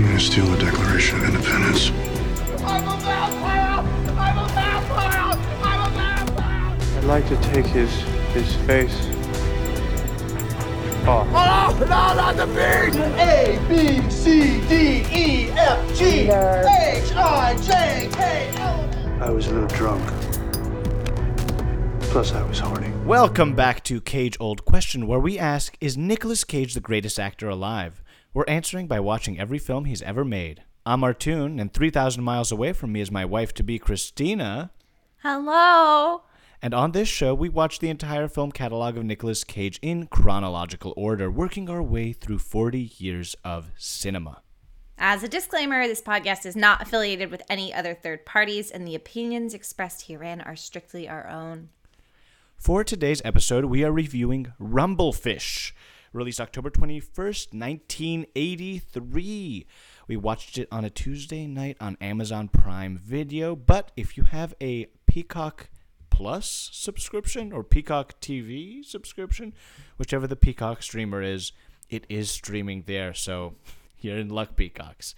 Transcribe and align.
I'm 0.00 0.06
gonna 0.06 0.18
steal 0.18 0.46
the 0.46 0.56
Declaration 0.56 1.18
of 1.18 1.26
Independence. 1.26 1.90
I'm 2.64 2.88
a 2.88 2.96
vampire! 3.02 3.84
I'm 4.16 4.38
a 4.38 4.48
vampire! 4.48 5.38
I'm 5.62 5.92
a 5.92 5.94
vampire! 5.94 6.96
I'd 6.96 7.04
like 7.04 7.28
to 7.28 7.36
take 7.52 7.66
his 7.66 7.92
his 8.32 8.56
face 8.64 8.96
off. 11.06 11.28
Oh, 11.28 11.76
no, 11.80 11.86
not 11.86 12.34
the 12.34 12.46
beat! 12.46 12.98
A, 13.20 13.60
B, 13.68 14.10
C, 14.10 14.66
D, 14.70 15.04
E, 15.14 15.50
F, 15.50 15.94
G, 15.94 16.30
H, 16.30 17.12
I, 17.14 17.58
J, 17.60 18.08
K, 18.10 18.50
L. 18.56 18.90
I 19.20 19.28
was 19.28 19.48
a 19.48 19.52
little 19.52 19.68
drunk. 19.68 20.02
Plus, 22.04 22.32
I 22.32 22.42
was 22.44 22.58
horny. 22.58 22.90
Welcome 23.04 23.54
back 23.54 23.84
to 23.84 24.00
Cage 24.00 24.38
Old 24.40 24.64
Question, 24.64 25.06
where 25.06 25.20
we 25.20 25.38
ask 25.38 25.76
Is 25.78 25.98
Nicolas 25.98 26.44
Cage 26.44 26.72
the 26.72 26.80
greatest 26.80 27.20
actor 27.20 27.50
alive? 27.50 28.02
We're 28.32 28.44
answering 28.46 28.86
by 28.86 29.00
watching 29.00 29.40
every 29.40 29.58
film 29.58 29.86
he's 29.86 30.02
ever 30.02 30.24
made. 30.24 30.62
I'm 30.86 31.00
Artoun, 31.00 31.60
and 31.60 31.72
3,000 31.72 32.22
miles 32.22 32.52
away 32.52 32.72
from 32.72 32.92
me 32.92 33.00
is 33.00 33.10
my 33.10 33.24
wife 33.24 33.52
to 33.54 33.64
be 33.64 33.80
Christina. 33.80 34.70
Hello. 35.24 36.22
And 36.62 36.72
on 36.72 36.92
this 36.92 37.08
show, 37.08 37.34
we 37.34 37.48
watch 37.48 37.80
the 37.80 37.88
entire 37.88 38.28
film 38.28 38.52
catalog 38.52 38.96
of 38.96 39.04
Nicolas 39.04 39.42
Cage 39.42 39.80
in 39.82 40.06
chronological 40.06 40.94
order, 40.96 41.28
working 41.28 41.68
our 41.68 41.82
way 41.82 42.12
through 42.12 42.38
40 42.38 42.92
years 42.98 43.34
of 43.44 43.72
cinema. 43.76 44.42
As 44.96 45.24
a 45.24 45.28
disclaimer, 45.28 45.88
this 45.88 46.00
podcast 46.00 46.46
is 46.46 46.54
not 46.54 46.80
affiliated 46.80 47.32
with 47.32 47.42
any 47.50 47.74
other 47.74 47.94
third 47.94 48.24
parties, 48.24 48.70
and 48.70 48.86
the 48.86 48.94
opinions 48.94 49.54
expressed 49.54 50.06
herein 50.06 50.40
are 50.40 50.54
strictly 50.54 51.08
our 51.08 51.26
own. 51.26 51.70
For 52.56 52.84
today's 52.84 53.22
episode, 53.24 53.64
we 53.64 53.82
are 53.82 53.90
reviewing 53.90 54.52
Rumble 54.58 55.14
Fish, 55.14 55.74
released 56.12 56.40
October 56.40 56.70
21st, 56.70 57.54
1983. 57.54 59.66
We 60.08 60.16
watched 60.16 60.58
it 60.58 60.68
on 60.72 60.84
a 60.84 60.90
Tuesday 60.90 61.46
night 61.46 61.76
on 61.80 61.96
Amazon 62.00 62.48
Prime 62.48 62.98
Video, 62.98 63.54
but 63.54 63.92
if 63.96 64.16
you 64.16 64.24
have 64.24 64.54
a 64.60 64.86
Peacock 65.06 65.68
Plus 66.10 66.70
subscription 66.72 67.52
or 67.52 67.62
Peacock 67.62 68.20
TV 68.20 68.84
subscription, 68.84 69.54
whichever 69.96 70.26
the 70.26 70.36
Peacock 70.36 70.82
streamer 70.82 71.22
is, 71.22 71.52
it 71.88 72.04
is 72.08 72.30
streaming 72.30 72.84
there, 72.86 73.14
so 73.14 73.54
you're 74.00 74.18
in 74.18 74.28
luck, 74.28 74.56
Peacocks. 74.56 75.14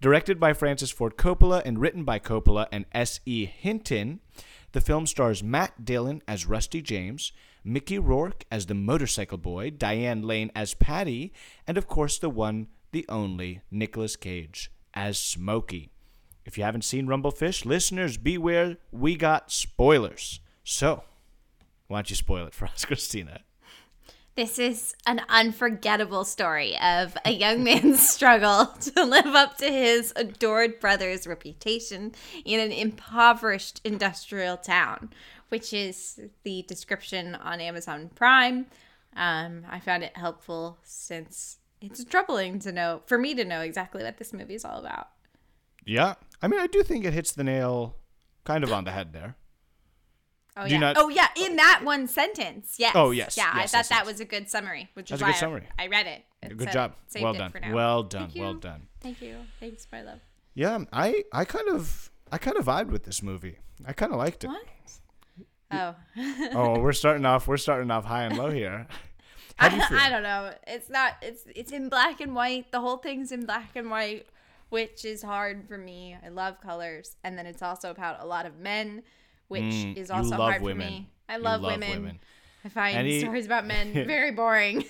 Directed 0.00 0.38
by 0.38 0.52
Francis 0.52 0.90
Ford 0.90 1.16
Coppola 1.16 1.62
and 1.64 1.80
written 1.80 2.04
by 2.04 2.18
Coppola 2.18 2.66
and 2.70 2.84
S.E. 2.92 3.46
Hinton, 3.46 4.20
the 4.72 4.82
film 4.82 5.06
stars 5.06 5.42
Matt 5.42 5.86
Dillon 5.86 6.20
as 6.28 6.44
Rusty 6.44 6.82
James, 6.82 7.32
Mickey 7.66 7.98
Rourke 7.98 8.44
as 8.48 8.66
the 8.66 8.74
motorcycle 8.74 9.38
boy, 9.38 9.70
Diane 9.70 10.22
Lane 10.22 10.52
as 10.54 10.72
Patty, 10.72 11.32
and 11.66 11.76
of 11.76 11.88
course 11.88 12.16
the 12.16 12.30
one, 12.30 12.68
the 12.92 13.04
only, 13.08 13.60
Nicolas 13.72 14.14
Cage 14.14 14.70
as 14.94 15.18
Smokey. 15.18 15.90
If 16.44 16.56
you 16.56 16.62
haven't 16.62 16.84
seen 16.84 17.08
Rumble 17.08 17.32
Fish, 17.32 17.64
listeners, 17.64 18.18
beware, 18.18 18.76
we 18.92 19.16
got 19.16 19.50
spoilers. 19.50 20.38
So, 20.62 21.02
why 21.88 21.98
don't 21.98 22.10
you 22.10 22.14
spoil 22.14 22.46
it 22.46 22.54
for 22.54 22.66
us, 22.72 22.84
Christina? 22.84 23.40
This 24.36 24.58
is 24.58 24.94
an 25.06 25.22
unforgettable 25.30 26.26
story 26.26 26.78
of 26.78 27.16
a 27.24 27.30
young 27.30 27.64
man's 27.64 28.06
struggle 28.08 28.66
to 28.66 29.02
live 29.02 29.34
up 29.34 29.56
to 29.58 29.66
his 29.66 30.12
adored 30.14 30.78
brother's 30.78 31.26
reputation 31.26 32.12
in 32.44 32.60
an 32.60 32.70
impoverished 32.70 33.80
industrial 33.82 34.58
town, 34.58 35.10
which 35.48 35.72
is 35.72 36.20
the 36.42 36.62
description 36.68 37.34
on 37.34 37.60
Amazon 37.60 38.10
Prime. 38.14 38.66
Um, 39.16 39.64
I 39.70 39.80
found 39.80 40.02
it 40.02 40.16
helpful 40.16 40.78
since 40.82 41.58
it's 41.80 42.04
troubling 42.04 42.58
to 42.60 42.72
know, 42.72 43.02
for 43.06 43.18
me 43.18 43.34
to 43.34 43.44
know 43.44 43.60
exactly 43.60 44.02
what 44.02 44.18
this 44.18 44.32
movie 44.32 44.54
is 44.54 44.64
all 44.64 44.78
about. 44.78 45.08
Yeah. 45.84 46.14
I 46.42 46.48
mean, 46.48 46.60
I 46.60 46.66
do 46.66 46.82
think 46.82 47.04
it 47.04 47.12
hits 47.14 47.32
the 47.32 47.44
nail 47.44 47.96
kind 48.44 48.64
of 48.64 48.72
on 48.72 48.84
the 48.84 48.90
head 48.92 49.12
there. 49.12 49.36
Oh 50.58 50.66
Do 50.66 50.72
yeah. 50.72 50.78
not- 50.80 50.96
oh 50.98 51.08
yeah, 51.10 51.28
in 51.36 51.56
that 51.56 51.82
one 51.84 52.08
sentence. 52.08 52.76
Yes. 52.78 52.92
Oh, 52.94 53.10
yes, 53.10 53.36
Yeah, 53.36 53.50
I 53.52 53.60
yes, 53.60 53.72
thought 53.72 53.78
yes, 53.78 53.88
that 53.90 53.98
yes. 54.00 54.06
was 54.06 54.20
a 54.20 54.24
good 54.24 54.48
summary, 54.48 54.88
which 54.94 55.10
That's 55.10 55.18
is 55.18 55.22
a 55.22 55.24
why 55.26 55.32
good 55.32 55.38
summary. 55.38 55.68
I, 55.78 55.84
I 55.84 55.86
read 55.88 56.06
it. 56.06 56.56
Good 56.56 56.72
job. 56.72 56.94
Well 57.20 57.34
done. 57.34 57.52
Well 57.72 58.02
done. 58.04 58.32
Well 58.36 58.54
done. 58.54 58.86
Thank 59.00 59.20
you. 59.20 59.36
Thanks, 59.60 59.86
my 59.92 60.02
love. 60.02 60.20
Yeah, 60.54 60.84
I, 60.92 61.24
I 61.32 61.44
kind 61.44 61.68
of 61.68 62.10
I 62.32 62.38
kind 62.38 62.56
of 62.56 62.64
vibed 62.64 62.88
with 62.88 63.04
this 63.04 63.22
movie. 63.22 63.58
I 63.86 63.92
kind 63.92 64.12
of 64.12 64.18
liked 64.18 64.44
it. 64.44 64.48
What? 64.48 64.64
Oh, 65.70 65.94
Oh, 66.52 66.78
we're 66.80 66.92
starting 66.92 67.24
off 67.26 67.46
we're 67.48 67.56
starting 67.56 67.90
off 67.90 68.04
high 68.04 68.22
and 68.24 68.36
low 68.36 68.50
here. 68.50 68.86
I, 69.58 69.68
do? 69.70 69.80
I 69.96 70.10
don't 70.10 70.22
know. 70.22 70.52
It's 70.66 70.90
not. 70.90 71.14
It's 71.22 71.44
it's 71.54 71.72
in 71.72 71.88
black 71.88 72.20
and 72.20 72.34
white. 72.34 72.70
The 72.72 72.80
whole 72.80 72.98
thing's 72.98 73.32
in 73.32 73.46
black 73.46 73.70
and 73.74 73.90
white, 73.90 74.26
which 74.68 75.04
is 75.04 75.22
hard 75.22 75.66
for 75.66 75.78
me. 75.78 76.14
I 76.24 76.28
love 76.28 76.60
colors, 76.60 77.16
and 77.24 77.38
then 77.38 77.46
it's 77.46 77.62
also 77.62 77.90
about 77.90 78.20
a 78.20 78.26
lot 78.26 78.44
of 78.44 78.58
men, 78.58 79.02
which 79.48 79.62
Mm, 79.62 79.96
is 79.96 80.10
also 80.10 80.36
hard 80.36 80.60
women. 80.60 80.86
for 80.86 80.92
me. 80.92 81.08
I 81.28 81.38
love, 81.38 81.62
love 81.62 81.72
women. 81.72 81.90
women. 81.90 82.18
I 82.66 82.68
find 82.68 82.98
Any- 82.98 83.20
stories 83.20 83.46
about 83.46 83.64
men 83.66 83.92
very 84.06 84.30
boring. 84.30 84.84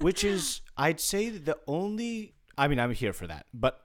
Which 0.00 0.24
is 0.24 0.62
I'd 0.76 0.98
say 1.00 1.28
the 1.30 1.56
only 1.68 2.34
I 2.56 2.66
mean, 2.66 2.80
I'm 2.80 2.92
here 2.92 3.12
for 3.12 3.28
that. 3.28 3.46
But 3.54 3.80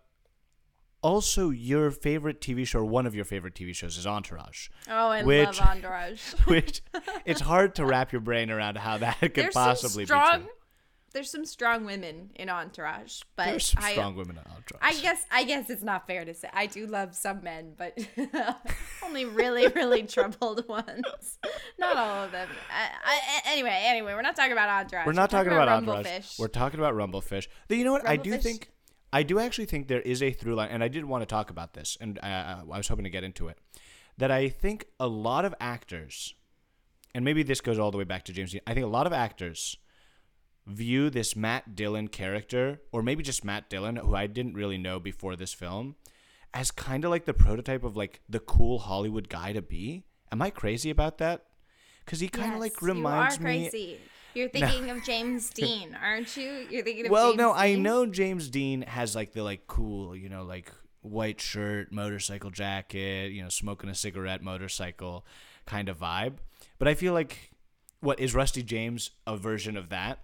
also 1.03 1.49
your 1.51 1.91
favorite 1.91 2.41
TV 2.41 2.65
show 2.65 2.79
or 2.79 2.85
one 2.85 3.05
of 3.05 3.13
your 3.13 3.25
favorite 3.25 3.53
TV 3.53 3.75
shows 3.75 3.97
is 3.97 4.07
Entourage. 4.07 4.69
oh, 4.89 5.09
I 5.09 5.23
Which- 5.23 5.59
love 5.59 5.59
Entourage. 5.69 6.21
Which 6.45 6.81
it's 7.25 7.41
hard 7.51 7.75
to 7.75 7.85
wrap 7.85 8.11
your 8.11 8.21
brain 8.21 8.49
around 8.49 8.77
how 8.77 8.97
that 8.97 9.19
could 9.19 9.35
There's 9.35 9.53
possibly 9.53 10.05
some 10.05 10.17
strong. 10.17 10.39
be 10.39 10.45
true. 10.45 10.53
There's 11.13 11.29
some 11.29 11.45
strong 11.45 11.85
women 11.85 12.31
in 12.33 12.49
Entourage, 12.49 13.21
but 13.35 13.45
There's 13.45 13.67
some 13.67 13.83
I, 13.83 13.91
strong 13.91 14.15
women 14.15 14.35
in 14.35 14.51
Entourage. 14.51 14.81
I 14.81 14.99
guess 14.99 15.23
I 15.29 15.43
guess 15.43 15.69
it's 15.69 15.83
not 15.83 16.07
fair 16.07 16.25
to 16.25 16.33
say 16.33 16.49
I 16.51 16.65
do 16.65 16.87
love 16.87 17.13
some 17.13 17.43
men, 17.43 17.73
but 17.77 17.95
only 19.05 19.25
really 19.25 19.67
really 19.67 20.01
troubled 20.03 20.67
ones. 20.67 21.37
Not 21.77 21.97
all 21.97 22.23
of 22.23 22.31
them. 22.31 22.49
I, 22.71 23.11
I, 23.15 23.51
anyway, 23.51 23.79
anyway, 23.85 24.13
we're 24.15 24.23
not 24.23 24.35
talking 24.35 24.53
about 24.53 24.69
Entourage. 24.69 25.05
We're 25.05 25.11
not 25.13 25.29
talking 25.29 25.51
about, 25.51 25.67
Entourage. 25.69 25.97
Rumble 25.97 26.03
Fish. 26.03 26.35
We're 26.39 26.47
talking 26.47 26.79
about 26.79 26.95
Rumble 26.95 27.21
Fish. 27.21 27.47
Though 27.67 27.75
you 27.75 27.83
know 27.83 27.91
what? 27.91 28.09
I 28.09 28.15
do 28.17 28.35
think, 28.39 28.71
I 29.13 29.21
do 29.21 29.37
actually 29.37 29.65
think 29.65 29.87
there 29.87 30.01
is 30.01 30.23
a 30.23 30.31
through 30.31 30.55
line, 30.55 30.69
and 30.71 30.83
I 30.83 30.87
did 30.87 31.05
want 31.05 31.21
to 31.21 31.27
talk 31.27 31.51
about 31.51 31.73
this, 31.73 31.97
and 32.01 32.17
uh, 32.23 32.63
I 32.69 32.77
was 32.77 32.87
hoping 32.87 33.03
to 33.03 33.11
get 33.11 33.23
into 33.23 33.47
it. 33.47 33.59
That 34.17 34.31
I 34.31 34.49
think 34.49 34.87
a 34.99 35.07
lot 35.07 35.45
of 35.45 35.53
actors, 35.59 36.33
and 37.13 37.23
maybe 37.23 37.43
this 37.43 37.61
goes 37.61 37.77
all 37.77 37.91
the 37.91 37.97
way 37.97 38.05
back 38.05 38.25
to 38.25 38.33
James 38.33 38.51
Dean. 38.51 38.61
I 38.65 38.73
think 38.73 38.85
a 38.85 38.89
lot 38.89 39.05
of 39.05 39.13
actors 39.13 39.77
view 40.65 41.11
this 41.11 41.35
Matt 41.35 41.75
Dillon 41.75 42.07
character, 42.07 42.81
or 42.91 43.03
maybe 43.03 43.21
just 43.21 43.45
Matt 43.45 43.69
Dillon, 43.69 43.97
who 43.97 44.15
I 44.15 44.25
didn't 44.25 44.55
really 44.55 44.79
know 44.79 44.99
before 44.99 45.35
this 45.35 45.53
film, 45.53 45.95
as 46.51 46.71
kind 46.71 47.05
of 47.05 47.11
like 47.11 47.25
the 47.25 47.35
prototype 47.35 47.83
of 47.83 47.95
like 47.95 48.21
the 48.27 48.39
cool 48.39 48.79
Hollywood 48.79 49.29
guy 49.29 49.53
to 49.53 49.61
be. 49.61 50.05
Am 50.31 50.41
I 50.41 50.49
crazy 50.49 50.89
about 50.89 51.19
that? 51.19 51.45
Because 52.03 52.19
he 52.19 52.29
kind 52.29 52.55
of 52.55 52.59
like 52.59 52.81
reminds 52.81 53.37
you 53.37 53.45
are 53.45 53.49
me. 53.49 53.97
Crazy. 54.33 54.39
You're 54.39 54.49
thinking 54.49 54.89
of 54.89 55.03
James 55.03 55.49
Dean, 55.51 55.95
aren't 56.01 56.35
you? 56.37 56.51
You're 56.69 56.83
thinking 56.83 57.05
of 57.05 57.11
Well, 57.11 57.31
James 57.31 57.37
no, 57.37 57.53
I 57.53 57.75
know 57.75 58.05
James 58.05 58.49
Dean 58.49 58.81
has 58.83 59.15
like 59.15 59.33
the 59.33 59.43
like 59.43 59.67
cool, 59.67 60.15
you 60.15 60.29
know, 60.29 60.43
like 60.43 60.71
white 61.01 61.41
shirt, 61.41 61.91
motorcycle 61.91 62.49
jacket, 62.49 63.31
you 63.31 63.43
know, 63.43 63.49
smoking 63.49 63.89
a 63.89 63.95
cigarette, 63.95 64.41
motorcycle 64.41 65.25
kind 65.65 65.89
of 65.89 65.99
vibe. 65.99 66.35
But 66.79 66.87
I 66.87 66.93
feel 66.93 67.13
like 67.13 67.51
what 67.99 68.19
is 68.19 68.33
Rusty 68.33 68.63
James 68.63 69.11
a 69.27 69.37
version 69.37 69.77
of 69.77 69.89
that? 69.89 70.19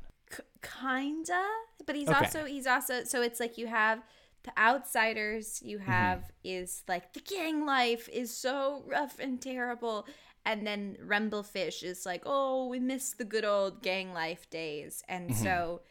kinda 0.61 1.41
but 1.85 1.95
he's 1.95 2.11
Okay. 2.11 2.11
also 2.11 2.45
he's 2.45 2.67
also 2.67 3.03
so 3.03 3.21
it's 3.21 3.39
like 3.39 3.57
you 3.57 3.67
have 3.67 4.03
the 4.43 4.51
outsiders 4.57 5.61
you 5.63 5.79
Mm-hmm. 5.87 6.19
have 6.19 6.31
is 6.43 6.83
like 6.87 7.13
the 7.13 7.19
gang 7.21 7.65
life 7.65 8.07
is 8.11 8.33
so 8.35 8.83
rough 8.85 9.17
and 9.19 9.41
terrible 9.41 10.05
and 10.51 10.65
then 10.67 10.97
Rumble 11.03 11.43
Fish 11.43 11.83
is 11.83 12.05
like 12.05 12.23
oh 12.25 12.67
we 12.67 12.79
miss 12.79 13.13
the 13.13 13.25
good 13.25 13.45
old 13.45 13.81
gang 13.81 14.13
life 14.13 14.49
days 14.49 15.03
and 15.07 15.29
Mm-hmm. 15.29 15.43
so 15.43 15.81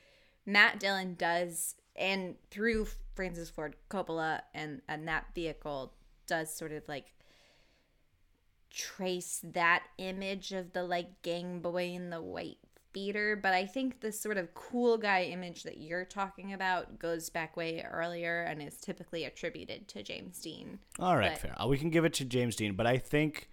Matt 0.46 0.80
Dillon 0.80 1.14
does 1.18 1.74
and 1.96 2.36
through 2.50 2.86
Francis 3.14 3.50
Ford 3.50 3.76
Coppola 3.90 4.40
and 4.54 4.82
and 4.88 5.06
that 5.08 5.26
vehicle 5.34 5.92
does 6.26 6.52
sort 6.54 6.72
of 6.72 6.82
like 6.88 7.14
trace 8.70 9.40
that 9.42 9.82
image 9.98 10.52
of 10.52 10.72
the 10.72 10.82
like 10.82 11.22
gang 11.22 11.60
boy 11.60 11.84
in 11.86 12.10
the 12.10 12.20
white 12.20 12.58
beater 12.92 13.34
but 13.36 13.52
i 13.54 13.64
think 13.66 14.00
the 14.00 14.10
sort 14.12 14.36
of 14.36 14.52
cool 14.54 14.96
guy 14.98 15.22
image 15.24 15.62
that 15.62 15.78
you're 15.78 16.04
talking 16.04 16.52
about 16.52 16.98
goes 16.98 17.28
back 17.30 17.56
way 17.56 17.84
earlier 17.90 18.42
and 18.42 18.62
is 18.62 18.76
typically 18.78 19.24
attributed 19.24 19.88
to 19.88 20.02
james 20.02 20.38
dean 20.40 20.78
All 20.98 21.16
right, 21.16 21.32
But- 21.32 21.40
fair. 21.40 21.62
Uh, 21.62 21.66
We 21.66 21.78
can 21.78 21.90
give 21.90 22.04
it 22.04 22.12
to 22.14 22.24
James 22.24 22.56
Dean, 22.56 22.74
but 22.74 22.86
I 22.86 22.98
think 22.98 23.48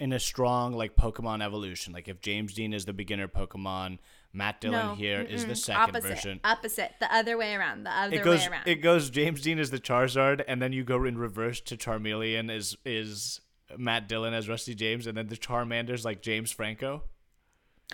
in 0.00 0.12
a 0.12 0.20
strong 0.20 0.72
like 0.72 0.96
Pokemon 0.96 1.42
evolution, 1.44 1.92
like 1.92 2.08
if 2.08 2.20
James 2.20 2.54
Dean 2.54 2.72
is 2.72 2.84
the 2.84 2.92
beginner 2.92 3.28
Pokemon, 3.28 3.98
Matt 4.32 4.60
Dillon 4.60 4.96
here 4.96 5.20
is 5.20 5.46
the 5.46 5.56
second 5.56 5.96
opposite, 5.96 6.08
version. 6.08 6.40
opposite. 6.44 6.92
The 7.00 7.12
other 7.12 7.36
way 7.36 7.54
around. 7.54 7.84
The 7.84 7.90
other 7.90 8.16
It 8.16 8.24
goes 8.24 8.40
way 8.40 8.46
around. 8.48 8.68
it 8.68 8.76
goes 8.76 9.10
James 9.10 9.40
Dean 9.40 9.58
is 9.58 9.70
the 9.70 9.80
Charizard 9.80 10.44
and 10.46 10.60
then 10.62 10.72
you 10.72 10.84
go 10.84 11.04
in 11.04 11.18
reverse 11.18 11.60
to 11.62 11.76
Charmeleon 11.76 12.50
is 12.50 12.76
is 12.84 13.40
Matt 13.76 14.08
Dillon 14.08 14.34
as 14.34 14.48
Rusty 14.48 14.74
James 14.74 15.06
and 15.06 15.16
then 15.16 15.28
the 15.28 15.36
Charmander's 15.36 16.04
like 16.04 16.22
James 16.22 16.52
Franco. 16.52 17.02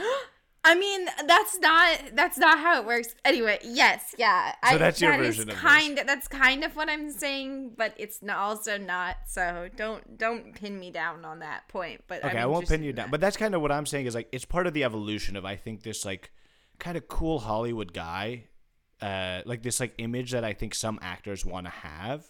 I 0.67 0.75
mean, 0.75 1.07
that's 1.27 1.59
not 1.61 1.99
that's 2.15 2.39
not 2.39 2.59
how 2.59 2.81
it 2.81 2.87
works. 2.87 3.15
Anyway, 3.25 3.59
yes, 3.63 4.15
yeah. 4.19 4.53
So 4.53 4.77
I, 4.77 4.79
that's 4.79 5.01
your 5.01 5.11
that 5.13 5.21
is 5.21 5.37
version 5.37 5.51
of 5.51 5.55
this. 5.57 5.63
kind 5.63 6.01
that's 6.07 6.27
kind 6.27 6.65
of 6.65 6.75
what 6.75 6.89
I'm 6.89 7.11
saying, 7.11 7.73
but 7.77 7.95
it's 7.99 8.23
not, 8.23 8.39
also 8.39 8.79
not. 8.79 9.17
So 9.27 9.69
don't 9.77 10.17
don't 10.17 10.55
pin 10.55 10.81
me 10.81 10.91
down 10.91 11.25
on 11.25 11.41
that 11.41 11.69
point. 11.69 12.03
But 12.09 12.25
Okay, 12.25 12.39
I'm 12.39 12.45
I 12.45 12.47
won't 12.47 12.67
pin 12.69 12.83
you 12.83 12.93
down. 12.93 13.07
that. 13.07 13.11
But 13.11 13.21
that's 13.21 13.37
kind 13.37 13.55
of 13.55 13.61
what 13.61 13.71
I'm 13.73 13.87
saying 13.87 14.07
is 14.07 14.15
like 14.15 14.29
it's 14.33 14.47
part 14.47 14.67
of 14.67 14.73
the 14.73 14.85
evolution 14.85 15.37
of 15.37 15.45
I 15.45 15.57
think 15.57 15.83
this 15.83 16.05
like 16.05 16.31
kind 16.79 16.97
of 16.97 17.09
cool 17.09 17.41
Hollywood 17.41 17.93
guy, 17.93 18.45
uh, 19.03 19.43
like 19.45 19.63
this 19.63 19.81
like 19.81 19.95
image 19.99 20.31
that 20.33 20.45
I 20.45 20.55
think 20.55 20.75
some 20.75 20.99
actors 21.03 21.45
want 21.45 21.67
to 21.67 21.71
have, 21.73 22.25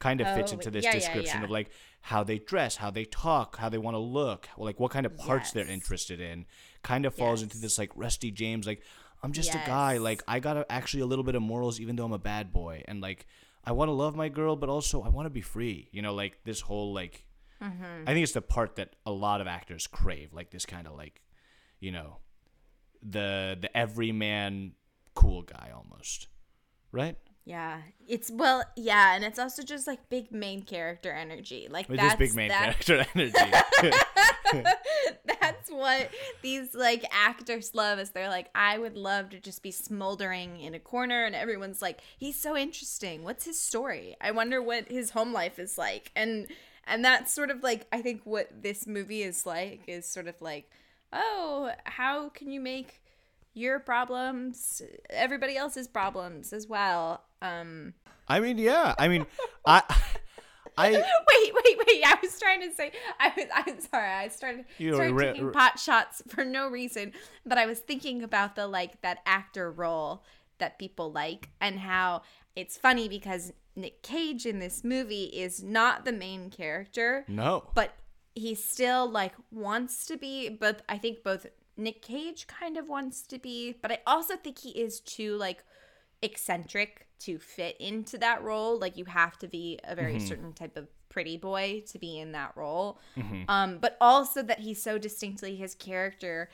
kind 0.00 0.20
of 0.20 0.26
fits 0.34 0.52
Oh, 0.52 0.56
into 0.56 0.70
this 0.70 0.84
yeah, 0.84 0.90
yeah, 0.90 0.98
description 0.98 1.38
yeah. 1.40 1.44
of 1.44 1.50
like 1.50 1.70
how 2.02 2.22
they 2.24 2.38
dress, 2.38 2.76
how 2.76 2.90
they 2.90 3.04
talk, 3.04 3.56
how 3.56 3.68
they 3.68 3.78
want 3.78 3.94
to 3.94 3.98
look, 4.00 4.48
like 4.58 4.78
what 4.80 4.90
kind 4.90 5.06
of 5.06 5.16
parts 5.16 5.52
they're 5.52 5.66
interested 5.68 6.20
in. 6.20 6.46
Kind 6.82 7.06
of 7.06 7.14
falls 7.14 7.42
into 7.42 7.58
this 7.58 7.78
like 7.78 7.90
Rusty 7.94 8.30
James 8.30 8.66
like 8.66 8.82
I'm 9.22 9.32
just 9.32 9.54
a 9.54 9.62
guy 9.66 9.98
like 9.98 10.22
I 10.28 10.40
got 10.40 10.64
actually 10.70 11.00
a 11.00 11.06
little 11.06 11.24
bit 11.24 11.34
of 11.34 11.42
morals 11.42 11.80
even 11.80 11.96
though 11.96 12.04
I'm 12.04 12.12
a 12.12 12.18
bad 12.18 12.52
boy 12.52 12.84
and 12.86 13.00
like 13.00 13.26
I 13.64 13.72
want 13.72 13.88
to 13.88 13.92
love 13.92 14.14
my 14.14 14.28
girl 14.28 14.56
but 14.56 14.68
also 14.68 15.02
I 15.02 15.08
want 15.08 15.26
to 15.26 15.30
be 15.30 15.40
free. 15.40 15.88
You 15.92 16.02
know 16.02 16.14
like 16.14 16.44
this 16.44 16.60
whole 16.60 16.92
like 16.92 17.26
Mm-hmm. 17.62 18.02
I 18.06 18.12
think 18.12 18.22
it's 18.22 18.32
the 18.32 18.42
part 18.42 18.76
that 18.76 18.96
a 19.06 19.10
lot 19.10 19.40
of 19.40 19.46
actors 19.46 19.86
crave, 19.86 20.34
like 20.34 20.50
this 20.50 20.66
kind 20.66 20.86
of 20.86 20.94
like, 20.94 21.22
you 21.80 21.90
know, 21.90 22.18
the 23.02 23.56
the 23.58 23.74
everyman 23.74 24.72
cool 25.14 25.40
guy 25.40 25.72
almost, 25.74 26.28
right? 26.92 27.16
yeah, 27.46 27.78
it's 28.08 28.28
well, 28.28 28.64
yeah, 28.76 29.14
and 29.14 29.24
it's 29.24 29.38
also 29.38 29.62
just 29.62 29.86
like 29.86 30.08
big 30.08 30.32
main 30.32 30.62
character 30.62 31.12
energy. 31.12 31.68
Like 31.70 31.88
With 31.88 32.00
that's 32.00 32.16
this 32.16 32.30
big 32.30 32.36
main 32.36 32.48
that, 32.48 32.84
character 32.84 33.06
energy. 33.14 33.34
that's 35.40 35.70
what 35.70 36.10
these 36.42 36.74
like 36.74 37.04
actors 37.10 37.74
love 37.74 37.98
is 37.98 38.10
they're 38.10 38.28
like 38.28 38.48
i 38.54 38.78
would 38.78 38.96
love 38.96 39.30
to 39.30 39.40
just 39.40 39.62
be 39.62 39.70
smoldering 39.70 40.60
in 40.60 40.74
a 40.74 40.78
corner 40.78 41.24
and 41.24 41.34
everyone's 41.34 41.82
like 41.82 42.00
he's 42.18 42.36
so 42.36 42.56
interesting. 42.56 43.22
What's 43.24 43.44
his 43.44 43.60
story? 43.60 44.16
I 44.20 44.30
wonder 44.30 44.62
what 44.62 44.88
his 44.88 45.10
home 45.10 45.32
life 45.32 45.58
is 45.58 45.78
like. 45.78 46.10
And 46.16 46.46
and 46.86 47.04
that's 47.04 47.32
sort 47.32 47.50
of 47.50 47.62
like 47.64 47.86
i 47.92 48.00
think 48.00 48.20
what 48.22 48.62
this 48.62 48.86
movie 48.86 49.22
is 49.22 49.44
like 49.44 49.80
is 49.88 50.06
sort 50.06 50.28
of 50.28 50.40
like 50.40 50.70
oh 51.12 51.72
how 51.84 52.28
can 52.28 52.50
you 52.50 52.60
make 52.60 53.02
your 53.54 53.80
problems 53.80 54.82
everybody 55.10 55.56
else's 55.56 55.88
problems 55.88 56.52
as 56.52 56.66
well? 56.66 57.22
Um 57.42 57.94
I 58.28 58.40
mean, 58.40 58.58
yeah. 58.58 58.92
I 58.98 59.06
mean, 59.06 59.24
I, 59.64 59.82
I. 60.76 60.90
wait, 60.92 61.54
wait, 61.54 61.78
wait. 61.86 62.02
I 62.04 62.18
was 62.22 62.38
trying 62.38 62.60
to 62.68 62.74
say 62.74 62.92
I 63.18 63.32
was 63.36 63.46
I'm 63.54 63.80
sorry. 63.80 64.08
I 64.10 64.28
started, 64.28 64.64
You 64.78 64.94
started 64.94 65.14
re- 65.14 65.26
taking 65.32 65.52
pot 65.52 65.78
shots 65.78 66.22
for 66.28 66.44
no 66.44 66.68
reason, 66.68 67.12
but 67.44 67.58
I 67.58 67.66
was 67.66 67.78
thinking 67.80 68.22
about 68.22 68.56
the 68.56 68.66
like 68.66 69.00
that 69.02 69.18
actor 69.26 69.70
role 69.70 70.22
that 70.58 70.78
people 70.78 71.12
like 71.12 71.50
and 71.60 71.78
how 71.80 72.22
it's 72.54 72.76
funny 72.78 73.08
because 73.08 73.52
Nick 73.74 74.02
Cage 74.02 74.46
in 74.46 74.58
this 74.58 74.82
movie 74.84 75.24
is 75.24 75.62
not 75.62 76.04
the 76.06 76.12
main 76.12 76.48
character, 76.50 77.24
No. 77.28 77.64
but 77.74 77.92
he 78.34 78.54
still 78.54 79.08
like 79.08 79.34
wants 79.50 80.06
to 80.06 80.16
be 80.16 80.48
but 80.48 80.82
I 80.88 80.96
think 80.98 81.22
both 81.22 81.46
Nick 81.76 82.00
Cage 82.00 82.46
kind 82.46 82.78
of 82.78 82.88
wants 82.88 83.22
to 83.22 83.38
be, 83.38 83.74
but 83.82 83.92
I 83.92 83.98
also 84.06 84.36
think 84.36 84.58
he 84.60 84.70
is 84.70 85.00
too 85.00 85.36
like 85.36 85.62
eccentric 86.22 87.05
to 87.20 87.38
fit 87.38 87.76
into 87.78 88.18
that 88.18 88.42
role. 88.42 88.78
Like 88.78 88.96
you 88.96 89.04
have 89.06 89.38
to 89.38 89.48
be 89.48 89.78
a 89.84 89.94
very 89.94 90.20
certain 90.20 90.52
type 90.52 90.76
of 90.76 90.88
pretty 91.08 91.36
boy 91.36 91.82
to 91.88 91.98
be 91.98 92.18
in 92.18 92.32
that 92.32 92.52
role. 92.56 92.98
Um, 93.48 93.78
but 93.78 93.96
also 94.00 94.42
that 94.42 94.60
he's 94.60 94.82
so 94.82 94.98
distinctly 94.98 95.56
his 95.56 95.74
character 95.74 96.50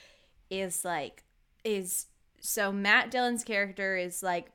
is 0.50 0.85
like 0.85 1.25
is 1.64 2.06
so 2.41 2.70
Matt 2.73 3.11
Dillon's 3.11 3.44
character 3.44 3.97
is 3.97 4.23
like 4.23 4.53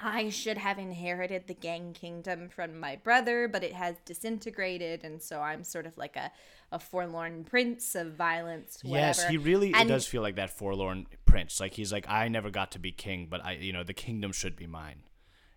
I 0.00 0.28
should 0.28 0.58
have 0.58 0.78
inherited 0.78 1.48
the 1.48 1.54
gang 1.54 1.92
kingdom 1.92 2.48
from 2.48 2.78
my 2.78 2.96
brother, 2.96 3.48
but 3.48 3.64
it 3.64 3.72
has 3.72 3.96
disintegrated, 4.04 5.02
and 5.02 5.20
so 5.20 5.40
I'm 5.40 5.64
sort 5.64 5.86
of 5.86 5.98
like 5.98 6.14
a, 6.14 6.30
a 6.70 6.78
forlorn 6.78 7.42
prince 7.42 7.96
of 7.96 8.12
violence. 8.14 8.78
Whatever. 8.84 9.06
Yes, 9.06 9.26
he 9.28 9.36
really 9.38 9.70
it 9.70 9.76
And- 9.76 9.88
does 9.88 10.06
feel 10.06 10.22
like 10.22 10.36
that 10.36 10.50
forlorn 10.50 11.06
prince. 11.24 11.58
Like 11.58 11.74
he's 11.74 11.92
like, 11.92 12.08
I 12.08 12.28
never 12.28 12.48
got 12.48 12.70
to 12.72 12.78
be 12.78 12.92
king, 12.92 13.26
but 13.28 13.44
I, 13.44 13.54
you 13.54 13.72
know, 13.72 13.82
the 13.82 13.92
kingdom 13.92 14.30
should 14.30 14.54
be 14.54 14.68
mine. 14.68 15.02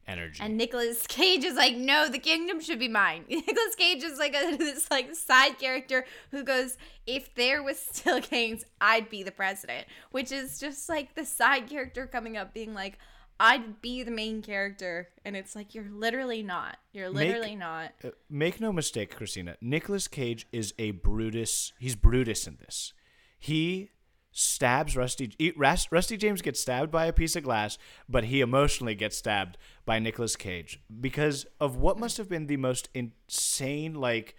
Energy. 0.07 0.39
And 0.41 0.57
Nicolas 0.57 1.05
Cage 1.07 1.43
is 1.43 1.55
like, 1.55 1.75
no, 1.75 2.09
the 2.09 2.19
kingdom 2.19 2.59
should 2.59 2.79
be 2.79 2.87
mine. 2.87 3.25
Nicolas 3.29 3.75
Cage 3.77 4.03
is 4.03 4.17
like 4.19 4.35
a, 4.35 4.55
this 4.57 4.89
like 4.89 5.13
side 5.15 5.59
character 5.59 6.05
who 6.31 6.43
goes, 6.43 6.77
if 7.05 7.33
there 7.35 7.63
was 7.63 7.79
still 7.79 8.21
kings, 8.21 8.65
I'd 8.79 9.09
be 9.09 9.23
the 9.23 9.31
president, 9.31 9.87
which 10.11 10.31
is 10.31 10.59
just 10.59 10.89
like 10.89 11.15
the 11.15 11.25
side 11.25 11.69
character 11.69 12.07
coming 12.07 12.37
up 12.37 12.53
being 12.53 12.73
like, 12.73 12.97
I'd 13.39 13.81
be 13.81 14.03
the 14.03 14.11
main 14.11 14.43
character, 14.43 15.09
and 15.25 15.35
it's 15.35 15.55
like 15.55 15.73
you're 15.73 15.89
literally 15.89 16.43
not. 16.43 16.77
You're 16.93 17.11
Make- 17.11 17.29
literally 17.29 17.55
not. 17.55 17.91
Uh, 18.03 18.09
Make 18.29 18.61
no 18.61 18.71
mistake, 18.71 19.15
Christina. 19.15 19.55
Nicolas 19.61 20.07
Cage 20.07 20.47
is 20.51 20.75
a 20.77 20.91
Brutus. 20.91 21.73
He's 21.79 21.95
Brutus 21.95 22.45
in 22.45 22.57
this. 22.59 22.93
He 23.39 23.89
stabs 24.31 24.95
Rusty. 24.95 25.33
Rusty 25.57 26.17
James 26.17 26.41
gets 26.41 26.59
stabbed 26.61 26.91
by 26.91 27.05
a 27.05 27.13
piece 27.13 27.35
of 27.35 27.43
glass, 27.43 27.77
but 28.07 28.25
he 28.25 28.41
emotionally 28.41 28.95
gets 28.95 29.17
stabbed 29.17 29.57
by 29.85 29.99
Nicolas 29.99 30.35
Cage 30.35 30.79
because 30.99 31.45
of 31.59 31.75
what 31.75 31.99
must 31.99 32.17
have 32.17 32.29
been 32.29 32.47
the 32.47 32.57
most 32.57 32.89
insane, 32.93 33.93
like 33.95 34.35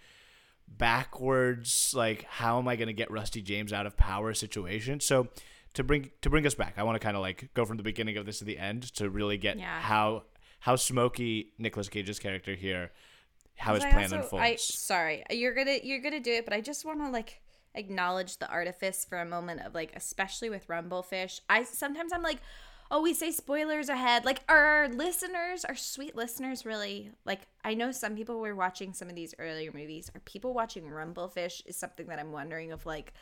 backwards, 0.67 1.93
like 1.95 2.23
how 2.23 2.59
am 2.59 2.67
I 2.67 2.75
going 2.75 2.87
to 2.87 2.93
get 2.93 3.11
Rusty 3.11 3.41
James 3.41 3.71
out 3.73 3.85
of 3.85 3.97
power 3.97 4.33
situation. 4.33 4.99
So. 4.99 5.27
To 5.77 5.83
bring 5.83 6.11
to 6.21 6.29
bring 6.29 6.45
us 6.45 6.53
back, 6.53 6.75
I 6.77 6.83
want 6.83 6.97
to 6.97 6.99
kind 6.99 7.17
of 7.17 7.23
like 7.23 7.49
go 7.55 7.65
from 7.65 7.77
the 7.77 7.83
beginning 7.83 8.15
of 8.17 8.27
this 8.27 8.37
to 8.37 8.45
the 8.45 8.59
end 8.59 8.83
to 8.93 9.09
really 9.09 9.39
get 9.39 9.57
Yeah. 9.57 9.79
how 9.81 10.25
how 10.59 10.75
Smokey 10.75 11.47
Nicolas 11.57 11.89
Cage's 11.89 12.19
character 12.19 12.53
here, 12.53 12.91
how 13.55 13.73
his 13.73 13.83
I 13.83 13.89
plan 13.89 14.03
also- 14.03 14.17
unfolds. 14.17 14.43
I 14.45 14.55
sorry, 14.57 15.23
you're 15.31 15.55
gonna 15.55 15.79
you're 15.83 15.97
gonna 16.01 16.19
do 16.19 16.31
it, 16.31 16.45
but 16.45 16.53
I 16.53 16.61
just 16.61 16.85
want 16.85 16.99
to 17.03 17.09
like 17.09 17.41
acknowledge 17.75 18.37
the 18.37 18.49
artifice 18.49 19.05
for 19.05 19.19
a 19.19 19.25
moment 19.25 19.61
of 19.65 19.73
like, 19.73 19.91
especially 19.95 20.49
with 20.49 20.67
Rumble 20.69 21.03
Fish. 21.03 21.41
I 21.49 21.63
sometimes 21.63 22.13
I'm 22.13 22.21
like, 22.21 22.39
oh, 22.91 23.01
we 23.01 23.13
say 23.13 23.31
spoilers 23.31 23.89
ahead. 23.89 24.25
Like, 24.25 24.41
are 24.47 24.65
our 24.65 24.87
listeners, 24.89 25.65
our 25.65 25.75
sweet 25.75 26.15
listeners, 26.15 26.65
really 26.65 27.11
like? 27.25 27.47
I 27.63 27.73
know 27.73 27.91
some 27.91 28.15
people 28.15 28.39
were 28.39 28.55
watching 28.55 28.93
some 28.93 29.09
of 29.09 29.15
these 29.15 29.33
earlier 29.39 29.71
movies. 29.71 30.11
Are 30.15 30.19
people 30.21 30.53
watching 30.53 30.87
Rumble 30.89 31.27
Fish? 31.27 31.61
Is 31.65 31.75
something 31.75 32.07
that 32.07 32.19
I'm 32.19 32.31
wondering 32.31 32.71
of 32.71 32.85
like, 32.85 33.13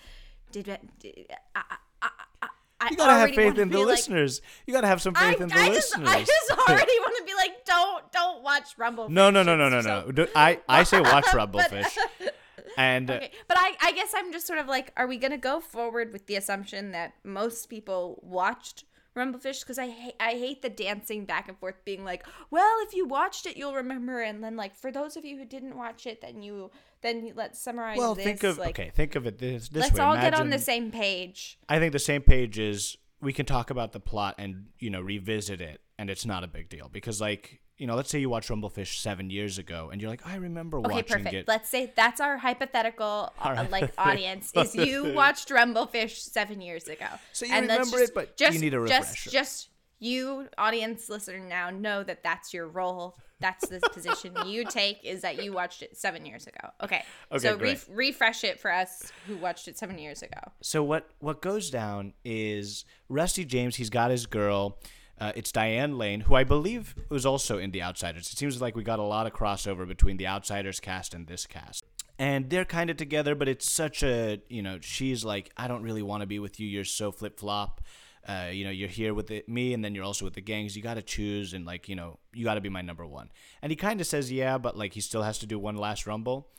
did, 0.52 0.66
did 1.00 1.28
I, 1.56 1.62
I, 2.02 2.10
I, 2.42 2.48
I 2.82 2.90
You 2.90 2.98
gotta 2.98 3.14
have 3.14 3.30
faith 3.36 3.58
in 3.60 3.70
the 3.70 3.78
like- 3.78 3.88
listeners. 3.88 4.42
you 4.66 4.74
gotta 4.74 4.88
have 4.88 5.02
some 5.02 5.14
I, 5.16 5.32
faith 5.32 5.42
in 5.42 5.50
the 5.50 5.56
I 5.56 5.68
just, 5.70 5.98
listeners. 5.98 6.10
I 6.10 6.20
just 6.24 6.52
already 6.70 7.00
want 7.00 7.16
to 7.20 7.24
be 7.24 7.34
like, 7.36 7.64
don't, 7.64 8.12
don't 8.12 8.44
watch 8.44 8.78
Rumble 8.78 9.06
Fish. 9.08 9.14
no, 9.14 9.30
no, 9.30 9.44
no, 9.44 9.56
no, 9.56 9.70
no, 9.70 9.80
no. 10.12 10.28
I, 10.36 10.60
I 10.68 10.84
say 10.84 11.00
watch 11.00 11.26
Rumble 11.34 11.62
Fish. 11.62 11.96
and 12.78 13.10
Okay, 13.10 13.32
but 13.48 13.58
I, 13.58 13.76
I 13.82 13.92
guess 13.92 14.14
I'm 14.16 14.32
just 14.32 14.48
sort 14.48 14.60
of 14.60 14.68
like, 14.68 14.92
are 14.98 15.08
we 15.08 15.18
gonna 15.18 15.38
go 15.38 15.60
forward 15.60 16.12
with 16.12 16.28
the 16.28 16.36
assumption 16.36 16.92
that 16.92 17.14
most 17.24 17.70
people 17.70 18.20
watched 18.24 18.86
Rumble 19.16 19.40
Fish? 19.40 19.60
Because 19.62 19.78
I 19.78 19.90
hate, 19.90 20.16
I 20.20 20.32
hate 20.32 20.62
the 20.62 20.70
dancing 20.70 21.26
back 21.26 21.48
and 21.48 21.58
forth, 21.58 21.84
being 21.86 22.04
like, 22.06 22.26
well, 22.50 22.78
if 22.82 22.94
you 22.94 23.06
watched 23.06 23.46
it, 23.46 23.58
you'll 23.58 23.76
remember, 23.76 24.22
and 24.22 24.44
then 24.44 24.56
like 24.56 24.76
for 24.76 24.92
those 24.92 25.18
of 25.18 25.26
you 25.26 25.38
who 25.38 25.46
didn't 25.46 25.76
watch 25.76 26.06
it, 26.06 26.22
then 26.22 26.42
you, 26.42 26.72
then 27.02 27.32
let's 27.36 27.62
summarize. 27.62 27.98
well, 27.98 28.16
this. 28.16 28.24
think 28.24 28.44
of 28.44 28.58
like, 28.58 28.80
okay, 28.80 28.92
think 28.94 29.16
of 29.16 29.26
it 29.26 29.38
this 29.38 29.70
this 29.70 29.82
let's 29.82 29.96
way. 29.96 30.04
all 30.04 30.16
get 30.16 30.34
on 30.34 30.50
the 30.50 30.60
same 30.60 30.92
page. 30.92 31.58
I 31.68 31.80
think 31.80 31.94
the 31.94 32.00
same 32.00 32.22
page 32.22 32.60
is 32.60 32.98
we 33.22 33.34
can 33.34 33.46
talk 33.46 33.70
about 33.70 33.92
the 33.92 34.00
plot 34.00 34.36
and 34.38 34.68
you 34.80 34.90
know 34.90 35.02
revisit 35.02 35.62
it, 35.62 35.82
and 35.98 36.10
it's 36.10 36.26
not 36.26 36.44
a 36.44 36.48
big 36.48 36.70
deal 36.70 36.90
because 36.90 37.22
like 37.22 37.62
you 37.82 37.88
know, 37.88 37.96
let's 37.96 38.12
say 38.12 38.20
you 38.20 38.30
watched 38.30 38.52
Rumble 38.52 38.70
Fish 38.70 39.00
seven 39.00 39.32
years 39.32 39.58
ago, 39.58 39.90
and 39.92 40.00
you're 40.00 40.12
like, 40.12 40.28
I 40.28 40.36
remember 40.36 40.80
watching. 40.80 40.92
Okay, 40.92 41.02
watching 41.02 41.18
perfect. 41.18 41.34
it. 41.34 41.48
Let's 41.48 41.68
say 41.68 41.92
that's 41.96 42.22
our 42.22 42.38
hypothetical 42.38 43.34
uh, 43.42 43.66
like 43.72 43.92
audience 43.98 44.52
is 44.56 44.76
you 44.76 45.12
watched 45.16 45.50
Rumble 45.50 45.88
Fish 45.88 46.22
seven 46.22 46.62
years 46.62 46.88
ago. 46.88 47.08
So 47.34 47.48
you 47.48 47.54
And 47.54 47.64
remember 47.64 47.98
just- 47.98 48.12
it, 48.12 48.14
but 48.14 48.28
you 48.40 48.46
just, 48.46 48.62
need 48.62 48.76
a 48.76 48.88
just, 48.88 49.10
refresher. 49.10 49.30
Just 49.32 49.70
you, 49.98 50.48
audience 50.60 51.10
listener, 51.10 51.40
now 51.40 51.72
know 51.72 52.04
that 52.04 52.22
that's 52.22 52.54
your 52.54 52.68
role. 52.68 53.18
That's 53.40 53.68
the 53.68 53.80
position 53.80 54.36
you 54.46 54.64
take 54.64 55.04
is 55.04 55.24
that 55.24 55.44
you 55.44 55.52
watched 55.52 55.82
it 55.82 55.98
seven 55.98 56.24
years 56.24 56.46
ago. 56.46 56.70
Okay. 56.84 57.04
Okay, 57.32 57.40
so 57.40 57.58
great. 57.58 57.84
refresh 57.90 58.44
it 58.44 58.60
for 58.60 58.72
us 58.72 59.12
who 59.26 59.38
watched 59.38 59.68
it 59.68 59.80
seven 59.80 59.98
years 59.98 60.22
ago. 60.22 60.40
So 60.62 60.84
what 60.84 61.10
what 61.18 61.42
goes 61.42 61.72
down 61.72 62.14
is 62.24 62.86
Rusty 63.10 63.44
James. 63.44 63.76
He's 63.76 63.90
got 63.90 64.12
his 64.12 64.28
girl. 64.28 64.78
Uh, 65.22 65.32
it's 65.36 65.52
Diane 65.52 66.00
Lane, 66.00 66.22
who 66.22 66.34
I 66.34 66.44
believe 66.44 66.96
was 67.10 67.28
also 67.28 67.60
in 67.60 67.70
The 67.70 67.84
Outsiders. 67.84 68.34
It 68.34 68.40
seems 68.40 68.60
like 68.60 68.76
we 68.76 68.82
got 68.82 68.98
a 68.98 69.04
lot 69.04 69.28
of 69.28 69.34
crossover 69.34 69.88
between 69.88 70.18
The 70.18 70.26
Outsiders 70.26 70.80
cast 70.80 71.14
and 71.14 71.28
this 71.28 71.46
cast. 71.46 71.86
And 72.18 72.50
they're 72.50 72.66
kind 72.66 72.90
of 72.90 72.98
together, 72.98 73.36
but 73.36 73.48
it's 73.48 73.70
such 73.70 74.02
a 74.02 74.42
you 74.50 74.64
know 74.64 74.80
she's 74.82 75.24
like 75.24 75.52
I 75.56 75.68
don't 75.68 75.84
really 75.84 76.02
want 76.02 76.22
to 76.22 76.28
be 76.28 76.40
with 76.40 76.60
you. 76.60 76.68
You're 76.68 76.86
so 76.86 77.12
flip 77.12 77.40
flop. 77.40 77.82
Uh, 78.28 78.50
you 78.52 78.66
know 78.66 78.72
you're 78.72 78.90
here 78.90 79.14
with 79.14 79.30
it, 79.30 79.48
me, 79.48 79.76
and 79.76 79.86
then 79.86 79.94
you're 79.94 80.04
also 80.04 80.26
with 80.26 80.34
the 80.34 80.42
gangs. 80.42 80.76
You 80.76 80.82
got 80.82 80.96
to 80.96 81.04
choose, 81.04 81.54
and 81.54 81.66
like 81.66 81.88
you 81.88 81.96
know 81.96 82.18
you 82.34 82.44
got 82.44 82.56
to 82.56 82.62
be 82.62 82.70
my 82.70 82.82
number 82.82 83.06
one. 83.06 83.30
And 83.62 83.72
he 83.72 83.76
kind 83.76 84.02
of 84.02 84.08
says 84.08 84.32
yeah, 84.32 84.58
but 84.58 84.76
like 84.76 84.94
he 84.94 85.02
still 85.02 85.22
has 85.22 85.38
to 85.40 85.46
do 85.46 85.60
one 85.60 85.76
last 85.76 86.08
rumble. 86.08 86.50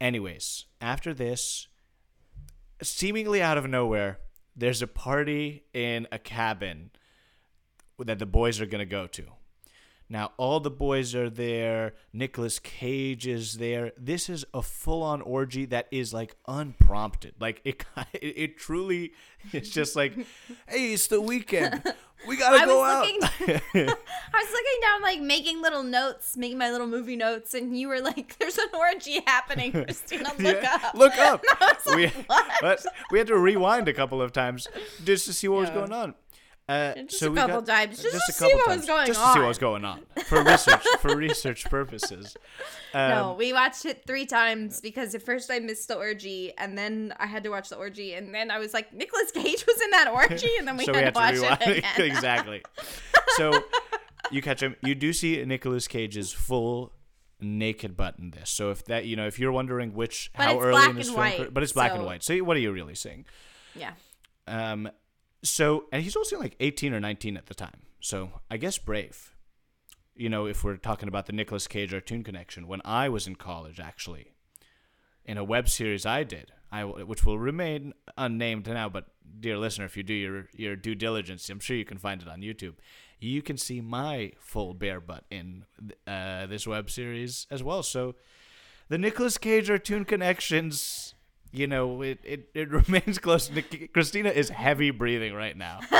Anyways, 0.00 0.64
after 0.80 1.12
this, 1.12 1.68
seemingly 2.82 3.42
out 3.42 3.58
of 3.58 3.68
nowhere, 3.68 4.18
there's 4.56 4.80
a 4.80 4.86
party 4.86 5.64
in 5.74 6.08
a 6.10 6.18
cabin 6.18 6.90
that 8.04 8.18
the 8.18 8.26
boys 8.26 8.60
are 8.60 8.66
gonna 8.66 8.84
go 8.86 9.06
to. 9.08 9.24
Now 10.08 10.32
all 10.36 10.60
the 10.60 10.70
boys 10.70 11.14
are 11.14 11.30
there. 11.30 11.94
Nicolas 12.12 12.58
Cage 12.58 13.26
is 13.26 13.54
there. 13.56 13.92
This 13.96 14.28
is 14.28 14.44
a 14.52 14.60
full-on 14.60 15.22
orgy 15.22 15.64
that 15.66 15.86
is 15.90 16.12
like 16.12 16.36
unprompted. 16.46 17.34
Like 17.40 17.62
it, 17.64 17.82
it, 18.12 18.18
it 18.36 18.58
truly, 18.58 19.12
it's 19.52 19.70
just 19.70 19.96
like, 19.96 20.14
hey, 20.68 20.92
it's 20.92 21.06
the 21.06 21.20
weekend. 21.20 21.82
We 22.28 22.36
gotta 22.36 22.56
I 22.62 22.66
go 22.66 22.80
was 22.80 22.90
out. 22.90 23.00
looking- 23.06 23.22
I 23.84 24.44
was 24.44 24.52
looking 24.52 24.80
down, 24.82 25.02
like 25.02 25.20
making 25.20 25.62
little 25.62 25.82
notes, 25.82 26.36
making 26.36 26.58
my 26.58 26.70
little 26.70 26.86
movie 26.86 27.16
notes, 27.16 27.54
and 27.54 27.76
you 27.76 27.88
were 27.88 28.00
like, 28.00 28.36
"There's 28.38 28.58
an 28.58 28.68
orgy 28.78 29.20
happening, 29.26 29.72
Christina. 29.72 30.30
Look 30.38 30.62
Yeah, 30.62 30.78
up." 30.82 30.94
Look 30.94 31.16
up. 31.18 31.42
We, 31.86 32.12
like, 32.28 32.78
we 33.10 33.18
had 33.18 33.26
to 33.28 33.38
rewind 33.38 33.88
a 33.88 33.92
couple 33.94 34.20
of 34.22 34.32
times 34.32 34.68
just 35.04 35.24
to 35.26 35.32
see 35.32 35.48
what 35.48 35.60
was 35.62 35.70
going 35.70 35.92
on. 35.92 36.14
Uh, 36.72 36.94
Just 37.02 37.18
so 37.18 37.32
a 37.32 37.34
couple 37.34 37.60
got- 37.60 37.66
times, 37.66 38.02
just 38.02 38.12
to 38.12 38.16
a 38.16 38.32
see 38.48 38.54
what 38.54 38.68
was 38.76 38.86
going 38.86 39.06
just 39.06 39.20
to 39.20 39.26
see 39.26 39.38
what 39.38 39.42
on. 39.42 39.48
was 39.48 39.58
going 39.58 39.84
on 39.84 40.00
for 40.26 40.42
research 40.42 40.84
for 41.00 41.16
research 41.16 41.64
purposes. 41.64 42.36
Um, 42.94 43.10
no, 43.10 43.34
we 43.38 43.52
watched 43.52 43.84
it 43.84 44.04
three 44.06 44.26
times 44.26 44.80
because 44.80 45.14
at 45.14 45.22
first 45.22 45.50
I 45.50 45.58
missed 45.58 45.88
the 45.88 45.96
orgy, 45.96 46.52
and 46.56 46.78
then 46.78 47.12
I 47.18 47.26
had 47.26 47.42
to 47.44 47.50
watch 47.50 47.68
the 47.68 47.76
orgy, 47.76 48.14
and 48.14 48.34
then 48.34 48.50
I 48.50 48.58
was 48.58 48.72
like, 48.72 48.92
Nicolas 48.92 49.30
Cage 49.32 49.64
was 49.66 49.80
in 49.82 49.90
that 49.90 50.08
orgy, 50.08 50.50
and 50.58 50.66
then 50.66 50.76
we 50.76 50.84
so 50.86 50.94
had, 50.94 51.00
we 51.14 51.20
had 51.20 51.34
to 51.34 51.42
watch 51.42 51.58
to 51.60 51.70
it 51.70 51.78
again. 51.78 52.06
exactly. 52.10 52.62
So 53.36 53.62
you 54.30 54.40
catch 54.40 54.62
him. 54.62 54.76
You 54.82 54.94
do 54.94 55.12
see 55.12 55.44
Nicolas 55.44 55.88
Cage's 55.88 56.32
full 56.32 56.92
naked 57.40 57.96
butt 57.96 58.18
in 58.18 58.30
this. 58.30 58.50
So 58.50 58.70
if 58.70 58.84
that 58.86 59.04
you 59.04 59.16
know 59.16 59.26
if 59.26 59.38
you're 59.38 59.52
wondering 59.52 59.94
which 59.94 60.30
But 60.36 60.44
how 60.44 60.60
early 60.60 60.88
in 60.90 60.96
this 60.96 61.08
film, 61.08 61.18
white, 61.18 61.52
but 61.52 61.62
it's 61.62 61.72
black 61.72 61.92
and 61.92 62.04
white. 62.04 62.22
So 62.22 62.36
what 62.38 62.56
are 62.56 62.60
you 62.60 62.72
really 62.72 62.94
seeing? 62.94 63.24
Yeah. 63.74 63.92
Um, 64.46 64.90
so 65.42 65.84
and 65.92 66.02
he's 66.02 66.16
also 66.16 66.38
like 66.38 66.56
18 66.60 66.94
or 66.94 67.00
19 67.00 67.36
at 67.36 67.46
the 67.46 67.54
time. 67.54 67.82
So 68.00 68.40
I 68.50 68.56
guess 68.56 68.78
brave. 68.78 69.34
You 70.14 70.28
know, 70.28 70.46
if 70.46 70.62
we're 70.62 70.76
talking 70.76 71.08
about 71.08 71.26
the 71.26 71.32
Nicolas 71.32 71.66
Cage 71.66 71.92
Artoun 71.92 72.22
connection, 72.24 72.66
when 72.66 72.82
I 72.84 73.08
was 73.08 73.26
in 73.26 73.34
college, 73.36 73.80
actually, 73.80 74.32
in 75.24 75.38
a 75.38 75.44
web 75.44 75.68
series 75.68 76.04
I 76.04 76.22
did, 76.22 76.52
I 76.70 76.84
which 76.84 77.24
will 77.24 77.38
remain 77.38 77.94
unnamed 78.16 78.66
now, 78.66 78.88
but 78.88 79.06
dear 79.40 79.58
listener, 79.58 79.84
if 79.84 79.96
you 79.96 80.02
do 80.02 80.14
your 80.14 80.48
your 80.52 80.76
due 80.76 80.94
diligence, 80.94 81.48
I'm 81.48 81.60
sure 81.60 81.76
you 81.76 81.84
can 81.84 81.98
find 81.98 82.22
it 82.22 82.28
on 82.28 82.40
YouTube. 82.40 82.74
You 83.20 83.42
can 83.42 83.56
see 83.56 83.80
my 83.80 84.32
full 84.40 84.74
bare 84.74 85.00
butt 85.00 85.24
in 85.30 85.64
uh, 86.06 86.46
this 86.46 86.66
web 86.66 86.90
series 86.90 87.46
as 87.50 87.62
well. 87.62 87.82
So 87.82 88.16
the 88.88 88.98
Nicolas 88.98 89.38
Cage 89.38 89.68
Artoun 89.68 90.06
connections, 90.06 91.11
you 91.52 91.66
know, 91.66 92.02
it, 92.02 92.18
it, 92.24 92.48
it 92.54 92.70
remains 92.88 93.18
close. 93.18 93.50
Christina 93.92 94.30
is 94.30 94.48
heavy 94.48 94.90
breathing 94.90 95.34
right 95.34 95.56
now. 95.56 95.80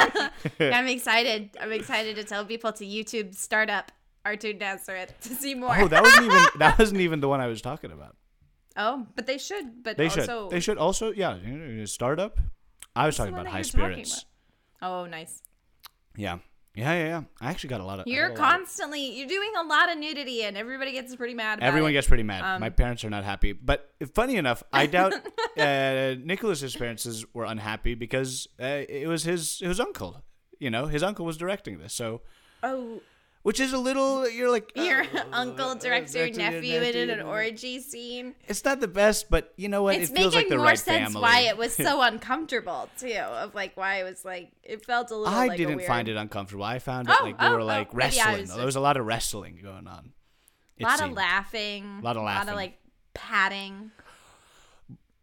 I'm 0.60 0.88
excited. 0.88 1.50
I'm 1.60 1.72
excited 1.72 2.16
to 2.16 2.24
tell 2.24 2.44
people 2.44 2.72
to 2.72 2.84
YouTube 2.84 3.34
startup 3.34 3.92
Artoun 4.24 4.58
Nazareth 4.58 5.14
to 5.22 5.34
see 5.34 5.54
more. 5.54 5.76
Oh, 5.78 5.88
that 5.88 6.02
wasn't 6.02 6.26
even 6.26 6.42
that 6.58 6.78
wasn't 6.78 7.00
even 7.00 7.20
the 7.20 7.28
one 7.28 7.40
I 7.40 7.46
was 7.46 7.62
talking 7.62 7.92
about. 7.92 8.16
Oh, 8.74 9.06
but 9.16 9.26
they 9.26 9.36
should. 9.36 9.82
But 9.82 9.98
They 9.98 10.04
also, 10.04 10.24
should 10.24 10.50
they 10.50 10.60
should 10.60 10.78
also 10.78 11.12
yeah 11.12 11.36
startup. 11.84 12.38
I 12.96 13.04
was 13.04 13.18
talking 13.18 13.34
about 13.34 13.46
high 13.46 13.60
spirits. 13.60 14.24
Oh, 14.80 15.04
nice. 15.04 15.42
Yeah. 16.16 16.38
Yeah, 16.74 16.92
yeah, 16.94 17.06
yeah. 17.06 17.22
I 17.40 17.50
actually 17.50 17.68
got 17.68 17.80
a 17.80 17.84
lot 17.84 18.00
of. 18.00 18.06
You're 18.06 18.28
lot 18.30 18.32
of- 18.32 18.38
constantly 18.38 19.18
you're 19.18 19.28
doing 19.28 19.52
a 19.58 19.62
lot 19.64 19.90
of 19.92 19.98
nudity, 19.98 20.42
and 20.44 20.56
everybody 20.56 20.92
gets 20.92 21.14
pretty 21.14 21.34
mad 21.34 21.58
about 21.58 21.66
Everyone 21.66 21.90
it. 21.90 21.94
gets 21.94 22.08
pretty 22.08 22.22
mad. 22.22 22.42
Um, 22.42 22.60
My 22.60 22.70
parents 22.70 23.04
are 23.04 23.10
not 23.10 23.24
happy. 23.24 23.52
But 23.52 23.90
funny 24.14 24.36
enough, 24.36 24.62
I 24.72 24.86
doubt 24.86 25.12
uh, 25.58 26.14
Nicolas's 26.18 26.74
parents 26.74 27.24
were 27.34 27.44
unhappy 27.44 27.94
because 27.94 28.48
uh, 28.60 28.64
it 28.88 29.06
was 29.06 29.24
his 29.24 29.58
his 29.58 29.80
uncle. 29.80 30.22
You 30.58 30.70
know, 30.70 30.86
his 30.86 31.02
uncle 31.02 31.26
was 31.26 31.36
directing 31.36 31.78
this, 31.78 31.92
so 31.92 32.22
Oh, 32.62 33.00
which 33.42 33.60
is 33.60 33.72
a 33.72 33.78
little. 33.78 34.28
You're 34.28 34.50
like 34.50 34.72
your 34.76 35.04
oh, 35.14 35.18
uh, 35.18 35.24
uncle 35.32 35.70
uh, 35.70 35.74
directs 35.74 36.14
uh, 36.14 36.20
your 36.20 36.28
directed 36.30 36.64
your 36.64 36.80
nephew 36.80 37.00
in 37.00 37.10
an 37.10 37.20
orgy 37.20 37.80
scene. 37.80 38.34
It's 38.46 38.64
not 38.64 38.80
the 38.80 38.88
best, 38.88 39.30
but 39.30 39.52
you 39.56 39.68
know 39.68 39.82
what? 39.82 39.96
It's 39.96 40.10
it 40.10 40.16
feels 40.16 40.34
making 40.34 40.48
like 40.48 40.48
the 40.50 40.56
more 40.56 40.66
right 40.66 40.78
sense 40.78 41.12
family. 41.12 41.22
why 41.22 41.40
it 41.40 41.56
was 41.56 41.74
so 41.76 42.02
uncomfortable 42.02 42.88
too. 42.98 43.12
Of 43.12 43.54
like 43.54 43.76
why 43.76 44.00
it 44.00 44.04
was 44.04 44.24
like 44.24 44.52
it 44.62 44.84
felt 44.84 45.10
a 45.10 45.16
little. 45.16 45.34
I 45.34 45.48
like 45.48 45.56
didn't 45.56 45.76
weird, 45.76 45.88
find 45.88 46.08
it 46.08 46.16
uncomfortable. 46.16 46.64
I 46.64 46.78
found 46.78 47.08
it 47.08 47.16
Oh, 47.20 47.24
like 47.24 47.38
they 47.38 47.46
oh, 47.46 47.52
were 47.52 47.60
oh, 47.60 47.66
like 47.66 47.92
maybe 47.94 48.16
wrestling. 48.16 48.40
was 48.42 48.54
There 48.54 48.66
was 48.66 48.76
a 48.76 48.80
lot 48.80 48.96
of 48.96 49.06
wrestling 49.06 49.58
going 49.62 49.86
on. 49.86 50.12
A 50.80 50.84
lot 50.84 51.00
of 51.02 51.12
laughing. 51.12 51.84
A 52.00 52.04
Lot 52.04 52.16
of 52.16 52.24
laughing. 52.24 52.42
A 52.42 52.44
lot 52.46 52.48
of 52.48 52.56
like 52.56 52.78
patting. 53.14 53.90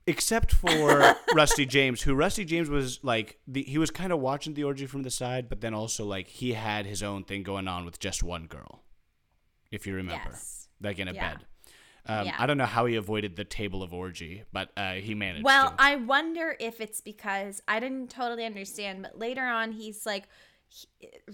Except 0.08 0.52
for 0.54 1.16
Rusty 1.36 1.66
James, 1.66 2.02
who 2.02 2.16
Rusty 2.16 2.44
James 2.44 2.70
was 2.70 3.00
like 3.04 3.38
the 3.48 3.62
he 3.64 3.78
was 3.78 3.92
kind 3.92 4.12
of 4.12 4.20
watching 4.20 4.56
the 4.56 4.64
orgy 4.64 4.88
from 4.88 5.04
the 5.04 5.12
side, 5.12 5.48
but 5.50 5.62
then 5.62 5.74
also 5.74 6.04
like 6.06 6.28
he 6.28 6.54
had 6.54 6.86
his 6.86 7.04
own 7.04 7.24
thing 7.24 7.44
going 7.44 7.68
on 7.68 7.86
with 7.86 8.00
just 8.00 8.24
one 8.24 8.48
girl, 8.48 8.82
if 9.72 9.86
you 9.86 9.94
remember, 9.94 10.30
Yes. 10.32 10.68
like 10.82 10.98
in 11.00 11.08
a 11.08 11.14
Yeah. 11.14 11.34
bed. 11.36 11.46
Um, 12.08 12.26
Yeah. 12.26 12.36
I 12.40 12.48
don't 12.48 12.58
know 12.58 12.66
how 12.66 12.88
he 12.88 12.96
avoided 12.96 13.36
the 13.36 13.44
table 13.44 13.84
of 13.84 13.94
orgy, 13.94 14.46
but 14.52 14.72
uh, 14.76 14.94
he 14.94 15.14
managed. 15.14 15.44
Well, 15.46 15.70
to. 15.72 15.76
I 15.78 15.98
wonder 15.98 16.56
if 16.60 16.82
it's 16.82 17.02
because 17.02 17.62
I 17.68 17.80
didn't 17.80 18.10
totally 18.10 18.46
understand, 18.46 19.04
but 19.04 19.20
later 19.20 19.44
on 19.46 19.74
he's 19.74 20.08
like, 20.08 20.28
he, 20.70 20.88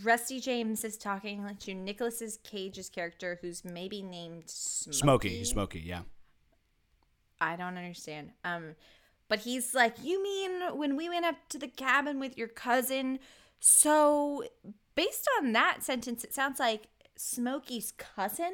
Rusty 0.04 0.42
James 0.42 0.84
is 0.84 0.98
talking 0.98 1.56
to 1.62 1.74
Nicolas 1.74 2.38
Cage's 2.44 2.90
character, 2.90 3.38
who's 3.42 3.64
maybe 3.64 4.02
named 4.02 4.50
Smokey. 4.50 4.98
Smoky, 4.98 5.44
Smokey, 5.46 5.80
yeah. 5.82 6.02
I 7.46 7.56
don't 7.56 7.78
understand. 7.78 8.32
Um, 8.44 8.75
but 9.28 9.40
he's 9.40 9.74
like, 9.74 9.96
you 10.04 10.22
mean 10.22 10.78
when 10.78 10.96
we 10.96 11.10
went 11.10 11.25
up 11.25 11.36
to 11.50 11.58
the 11.58 11.68
cabin 11.68 12.20
with 12.20 12.38
your 12.38 12.48
cousin? 12.48 13.20
So, 13.60 14.44
based 14.96 15.28
on 15.40 15.54
that 15.54 15.84
sentence, 15.84 16.24
it 16.24 16.34
sounds 16.34 16.60
like 16.60 16.88
Smokey's 17.16 17.92
cousin 17.92 18.54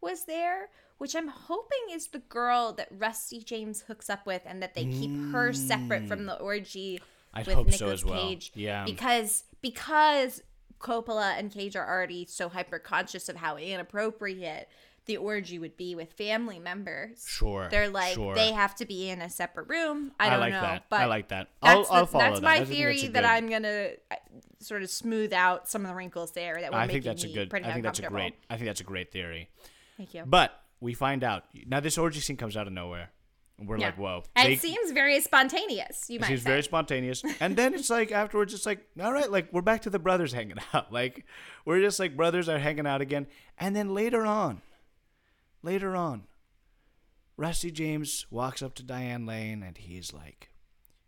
was 0.00 0.24
there, 0.24 0.68
which 0.98 1.16
I'm 1.16 1.28
hoping 1.28 1.90
is 1.90 2.08
the 2.08 2.20
girl 2.20 2.72
that 2.74 2.88
Rusty 2.90 3.42
James 3.42 3.82
hooks 3.82 4.08
up 4.08 4.26
with, 4.26 4.42
and 4.46 4.62
that 4.62 4.74
they 4.74 4.84
keep 4.84 5.32
her 5.32 5.52
separate 5.52 6.06
from 6.06 6.26
the 6.26 6.38
orgy 6.38 7.00
I'd 7.32 7.46
with 7.46 7.56
hope 7.56 7.66
so 7.72 7.86
Nicolas 7.86 8.00
as 8.00 8.04
well. 8.04 8.20
Cage. 8.20 8.52
Yeah. 8.54 8.84
because 8.84 9.44
because 9.60 10.42
Coppola 10.78 11.38
and 11.38 11.50
Cage 11.50 11.74
are 11.74 11.88
already 11.88 12.26
so 12.26 12.48
hyper 12.48 12.78
conscious 12.78 13.28
of 13.28 13.36
how 13.36 13.56
inappropriate 13.56 14.68
the 15.06 15.16
orgy 15.18 15.58
would 15.58 15.76
be 15.76 15.94
with 15.94 16.12
family 16.14 16.58
members. 16.58 17.24
Sure, 17.28 17.68
They're 17.70 17.88
like 17.90 18.14
sure. 18.14 18.34
they 18.34 18.52
have 18.52 18.74
to 18.76 18.86
be 18.86 19.08
in 19.10 19.20
a 19.20 19.28
separate 19.30 19.68
room. 19.68 20.12
I 20.18 20.26
I 20.26 20.30
don't 20.30 20.40
like 20.40 20.52
know, 20.52 20.60
that. 20.62 20.84
but 20.88 21.00
I 21.00 21.04
like 21.06 21.28
that. 21.28 21.48
I'll, 21.62 21.76
That's, 21.78 21.90
I'll 21.90 22.06
the- 22.06 22.18
that's 22.18 22.40
that. 22.40 22.44
my 22.44 22.56
I 22.56 22.64
theory 22.64 23.00
that 23.02 23.12
good- 23.12 23.24
I'm 23.24 23.48
gonna 23.50 23.88
uh, 24.10 24.14
sort 24.60 24.82
of 24.82 24.90
smooth 24.90 25.32
out 25.32 25.68
some 25.68 25.82
of 25.82 25.88
the 25.88 25.94
wrinkles 25.94 26.32
there 26.32 26.58
that 26.60 26.72
were 26.72 26.78
I 26.78 26.86
think 26.86 27.04
that's 27.04 27.24
a 27.24 27.28
good. 27.28 27.50
pretty 27.50 27.66
I 27.66 27.72
think 27.72 27.84
that's 27.84 27.98
a 27.98 28.02
great. 28.08 28.34
I 28.48 28.56
think 28.56 28.66
that's 28.66 28.80
a 28.80 28.84
great 28.84 29.12
theory. 29.12 29.50
Thank 29.96 30.14
you. 30.14 30.24
But 30.26 30.52
we 30.80 30.94
find 30.94 31.22
out 31.22 31.44
now 31.66 31.80
this 31.80 31.98
orgy 31.98 32.20
scene 32.20 32.36
comes 32.36 32.56
out 32.56 32.66
of 32.66 32.72
nowhere. 32.72 33.10
And 33.56 33.68
we're 33.68 33.78
Yeah. 33.78 33.86
like, 33.86 33.98
whoa. 33.98 34.24
And 34.34 34.48
They- 34.48 34.54
it 34.54 34.60
seems 34.60 34.90
very 34.90 35.20
spontaneous. 35.20 36.10
You 36.10 36.16
it 36.16 36.22
might 36.22 36.26
seems 36.26 36.42
say. 36.42 36.50
very 36.50 36.62
spontaneous. 36.64 37.22
And 37.38 37.54
then 37.56 37.72
it's 37.74 37.88
like 37.88 38.10
afterwards, 38.10 38.52
it's 38.52 38.66
like, 38.66 38.80
all 39.00 39.12
right, 39.12 39.30
like 39.30 39.52
we're 39.52 39.62
back 39.62 39.82
to 39.82 39.90
the 39.90 40.00
brothers 40.00 40.32
hanging 40.32 40.56
out. 40.74 40.92
Like 40.92 41.24
we're 41.64 41.80
just 41.80 42.00
like 42.00 42.16
brothers 42.16 42.48
are 42.48 42.58
hanging 42.58 42.86
out 42.86 43.00
again. 43.00 43.28
And 43.56 43.76
then 43.76 43.94
later 43.94 44.26
on, 44.26 44.60
later 45.64 45.96
on, 45.96 46.24
Rusty 47.36 47.70
James 47.70 48.26
walks 48.30 48.62
up 48.62 48.74
to 48.76 48.82
Diane 48.82 49.26
Lane 49.26 49.62
and 49.62 49.76
he's 49.76 50.12
like, 50.12 50.50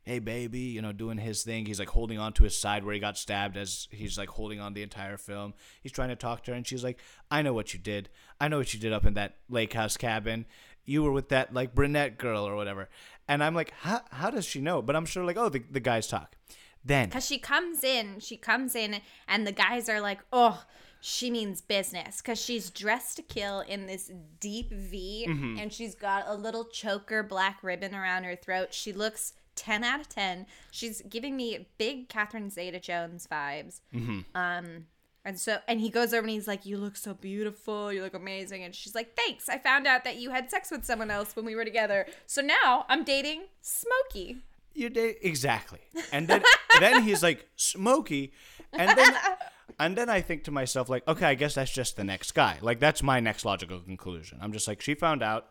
hey 0.03 0.19
baby, 0.19 0.61
you 0.61 0.81
know, 0.83 0.93
doing 0.93 1.19
his 1.19 1.43
thing. 1.43 1.67
He's 1.67 1.79
like 1.79 1.91
holding 1.91 2.19
on 2.19 2.33
to 2.35 2.45
his 2.45 2.59
side 2.59 2.85
where 2.85 2.95
he 2.95 3.01
got 3.01 3.19
stabbed 3.19 3.57
as 3.57 3.87
he's 3.91 4.17
like 4.17 4.31
holding 4.31 4.61
on 4.61 4.73
the 4.75 4.83
entire 4.83 5.19
film. 5.19 5.55
He's 5.83 5.93
trying 5.93 6.09
to 6.09 6.17
talk 6.17 6.43
to 6.45 6.53
her 6.53 6.57
and 6.57 6.67
she's 6.67 6.83
like, 6.83 6.99
I 7.31 7.43
know 7.43 7.53
what 7.53 7.75
you 7.75 7.79
did. 7.79 8.09
I 8.41 8.49
know 8.49 8.59
what 8.59 8.73
you 8.73 8.81
did 8.81 8.93
up 8.93 9.05
in 9.05 9.15
that 9.15 9.37
lake 9.49 9.73
house 9.75 9.97
cabin. 9.97 10.47
You 10.85 11.03
were 11.03 11.13
with 11.13 11.29
that 11.29 11.53
like 11.53 11.75
brunette 11.75 12.19
girl 12.19 12.47
or 12.47 12.57
whatever. 12.57 12.89
And 13.29 13.45
I'm 13.45 13.55
like, 13.55 13.73
how, 13.73 14.01
how 14.11 14.31
does 14.31 14.47
she 14.47 14.61
know? 14.61 14.81
But 14.83 14.97
I'm 14.97 15.07
sure 15.07 15.25
like, 15.25 15.37
oh, 15.37 15.49
the, 15.49 15.63
the 15.71 15.81
guys 15.81 16.07
talk. 16.07 16.37
Then 16.85 17.09
Because 17.09 17.27
she 17.27 17.39
comes 17.39 17.83
in, 17.83 18.21
she 18.21 18.37
comes 18.37 18.77
in, 18.77 19.01
and 19.27 19.45
the 19.45 19.51
guys 19.51 19.89
are 19.89 20.01
like, 20.01 20.21
oh, 20.33 20.63
she 21.09 21.31
means 21.31 21.61
business. 21.61 22.21
Because 22.21 22.41
she's 22.43 22.69
dressed 22.69 23.17
to 23.17 23.23
kill 23.23 23.61
in 23.61 23.87
this 23.87 24.11
deep 24.41 24.73
V, 24.73 25.27
Mm-hmm. 25.29 25.59
and 25.61 25.73
she's 25.73 25.95
got 25.95 26.25
a 26.27 26.35
little 26.35 26.65
choker 26.65 27.23
black 27.23 27.63
ribbon 27.63 27.95
around 27.95 28.25
her 28.25 28.35
throat. 28.35 28.75
She 28.75 28.93
looks 28.93 29.33
10 29.55 29.85
out 29.85 30.01
of 30.01 30.09
10. 30.09 30.47
She's 30.73 31.03
giving 31.09 31.37
me 31.37 31.69
big 31.79 32.09
Catherine 32.09 32.51
Zeta 32.51 32.81
Jones 32.81 33.29
vibes. 33.31 33.81
Mm-hmm. 33.95 34.21
Um, 34.35 34.87
and 35.25 35.39
so, 35.39 35.59
and 35.69 35.81
he 35.81 35.91
goes 35.91 36.13
over 36.13 36.23
and 36.23 36.31
he's 36.31 36.47
like, 36.49 36.67
"You 36.67 36.77
look 36.79 36.97
so 36.97 37.13
beautiful. 37.15 37.93
You 37.93 38.03
look 38.03 38.15
amazing." 38.15 38.63
And 38.65 38.73
she's 38.75 38.95
like, 38.95 39.17
"Thanks. 39.17 39.49
I 39.49 39.59
found 39.59 39.87
out 39.87 40.05
that 40.05 40.17
you 40.17 40.31
had 40.31 40.51
sex 40.51 40.71
with 40.71 40.85
someone 40.85 41.11
else 41.11 41.35
when 41.35 41.45
we 41.45 41.55
were 41.57 41.65
together. 41.65 42.07
So 42.27 42.43
now 42.43 42.85
I'm 42.89 43.03
dating 43.05 43.45
Smokey." 43.61 44.39
You 44.77 44.91
did 44.91 45.17
exactly. 45.23 45.81
And 46.13 46.29
then 46.29 46.43
then 46.81 47.03
he's 47.03 47.23
like 47.23 47.49
Smokey, 47.57 48.33
and 48.73 48.97
then 48.97 49.17
and 49.81 49.97
then 49.97 50.09
I 50.11 50.21
think 50.21 50.45
to 50.45 50.51
myself 50.51 50.89
like, 50.89 51.07
okay, 51.09 51.27
I 51.27 51.35
guess 51.35 51.55
that's 51.55 51.73
just 51.73 51.97
the 51.97 52.05
next 52.05 52.33
guy. 52.33 52.59
Like 52.61 52.79
that's 52.79 53.03
my 53.03 53.19
next 53.19 53.45
logical 53.45 53.81
conclusion. 53.81 54.39
I'm 54.41 54.53
just 54.53 54.69
like, 54.69 54.81
she 54.83 54.95
found 54.95 55.23
out, 55.23 55.49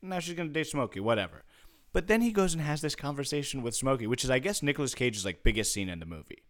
now 0.00 0.20
she's 0.20 0.34
gonna 0.34 0.50
date 0.50 0.68
Smokey, 0.68 1.00
whatever. 1.00 1.42
But 1.92 2.06
then 2.06 2.20
he 2.20 2.30
goes 2.30 2.52
and 2.52 2.62
has 2.62 2.80
this 2.80 2.94
conversation 2.94 3.62
with 3.62 3.74
Smokey, 3.74 4.06
which 4.06 4.22
is, 4.22 4.30
I 4.30 4.38
guess, 4.38 4.62
Nicolas 4.62 4.94
Cage's 4.94 5.24
like 5.24 5.42
biggest 5.42 5.72
scene 5.72 5.88
in 5.88 5.98
the 5.98 6.06
movie, 6.06 6.42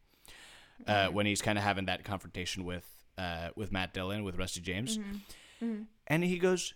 uh, 0.87 1.09
when 1.09 1.27
he's 1.27 1.41
kind 1.41 1.57
of 1.57 1.65
having 1.65 1.87
that 1.87 2.05
confrontation 2.05 2.65
with 2.65 2.87
uh, 3.17 3.49
with 3.57 3.73
Matt 3.73 3.95
Dillon 3.95 4.23
with 4.23 4.37
Rusty 4.37 4.61
James, 4.61 4.99
and 6.07 6.25
he 6.25 6.39
goes, 6.39 6.75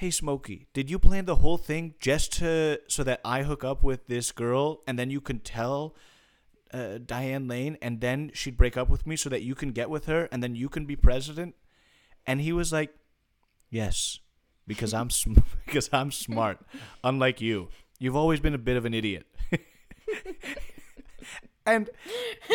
"Hey, 0.00 0.10
Smokey, 0.10 0.66
did 0.72 0.88
you 0.88 0.98
plan 0.98 1.26
the 1.26 1.36
whole 1.36 1.58
thing 1.58 1.92
just 2.00 2.32
to 2.38 2.80
so 2.88 3.04
that 3.04 3.20
I 3.22 3.42
hook 3.42 3.62
up 3.64 3.82
with 3.82 4.06
this 4.06 4.32
girl, 4.32 4.80
and 4.86 4.98
then 4.98 5.10
you 5.10 5.20
can 5.20 5.40
tell?" 5.40 5.94
Uh, 6.72 6.96
Diane 7.04 7.46
Lane, 7.48 7.76
and 7.82 8.00
then 8.00 8.30
she'd 8.32 8.56
break 8.56 8.78
up 8.78 8.88
with 8.88 9.06
me 9.06 9.14
so 9.14 9.28
that 9.28 9.42
you 9.42 9.54
can 9.54 9.72
get 9.72 9.90
with 9.90 10.06
her, 10.06 10.26
and 10.32 10.42
then 10.42 10.54
you 10.54 10.70
can 10.70 10.86
be 10.86 10.96
president. 10.96 11.54
And 12.26 12.40
he 12.40 12.50
was 12.50 12.72
like, 12.72 12.96
"Yes, 13.68 14.20
because 14.66 14.94
I'm 14.94 15.10
sm- 15.10 15.44
because 15.66 15.90
I'm 15.92 16.10
smart, 16.10 16.64
unlike 17.04 17.42
you. 17.42 17.68
You've 17.98 18.16
always 18.16 18.40
been 18.40 18.54
a 18.54 18.64
bit 18.70 18.78
of 18.78 18.86
an 18.86 18.94
idiot." 18.94 19.26
And 21.72 21.90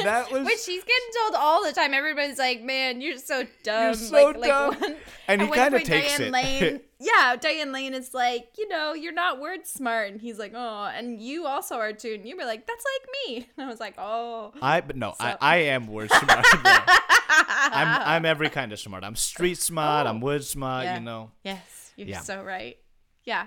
that 0.03 0.31
was 0.31 0.45
Which 0.45 0.59
she's 0.59 0.83
getting 0.83 1.09
told 1.21 1.35
all 1.35 1.63
the 1.63 1.71
time. 1.73 1.93
Everybody's 1.93 2.37
like, 2.39 2.61
"Man, 2.61 3.01
you're 3.01 3.17
so 3.17 3.45
dumb." 3.63 3.93
so 3.95 4.13
like, 4.31 4.43
dumb. 4.49 4.69
Like 4.71 4.81
one, 4.81 4.95
And 5.27 5.41
he 5.41 5.45
at 5.47 5.49
one 5.49 5.57
kinda 5.59 5.77
point, 5.77 5.85
takes 5.87 6.17
Diane 6.17 6.27
it. 6.27 6.31
Lane, 6.31 6.81
yeah, 6.99 7.35
Diane 7.35 7.71
Lane 7.71 7.93
is 7.93 8.13
like, 8.13 8.47
you 8.57 8.67
know, 8.69 8.93
you're 8.93 9.13
not 9.13 9.39
word 9.39 9.65
smart, 9.65 10.11
and 10.11 10.21
he's 10.21 10.37
like, 10.39 10.53
"Oh," 10.55 10.91
and 10.93 11.21
you 11.21 11.45
also 11.45 11.75
are 11.75 11.93
too. 11.93 12.13
And 12.15 12.27
you 12.27 12.35
were 12.37 12.45
like, 12.45 12.65
"That's 12.67 12.85
like 12.85 13.09
me." 13.27 13.49
And 13.57 13.65
I 13.65 13.69
was 13.69 13.79
like, 13.79 13.95
"Oh." 13.97 14.53
I 14.61 14.81
but 14.81 14.95
no, 14.95 15.13
I, 15.19 15.31
So- 15.31 15.37
I 15.41 15.55
am 15.57 15.87
word 15.87 16.09
smart. 16.11 16.45
I'm 17.27 17.87
I'm 18.07 18.25
every 18.25 18.49
kind 18.49 18.71
of 18.71 18.79
smart. 18.79 19.03
I'm 19.03 19.15
street 19.15 19.57
smart. 19.57 20.05
Oh. 20.05 20.09
I'm 20.09 20.21
word 20.21 20.43
smart. 20.43 20.85
Yeah. 20.85 20.95
You 20.95 21.01
know. 21.01 21.31
Yes, 21.43 21.91
you're 21.95 22.07
Yeah. 22.07 22.19
so 22.21 22.43
right. 22.43 22.77
Yeah. 23.23 23.45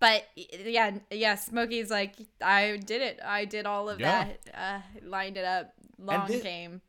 But 0.00 0.24
yeah, 0.36 0.92
yeah, 1.10 1.34
Smokey's 1.34 1.90
like, 1.90 2.14
I 2.40 2.76
did 2.84 3.02
it. 3.02 3.18
I 3.24 3.44
did 3.44 3.66
all 3.66 3.88
of 3.88 3.98
Yeah. 4.00 4.28
that. 4.44 4.54
Uh, 4.54 4.80
lined 5.06 5.36
it 5.36 5.44
up. 5.44 5.72
Long 5.98 6.26
thi- 6.28 6.40
game. 6.40 6.80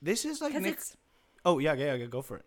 This 0.00 0.24
is 0.24 0.40
like 0.40 0.50
Because 0.52 0.62
Nick. 0.64 0.74
it's 0.74 0.96
Oh 1.44 1.58
yeah, 1.58 1.74
yeah, 1.74 1.94
yeah. 1.94 2.06
Go 2.06 2.22
for 2.22 2.36
it. 2.36 2.44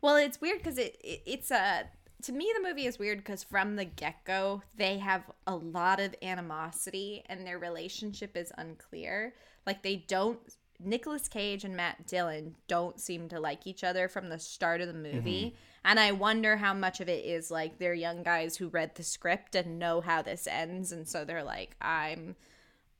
well, 0.00 0.16
it's 0.16 0.40
weird 0.40 0.58
because 0.58 0.78
it, 0.78 0.96
it 1.04 1.22
it's 1.26 1.50
a 1.52 1.84
to 2.22 2.32
me 2.32 2.52
the 2.56 2.62
movie 2.68 2.86
is 2.86 2.98
weird 2.98 3.18
because 3.18 3.42
from 3.44 3.76
the 3.76 3.84
get 3.84 4.24
go 4.24 4.62
they 4.76 4.98
have 4.98 5.22
a 5.46 5.54
lot 5.56 6.00
of 6.00 6.14
animosity 6.22 7.22
and 7.28 7.46
their 7.46 7.58
relationship 7.58 8.36
is 8.36 8.52
unclear. 8.58 9.34
Like 9.66 9.82
they 9.82 9.96
don't. 9.96 10.38
Nicolas 10.84 11.28
Cage 11.28 11.62
and 11.62 11.76
Matt 11.76 12.08
Dillon 12.08 12.56
don't 12.66 13.00
seem 13.00 13.28
to 13.28 13.38
like 13.38 13.68
each 13.68 13.84
other 13.84 14.08
from 14.08 14.28
the 14.28 14.38
start 14.40 14.80
of 14.80 14.88
the 14.88 14.92
movie. 14.94 15.54
And 15.84 15.98
I 15.98 16.12
wonder 16.12 16.56
how 16.56 16.74
much 16.74 17.00
of 17.00 17.08
it 17.08 17.24
is 17.24 17.50
like 17.50 17.78
they're 17.78 17.94
young 17.94 18.22
guys 18.22 18.56
who 18.56 18.68
read 18.68 18.94
the 18.94 19.02
script 19.02 19.54
and 19.54 19.78
know 19.78 20.00
how 20.00 20.22
this 20.22 20.46
ends 20.46 20.92
and 20.92 21.08
so 21.08 21.24
they're 21.24 21.42
like 21.42 21.76
I'm 21.80 22.36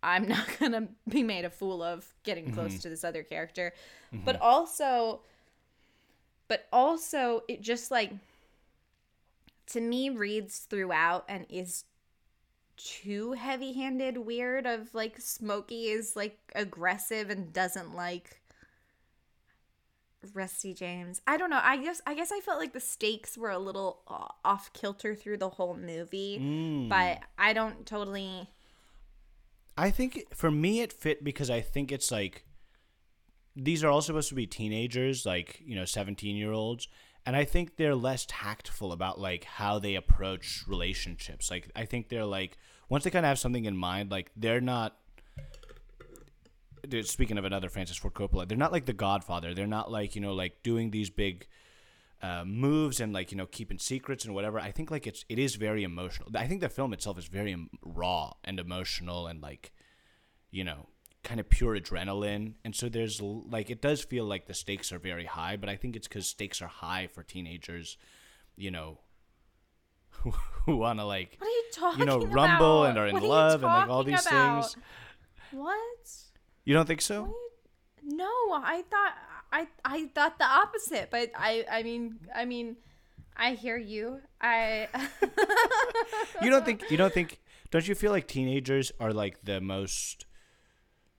I'm 0.02 0.26
not 0.28 0.58
going 0.58 0.72
to 0.72 0.88
be 1.08 1.22
made 1.22 1.44
a 1.44 1.50
fool 1.50 1.82
of 1.82 2.06
getting 2.24 2.46
mm-hmm. 2.46 2.54
close 2.54 2.80
to 2.80 2.88
this 2.88 3.04
other 3.04 3.22
character. 3.22 3.72
Mm-hmm. 4.12 4.24
But 4.24 4.40
also 4.40 5.20
but 6.48 6.66
also 6.70 7.44
it 7.48 7.62
just 7.62 7.90
like 7.90 8.12
to 9.68 9.80
me 9.80 10.10
reads 10.10 10.58
throughout 10.58 11.24
and 11.28 11.46
is 11.48 11.84
too 12.76 13.32
heavy-handed 13.32 14.18
weird 14.18 14.66
of 14.66 14.94
like 14.94 15.18
Smokey 15.18 15.84
is 15.84 16.14
like 16.16 16.38
aggressive 16.54 17.30
and 17.30 17.52
doesn't 17.52 17.94
like 17.94 18.41
Rusty 20.34 20.72
James. 20.74 21.20
I 21.26 21.36
don't 21.36 21.50
know. 21.50 21.60
I 21.62 21.76
guess 21.76 22.00
I 22.06 22.14
guess 22.14 22.30
I 22.32 22.40
felt 22.40 22.58
like 22.58 22.72
the 22.72 22.80
stakes 22.80 23.36
were 23.36 23.50
a 23.50 23.58
little 23.58 24.02
off 24.44 24.72
kilter 24.72 25.14
through 25.14 25.38
the 25.38 25.50
whole 25.50 25.76
movie, 25.76 26.38
mm. 26.40 26.88
but 26.88 27.20
I 27.38 27.52
don't 27.52 27.84
totally 27.86 28.48
I 29.76 29.90
think 29.90 30.26
for 30.34 30.50
me 30.50 30.80
it 30.80 30.92
fit 30.92 31.24
because 31.24 31.50
I 31.50 31.60
think 31.60 31.90
it's 31.92 32.10
like 32.10 32.44
these 33.56 33.84
are 33.84 33.88
all 33.88 34.02
supposed 34.02 34.28
to 34.30 34.34
be 34.34 34.46
teenagers, 34.46 35.26
like 35.26 35.60
you 35.64 35.74
know, 35.74 35.84
seventeen 35.84 36.36
year 36.36 36.52
olds, 36.52 36.88
and 37.24 37.36
I 37.36 37.44
think 37.44 37.76
they're 37.76 37.94
less 37.94 38.26
tactful 38.28 38.92
about 38.92 39.18
like 39.18 39.44
how 39.44 39.78
they 39.78 39.94
approach 39.94 40.64
relationships. 40.66 41.50
Like 41.50 41.70
I 41.74 41.84
think 41.84 42.08
they're 42.08 42.24
like 42.24 42.58
once 42.88 43.04
they 43.04 43.10
kind 43.10 43.24
of 43.24 43.28
have 43.28 43.38
something 43.38 43.64
in 43.64 43.76
mind, 43.76 44.10
like 44.10 44.30
they're 44.36 44.60
not. 44.60 44.96
Dude, 46.88 47.06
Speaking 47.06 47.38
of 47.38 47.44
another 47.44 47.68
Francis 47.68 47.96
Ford 47.96 48.14
Coppola, 48.14 48.46
they're 48.48 48.58
not 48.58 48.72
like 48.72 48.86
The 48.86 48.92
Godfather. 48.92 49.54
They're 49.54 49.66
not 49.66 49.90
like 49.90 50.14
you 50.14 50.20
know 50.20 50.34
like 50.34 50.62
doing 50.62 50.90
these 50.90 51.10
big 51.10 51.46
uh, 52.22 52.44
moves 52.44 53.00
and 53.00 53.12
like 53.12 53.32
you 53.32 53.36
know 53.38 53.46
keeping 53.46 53.78
secrets 53.78 54.24
and 54.24 54.34
whatever. 54.34 54.58
I 54.58 54.70
think 54.70 54.90
like 54.90 55.06
it's 55.06 55.24
it 55.28 55.38
is 55.38 55.56
very 55.56 55.82
emotional. 55.84 56.28
I 56.36 56.46
think 56.46 56.60
the 56.60 56.68
film 56.68 56.92
itself 56.92 57.18
is 57.18 57.26
very 57.26 57.52
em- 57.52 57.70
raw 57.82 58.32
and 58.44 58.58
emotional 58.60 59.26
and 59.26 59.42
like 59.42 59.72
you 60.50 60.64
know 60.64 60.88
kind 61.24 61.38
of 61.40 61.48
pure 61.48 61.78
adrenaline. 61.78 62.54
And 62.64 62.74
so 62.74 62.88
there's 62.88 63.20
like 63.20 63.70
it 63.70 63.80
does 63.80 64.02
feel 64.02 64.24
like 64.24 64.46
the 64.46 64.54
stakes 64.54 64.92
are 64.92 64.98
very 64.98 65.24
high, 65.26 65.56
but 65.56 65.68
I 65.68 65.76
think 65.76 65.96
it's 65.96 66.08
because 66.08 66.26
stakes 66.26 66.60
are 66.62 66.66
high 66.68 67.06
for 67.06 67.22
teenagers, 67.22 67.96
you 68.56 68.70
know, 68.70 68.98
who, 70.10 70.30
who 70.66 70.76
want 70.76 70.98
to 70.98 71.04
like 71.04 71.36
What 71.38 71.46
are 71.46 71.50
you 71.50 71.64
talking 71.72 72.00
you 72.00 72.06
know 72.06 72.18
rumble 72.26 72.82
about? 72.84 72.90
and 72.90 72.98
are 72.98 73.06
in 73.06 73.14
What 73.14 73.22
love 73.22 73.54
and 73.62 73.72
like 73.72 73.88
all 73.88 74.04
these 74.04 74.24
about? 74.26 74.62
things. 74.72 74.76
What? 75.52 76.10
You 76.64 76.74
don't 76.74 76.86
think 76.86 77.02
so? 77.02 77.34
No, 78.02 78.30
I 78.52 78.84
thought 78.90 79.14
I 79.52 79.66
I 79.84 80.06
thought 80.14 80.38
the 80.38 80.46
opposite, 80.46 81.10
but 81.10 81.30
I 81.36 81.64
I 81.70 81.82
mean 81.82 82.18
I 82.34 82.44
mean 82.44 82.76
I 83.36 83.52
hear 83.52 83.76
you. 83.76 84.20
I 84.40 84.88
you 86.42 86.50
don't 86.50 86.64
think 86.64 86.90
you 86.90 86.96
don't 86.96 87.12
think 87.12 87.40
don't 87.70 87.86
you 87.86 87.94
feel 87.94 88.12
like 88.12 88.26
teenagers 88.26 88.92
are 89.00 89.12
like 89.12 89.44
the 89.44 89.60
most 89.60 90.26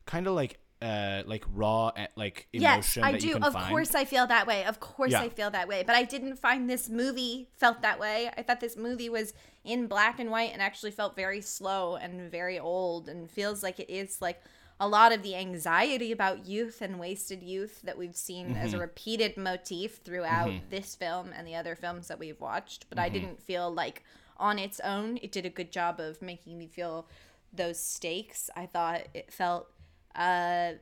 kind 0.06 0.28
of 0.28 0.34
like 0.34 0.60
uh 0.82 1.24
like 1.26 1.46
raw 1.54 1.88
uh, 1.88 2.08
like 2.16 2.48
Yes, 2.52 2.98
emotion 2.98 3.04
I 3.04 3.12
that 3.14 3.24
you 3.24 3.40
do. 3.40 3.46
Of 3.46 3.54
find 3.54 3.70
course 3.70 3.96
I 3.96 4.06
feel 4.06 4.28
that 4.28 4.48
way. 4.48 4.66
Of 4.66 4.80
course 4.80 5.12
Yeah. 5.12 5.22
I 5.22 5.30
feel 5.30 5.50
that 5.52 5.68
way. 5.68 5.84
But 5.86 5.96
I 5.96 6.04
didn't 6.04 6.38
find 6.38 6.70
this 6.70 6.90
movie 6.90 7.50
felt 7.56 7.82
that 7.82 8.00
way. 8.00 8.30
I 8.38 8.44
thought 8.44 8.60
this 8.60 8.76
movie 8.78 9.10
was 9.10 9.34
in 9.64 9.88
black 9.88 10.20
and 10.20 10.30
white 10.30 10.52
and 10.52 10.62
actually 10.62 10.92
felt 10.92 11.16
very 11.16 11.42
slow 11.42 11.96
and 11.96 12.30
very 12.30 12.60
old 12.60 13.08
and 13.08 13.30
feels 13.32 13.64
like 13.64 13.80
it 13.80 13.90
is 13.90 14.22
like 14.22 14.42
a 14.84 14.88
lot 14.88 15.12
of 15.14 15.22
the 15.24 15.36
anxiety 15.36 16.12
about 16.12 16.46
youth 16.46 16.82
and 16.82 17.00
wasted 17.00 17.42
youth 17.42 17.82
that 17.84 17.98
we've 17.98 18.16
seen 18.16 18.48
Mm-hmm. 18.48 18.58
as 18.64 18.74
a 18.74 18.78
repeated 18.80 19.38
motif 19.38 19.98
throughout 20.06 20.52
this 20.70 20.96
film 20.96 21.32
and 21.36 21.48
the 21.48 21.56
other 21.56 21.76
films 21.76 22.08
that 22.10 22.20
we've 22.20 22.40
watched. 22.42 22.86
But 22.90 22.98
I 23.00 23.06
Mm-hmm. 23.08 23.14
didn't 23.14 23.42
feel 23.42 23.72
like 23.74 24.04
on 24.38 24.60
its 24.60 24.80
own 24.82 25.18
it 25.22 25.32
did 25.32 25.46
a 25.46 25.50
good 25.60 25.72
job 25.72 26.00
of 26.00 26.22
making 26.22 26.58
me 26.58 26.68
feel 26.68 27.08
those 27.54 27.80
stakes. 27.80 28.50
I 28.56 28.66
thought 28.66 29.02
it 29.14 29.32
felt 29.32 29.68
uh 30.16 30.74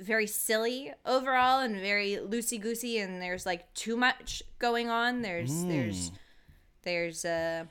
very 0.00 0.26
silly 0.26 0.92
overall 1.06 1.60
and 1.60 1.76
very 1.76 2.18
loosey 2.32 2.60
goosey 2.60 2.98
and 2.98 3.22
there's 3.22 3.46
like 3.46 3.72
too 3.74 3.96
much 3.96 4.42
going 4.58 4.88
on. 4.90 5.22
There's 5.22 5.52
Hmm. 5.62 5.68
there's 5.68 6.10
there's 6.82 7.24
uh, 7.24 7.64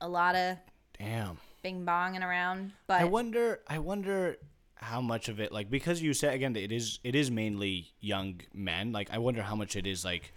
a 0.00 0.08
lot 0.08 0.34
of 0.36 0.56
damn 0.98 1.38
bing 1.66 1.84
bonging 1.84 2.22
around. 2.24 2.72
But 2.86 3.00
I 3.00 3.04
wonder 3.04 3.60
I 3.66 3.78
wonder 3.80 4.36
how 4.76 5.00
much 5.00 5.28
of 5.28 5.40
it 5.40 5.50
like 5.52 5.68
because 5.70 6.00
you 6.02 6.12
said 6.14 6.32
again 6.34 6.54
it 6.54 6.70
is 6.70 7.00
it 7.02 7.14
is 7.14 7.30
mainly 7.30 7.88
young 7.98 8.40
men 8.54 8.92
like 8.92 9.08
I 9.10 9.18
wonder 9.18 9.42
how 9.42 9.56
much 9.56 9.74
it 9.74 9.86
is 9.86 10.04
like 10.04 10.32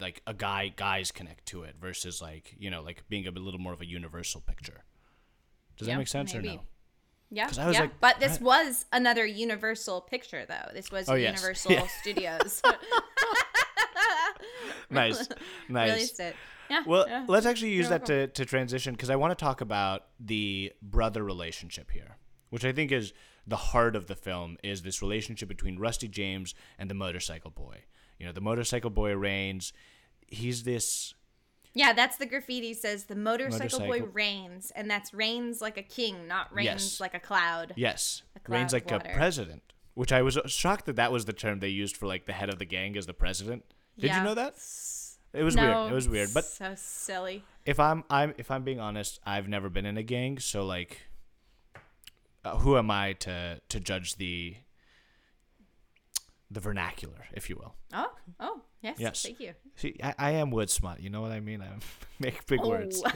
like 0.00 0.20
a 0.26 0.34
guy 0.34 0.72
guys 0.76 1.10
connect 1.12 1.46
to 1.46 1.62
it 1.62 1.76
versus 1.80 2.20
like 2.20 2.54
you 2.58 2.70
know 2.70 2.82
like 2.82 3.04
being 3.08 3.26
a 3.26 3.30
little 3.30 3.60
more 3.60 3.72
of 3.72 3.80
a 3.80 3.86
universal 3.86 4.40
picture. 4.42 4.84
Does 5.78 5.88
Yeah, 5.88 5.94
that 5.94 5.98
make 6.00 6.08
sense 6.08 6.34
or 6.34 6.42
maybe. 6.42 6.56
no? 6.56 6.62
yeah, 7.30 7.46
'cause 7.46 7.58
I 7.58 7.66
was 7.66 7.74
yeah. 7.74 7.80
like, 7.82 8.00
but 8.00 8.20
this 8.20 8.40
was 8.40 8.84
another 8.92 9.24
Universal 9.26 10.02
picture 10.02 10.44
though. 10.46 10.68
This 10.74 10.90
was 10.90 11.08
Oh, 11.08 11.14
yes. 11.14 11.38
Universal 11.40 11.72
Yeah. 11.78 11.86
Studios. 12.00 12.62
Nice, 14.90 15.28
nice. 15.68 15.90
Released 15.92 16.20
it. 16.20 16.36
Yeah. 16.70 16.82
Well, 16.86 17.06
yeah. 17.08 17.24
let's 17.28 17.46
actually 17.46 17.72
use 17.72 17.88
You're 17.88 17.98
that 17.98 18.06
to, 18.06 18.26
to 18.28 18.44
transition 18.44 18.94
because 18.94 19.10
I 19.10 19.16
want 19.16 19.36
to 19.36 19.42
talk 19.42 19.60
about 19.60 20.04
the 20.20 20.72
brother 20.82 21.22
relationship 21.24 21.90
here, 21.90 22.16
which 22.50 22.64
I 22.64 22.72
think 22.72 22.92
is 22.92 23.12
the 23.46 23.56
heart 23.56 23.94
of 23.94 24.06
the 24.06 24.16
film 24.16 24.56
is 24.64 24.82
this 24.82 25.00
relationship 25.02 25.48
between 25.48 25.78
Rusty 25.78 26.08
James 26.08 26.54
and 26.78 26.90
the 26.90 26.94
motorcycle 26.94 27.50
boy. 27.50 27.84
You 28.18 28.26
know, 28.26 28.32
the 28.32 28.40
motorcycle 28.40 28.90
boy 28.90 29.14
Reigns. 29.16 29.72
He's 30.28 30.64
this 30.64 31.14
Yeah, 31.74 31.92
that's 31.92 32.16
the 32.16 32.26
graffiti 32.26 32.74
says 32.74 33.04
the 33.04 33.14
motorcycle, 33.14 33.78
boy 33.80 34.02
reigns, 34.12 34.72
and 34.74 34.90
that's 34.90 35.14
reigns 35.14 35.60
like 35.60 35.76
a 35.76 35.82
king, 35.82 36.26
not 36.26 36.52
reigns 36.52 36.66
Yes. 36.66 37.00
like 37.00 37.14
a 37.14 37.20
cloud. 37.20 37.74
yes, 37.76 38.22
A 38.34 38.50
reigns 38.50 38.72
like 38.72 38.90
water. 38.90 39.08
a 39.08 39.14
president, 39.14 39.72
which 39.94 40.12
I 40.12 40.22
was 40.22 40.36
shocked 40.46 40.86
that 40.86 40.96
that 40.96 41.12
was 41.12 41.26
the 41.26 41.32
term 41.32 41.60
they 41.60 41.68
used 41.68 41.96
for 41.96 42.06
like 42.06 42.26
the 42.26 42.32
head 42.32 42.48
of 42.48 42.58
the 42.58 42.64
gang 42.64 42.96
as 42.96 43.06
the 43.06 43.14
president. 43.14 43.64
Did 43.98 44.08
Yeah. 44.08 44.18
you 44.18 44.24
know 44.24 44.34
that? 44.34 44.54
It 45.36 45.42
was 45.42 45.54
no, 45.56 45.62
weird. 45.62 45.92
It 45.92 45.94
was 45.94 46.08
weird, 46.08 46.34
but 46.34 46.44
so 46.44 46.72
silly. 46.76 47.44
if 47.64 47.78
I'm 47.78 48.04
I'm 48.08 48.34
if 48.38 48.50
I'm 48.50 48.64
being 48.64 48.80
honest, 48.80 49.20
I've 49.26 49.48
never 49.48 49.68
been 49.68 49.86
in 49.86 49.96
a 49.96 50.02
gang, 50.02 50.38
so 50.38 50.64
like, 50.64 51.02
uh, 52.44 52.56
who 52.58 52.76
am 52.78 52.90
I 52.90 53.12
to 53.14 53.60
to 53.68 53.80
judge 53.80 54.16
the 54.16 54.56
the 56.50 56.60
vernacular, 56.60 57.26
if 57.32 57.50
you 57.50 57.56
will? 57.56 57.74
Oh, 57.92 58.12
oh, 58.40 58.60
Yes, 58.82 58.96
Yes. 58.98 59.22
thank 59.22 59.40
you. 59.40 59.52
See, 59.74 59.96
I, 60.02 60.14
I 60.16 60.30
am 60.32 60.50
wood 60.50 60.70
smut. 60.70 61.00
You 61.00 61.10
know 61.10 61.20
what 61.20 61.32
I 61.32 61.40
mean? 61.40 61.60
I 61.60 61.68
make 62.20 62.46
big 62.46 62.60
words. 62.60 63.02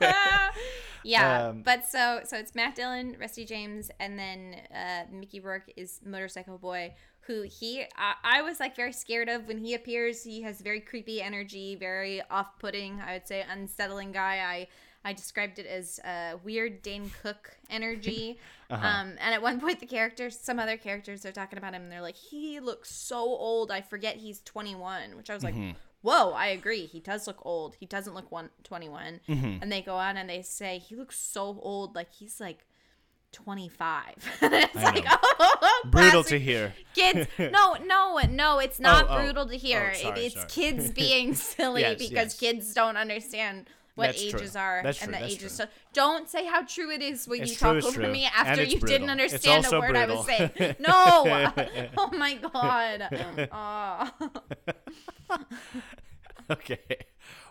yeah, 1.04 1.48
Um, 1.48 1.62
but 1.62 1.86
so 1.86 2.20
so 2.24 2.36
it's 2.36 2.54
Matt 2.54 2.74
Dillon, 2.74 3.16
Rusty 3.18 3.44
James, 3.44 3.90
and 4.00 4.18
then 4.18 4.56
uh, 4.74 5.04
Mickey 5.12 5.40
Rourke 5.40 5.70
is 5.76 6.00
Motorcycle 6.04 6.58
Boy, 6.58 6.94
who 7.20 7.42
he 7.42 7.84
I, 7.96 8.14
I 8.24 8.42
was 8.42 8.60
like 8.60 8.74
very 8.76 8.92
scared 8.92 9.28
of 9.28 9.46
when 9.46 9.58
he 9.58 9.74
appears. 9.74 10.22
He 10.24 10.42
has 10.42 10.60
very 10.60 10.80
creepy 10.80 11.20
energy, 11.22 11.74
very 11.76 12.22
off-putting. 12.30 13.00
I 13.00 13.14
would 13.14 13.26
say 13.26 13.44
unsettling 13.48 14.12
guy. 14.12 14.38
I 14.38 14.68
I 15.04 15.12
described 15.12 15.58
it 15.58 15.66
as 15.66 16.00
uh, 16.00 16.36
weird 16.44 16.82
Dane 16.82 17.10
Cook 17.22 17.56
energy. 17.70 18.38
Uh-huh. 18.70 18.86
Um, 18.86 19.14
and 19.18 19.32
at 19.32 19.40
one 19.40 19.60
point, 19.60 19.80
the 19.80 19.86
characters, 19.86 20.38
some 20.38 20.58
other 20.58 20.76
characters, 20.76 21.24
are 21.24 21.32
talking 21.32 21.56
about 21.56 21.72
him, 21.72 21.84
and 21.84 21.90
they're 21.90 22.02
like, 22.02 22.16
"He 22.16 22.60
looks 22.60 22.94
so 22.94 23.16
old. 23.16 23.70
I 23.70 23.80
forget 23.80 24.16
he's 24.16 24.42
21," 24.42 25.16
which 25.16 25.30
I 25.30 25.34
was 25.34 25.42
like. 25.42 25.54
Mm-hmm. 25.54 25.70
Whoa, 26.02 26.30
I 26.32 26.46
agree. 26.48 26.86
He 26.86 27.00
does 27.00 27.26
look 27.26 27.38
old. 27.44 27.76
He 27.80 27.86
doesn't 27.86 28.14
look 28.14 28.30
one, 28.30 28.50
21. 28.64 29.20
Mm-hmm. 29.28 29.62
And 29.62 29.72
they 29.72 29.82
go 29.82 29.96
on 29.96 30.16
and 30.16 30.30
they 30.30 30.42
say 30.42 30.78
he 30.78 30.94
looks 30.94 31.18
so 31.18 31.58
old, 31.60 31.94
like 31.94 32.12
he's 32.12 32.40
like 32.40 32.64
25. 33.32 34.14
it's 34.42 34.76
I 34.76 34.82
like, 34.82 35.04
know. 35.04 35.10
oh, 35.40 35.82
Brutal 35.86 36.24
to 36.24 36.38
hear. 36.38 36.72
Kids, 36.94 37.28
no, 37.38 37.74
no, 37.84 38.18
no, 38.30 38.58
it's 38.58 38.78
not 38.80 39.04
Oh, 39.04 39.08
oh. 39.10 39.22
brutal 39.22 39.46
to 39.48 39.56
hear. 39.56 39.92
Oh, 39.94 39.98
sorry, 39.98 40.26
it's 40.26 40.34
sorry. 40.36 40.46
kids 40.48 40.90
being 40.92 41.34
silly 41.34 41.82
Yes, 41.82 41.98
because 41.98 42.14
yes. 42.32 42.38
kids 42.40 42.74
don't 42.74 42.96
understand 42.96 43.66
what 43.96 44.06
That's 44.06 44.24
true. 44.30 44.38
ages 44.38 44.54
are 44.56 44.80
That's 44.84 45.02
and 45.02 45.08
true, 45.10 45.14
the 45.18 45.20
that's 45.22 45.34
ages. 45.34 45.56
true. 45.56 45.66
So 45.66 45.70
don't 45.92 46.28
say 46.28 46.46
how 46.46 46.62
true 46.62 46.90
it 46.92 47.02
is 47.02 47.26
when 47.26 47.42
It's 47.42 47.50
you 47.50 47.56
true, 47.56 47.80
talk 47.80 47.88
over 47.90 48.02
true. 48.02 48.12
me 48.12 48.26
after 48.32 48.62
you 48.62 48.78
didn't 48.78 49.10
understand 49.10 49.66
a 49.70 49.80
word 49.80 49.96
I 49.96 50.06
was 50.06 50.24
saying. 50.24 50.50
No. 50.78 50.92
oh 51.98 52.10
my 52.12 52.34
god. 52.36 53.48
Oh. 53.50 54.10
Okay. 56.50 56.78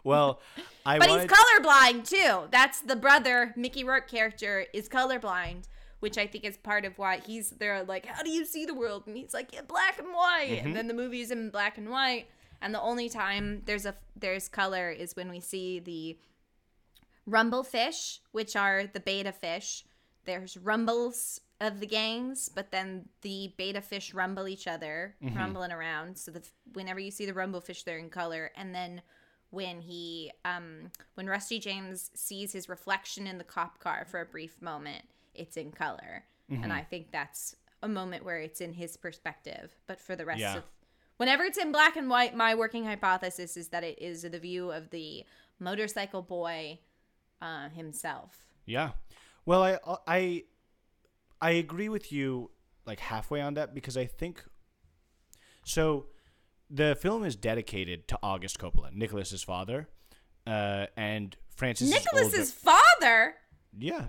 Well, 0.04 0.42
I 0.86 0.98
But 0.98 1.10
wanted, 1.10 1.30
he's 1.30 1.38
colorblind 1.38 2.10
too. 2.10 2.48
That's 2.50 2.82
the 2.82 2.96
brother 2.96 3.54
Mickey 3.56 3.84
Rourke 3.84 4.10
character 4.10 4.66
is 4.74 4.90
colorblind, 4.90 5.66
which 6.00 6.18
I 6.18 6.26
think 6.26 6.46
is 6.46 6.58
part 6.58 6.86
of 6.86 6.98
why 6.98 7.20
he's 7.26 7.52
there. 7.52 7.84
Like, 7.84 8.06
how 8.06 8.24
do 8.24 8.30
you 8.30 8.46
see 8.46 8.66
the 8.66 8.74
world? 8.74 9.04
And 9.06 9.16
he's 9.16 9.34
like, 9.34 9.54
yeah, 9.54 9.62
black 9.62 10.00
and 10.00 10.08
white. 10.08 10.50
Mm-hmm. 10.50 10.68
And 10.68 10.76
then 10.76 10.88
the 10.88 10.94
movie's 10.94 11.32
in 11.32 11.50
black 11.50 11.78
and 11.78 11.90
white. 11.90 12.28
And 12.62 12.74
the 12.74 12.82
only 12.82 13.08
time 13.08 13.62
there's 13.66 13.86
a 13.86 13.96
there's 14.16 14.50
color 14.50 14.90
is 14.90 15.16
when 15.16 15.30
we 15.30 15.40
see 15.40 15.80
the 15.80 16.18
rumble 17.28 17.64
fish, 17.64 18.22
which 18.32 18.56
are 18.56 18.88
the 18.88 19.00
betta 19.00 19.32
fish. 19.32 19.84
There's 20.26 20.58
rumbles 20.58 21.42
of 21.60 21.80
the 21.80 21.88
gangs, 21.88 22.50
but 22.54 22.72
then 22.72 23.10
the 23.22 23.52
betta 23.58 23.82
fish 23.82 24.14
rumble 24.14 24.48
each 24.48 24.68
other, 24.68 25.16
Mm-hmm. 25.24 25.38
rumbling 25.38 25.72
around. 25.72 26.18
So 26.18 26.32
that 26.32 26.50
whenever 26.74 27.00
you 27.00 27.12
see 27.12 27.26
the 27.26 27.34
rumble 27.34 27.62
fish, 27.62 27.84
they're 27.84 27.98
in 27.98 28.10
color. 28.10 28.52
And 28.56 28.74
then 28.76 29.02
when 29.50 29.82
he, 29.82 30.32
um, 30.46 30.92
when 31.16 31.28
Rusty 31.28 31.58
James 31.60 32.12
sees 32.14 32.52
his 32.54 32.70
reflection 32.70 33.26
in 33.28 33.38
the 33.38 33.44
cop 33.44 33.80
car 33.80 34.06
for 34.10 34.20
a 34.22 34.26
brief 34.26 34.62
moment, 34.62 35.04
it's 35.34 35.58
in 35.58 35.72
color. 35.72 36.26
Mm-hmm. 36.52 36.64
And 36.64 36.74
I 36.74 36.82
think 36.82 37.12
that's 37.12 37.56
a 37.82 37.88
moment 37.88 38.24
where 38.26 38.38
it's 38.40 38.62
in 38.62 38.74
his 38.74 38.98
perspective. 38.98 39.74
But 39.88 40.00
for 40.00 40.16
the 40.16 40.26
rest 40.26 40.40
Yeah. 40.40 40.58
of 40.58 40.64
Whenever 41.18 41.44
it's 41.44 41.58
in 41.58 41.72
black 41.72 41.96
and 41.96 42.10
white, 42.12 42.36
my 42.36 42.54
working 42.54 42.86
hypothesis 42.86 43.58
is 43.58 43.70
that 43.70 43.84
it 43.84 43.98
is 44.00 44.22
the 44.22 44.38
view 44.38 44.70
of 44.72 44.92
the 44.92 45.24
motorcycle 45.60 46.22
boy 46.22 46.78
uh, 47.42 47.70
himself. 47.70 48.46
Yeah. 48.68 48.92
Well, 49.44 49.64
I 49.64 49.80
I 50.06 50.44
I 51.42 51.52
agree 51.52 51.90
with 51.90 52.12
you 52.12 52.52
like 52.86 53.00
halfway 53.00 53.42
on 53.42 53.56
that 53.56 53.76
because 53.76 53.98
I 53.98 54.06
think 54.06 54.44
so 55.64 56.08
the 56.70 56.98
film 57.00 57.24
is 57.24 57.36
dedicated 57.36 58.08
to 58.10 58.20
August 58.24 58.60
Coppola, 58.60 58.94
Nicolas's 58.94 59.44
father, 59.44 59.88
uh, 60.46 60.88
and 60.96 61.36
Francis 61.56 61.90
Nicolas's 61.90 62.52
father. 62.52 63.36
yeah. 63.78 64.08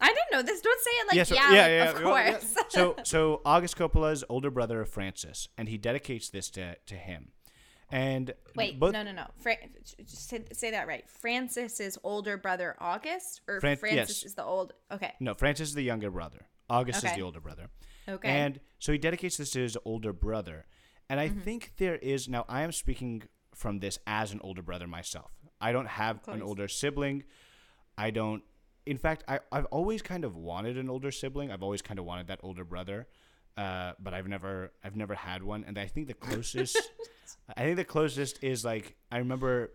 I 0.00 0.08
didn't 0.08 0.32
know 0.32 0.42
this. 0.42 0.60
Don't 0.60 0.80
say 0.80 0.90
it 0.90 1.06
like 1.06 1.16
yeah, 1.16 1.24
yeah, 1.36 1.42
like, 1.44 1.54
yeah, 1.54 1.90
of 1.90 2.00
yeah. 2.00 2.32
course. 2.32 2.56
so 2.70 2.96
so 3.04 3.40
August 3.44 3.76
Coppola's 3.76 4.24
older 4.28 4.50
brother 4.50 4.80
of 4.80 4.88
Francis, 4.88 5.46
and 5.56 5.68
he 5.68 5.78
dedicates 5.78 6.28
this 6.28 6.50
to 6.50 6.74
to 6.86 6.96
him. 6.96 7.30
And 7.92 8.32
Wait, 8.56 8.80
both, 8.80 8.92
no, 8.94 9.02
no, 9.02 9.12
no. 9.12 9.26
Fra- 9.38 9.56
say, 10.06 10.42
say 10.52 10.70
that 10.70 10.88
right. 10.88 11.04
Francis's 11.08 11.98
older 12.02 12.36
brother 12.38 12.74
August, 12.80 13.42
or 13.46 13.60
Fran- 13.60 13.76
Francis 13.76 14.22
yes. 14.22 14.24
is 14.24 14.34
the 14.34 14.42
old. 14.44 14.72
Okay, 14.90 15.12
No, 15.20 15.34
Francis 15.34 15.68
is 15.68 15.74
the 15.74 15.82
younger 15.82 16.10
brother. 16.10 16.46
August 16.70 17.04
is 17.04 17.12
the 17.12 17.20
older 17.22 17.40
brother. 17.40 17.68
Okay. 18.08 18.28
And 18.28 18.60
so 18.78 18.92
he 18.92 18.98
dedicates 18.98 19.36
this 19.36 19.50
to 19.50 19.60
his 19.60 19.76
older 19.84 20.12
brother. 20.14 20.64
And 21.10 21.20
I 21.20 21.28
Mm-hmm. 21.28 21.40
think 21.40 21.72
there 21.76 21.96
is 21.96 22.28
now 22.28 22.46
I 22.48 22.62
am 22.62 22.72
speaking 22.72 23.24
from 23.54 23.80
this 23.80 23.98
as 24.06 24.32
an 24.32 24.40
older 24.42 24.62
brother 24.62 24.86
myself. 24.86 25.30
I 25.60 25.72
don't 25.72 25.86
have 25.88 26.20
an 26.28 26.40
older 26.42 26.68
sibling. 26.68 27.24
I 27.98 28.10
don't 28.10 28.42
in 28.86 28.96
fact 28.96 29.22
I, 29.28 29.40
I've 29.52 29.66
always 29.66 30.00
kind 30.00 30.24
of 30.24 30.34
wanted 30.34 30.78
an 30.78 30.88
older 30.88 31.10
sibling. 31.10 31.50
I've 31.52 31.62
always 31.62 31.82
kind 31.82 31.98
of 31.98 32.06
wanted 32.06 32.28
that 32.28 32.40
older 32.42 32.64
brother. 32.64 33.06
Uh, 33.56 33.92
but 34.00 34.14
I've 34.14 34.26
never 34.26 34.72
I've 34.82 34.96
never 34.96 35.14
had 35.14 35.42
one. 35.42 35.62
And 35.66 35.78
I 35.78 35.86
think 35.86 36.06
the 36.08 36.14
closest 36.14 36.78
I 37.56 37.62
think 37.62 37.76
the 37.76 37.84
closest 37.84 38.42
is 38.42 38.64
like 38.64 38.96
I 39.10 39.18
remember 39.18 39.72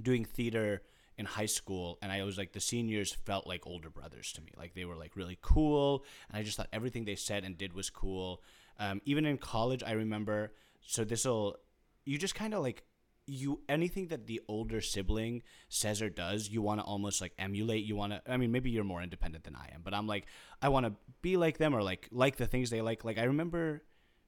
doing 0.00 0.24
theater 0.24 0.82
in 1.18 1.24
high 1.24 1.46
school 1.46 1.98
and 2.02 2.12
I 2.12 2.22
was 2.24 2.36
like 2.36 2.52
the 2.52 2.60
seniors 2.60 3.12
felt 3.12 3.46
like 3.46 3.66
older 3.66 3.90
brothers 3.90 4.32
to 4.34 4.42
me. 4.42 4.52
Like 4.56 4.74
they 4.74 4.84
were 4.84 4.96
like 4.96 5.16
really 5.16 5.38
cool 5.40 6.04
and 6.28 6.38
I 6.38 6.42
just 6.42 6.56
thought 6.56 6.68
everything 6.72 7.04
they 7.04 7.16
said 7.16 7.44
and 7.44 7.56
did 7.56 7.72
was 7.72 7.90
cool. 7.90 8.42
Um, 8.78 9.00
even 9.04 9.24
in 9.24 9.38
college 9.38 9.82
I 9.84 9.92
remember 9.92 10.52
so 10.86 11.04
this'll 11.04 11.56
you 12.04 12.18
just 12.18 12.34
kind 12.34 12.54
of 12.54 12.62
like 12.62 12.84
you 13.26 13.60
anything 13.68 14.06
that 14.08 14.26
the 14.26 14.40
older 14.48 14.80
sibling 14.80 15.42
says 15.68 16.00
or 16.00 16.08
does 16.08 16.48
you 16.48 16.62
want 16.62 16.80
to 16.80 16.84
almost 16.84 17.20
like 17.20 17.32
emulate 17.38 17.84
you 17.84 17.96
want 17.96 18.12
to 18.12 18.22
i 18.30 18.36
mean 18.36 18.52
maybe 18.52 18.70
you're 18.70 18.84
more 18.84 19.02
independent 19.02 19.42
than 19.42 19.56
i 19.56 19.68
am 19.74 19.80
but 19.82 19.92
i'm 19.92 20.06
like 20.06 20.26
i 20.62 20.68
want 20.68 20.86
to 20.86 20.92
be 21.22 21.36
like 21.36 21.58
them 21.58 21.74
or 21.74 21.82
like 21.82 22.08
like 22.12 22.36
the 22.36 22.46
things 22.46 22.70
they 22.70 22.80
like 22.80 23.04
like 23.04 23.18
i 23.18 23.24
remember 23.24 23.82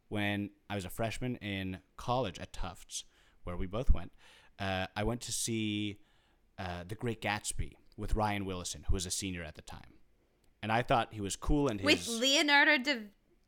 when 0.08 0.50
i 0.68 0.74
was 0.74 0.84
a 0.84 0.90
freshman 0.90 1.36
in 1.36 1.78
college 1.96 2.38
at 2.38 2.52
tufts 2.52 3.04
where 3.44 3.56
we 3.56 3.66
both 3.66 3.92
went 3.92 4.12
uh, 4.58 4.86
i 4.96 5.02
went 5.02 5.20
to 5.20 5.32
see 5.32 5.98
uh, 6.58 6.82
the 6.86 6.94
great 6.94 7.20
gatsby 7.22 7.72
with 7.96 8.14
ryan 8.14 8.44
willison 8.44 8.84
who 8.88 8.94
was 8.94 9.06
a 9.06 9.10
senior 9.10 9.42
at 9.42 9.54
the 9.54 9.62
time 9.62 9.94
and 10.62 10.72
i 10.72 10.82
thought 10.82 11.08
he 11.12 11.20
was 11.20 11.36
cool 11.36 11.68
and 11.68 11.80
his 11.80 11.86
with 11.86 12.08
Leonardo 12.20 12.78
da, 12.78 12.94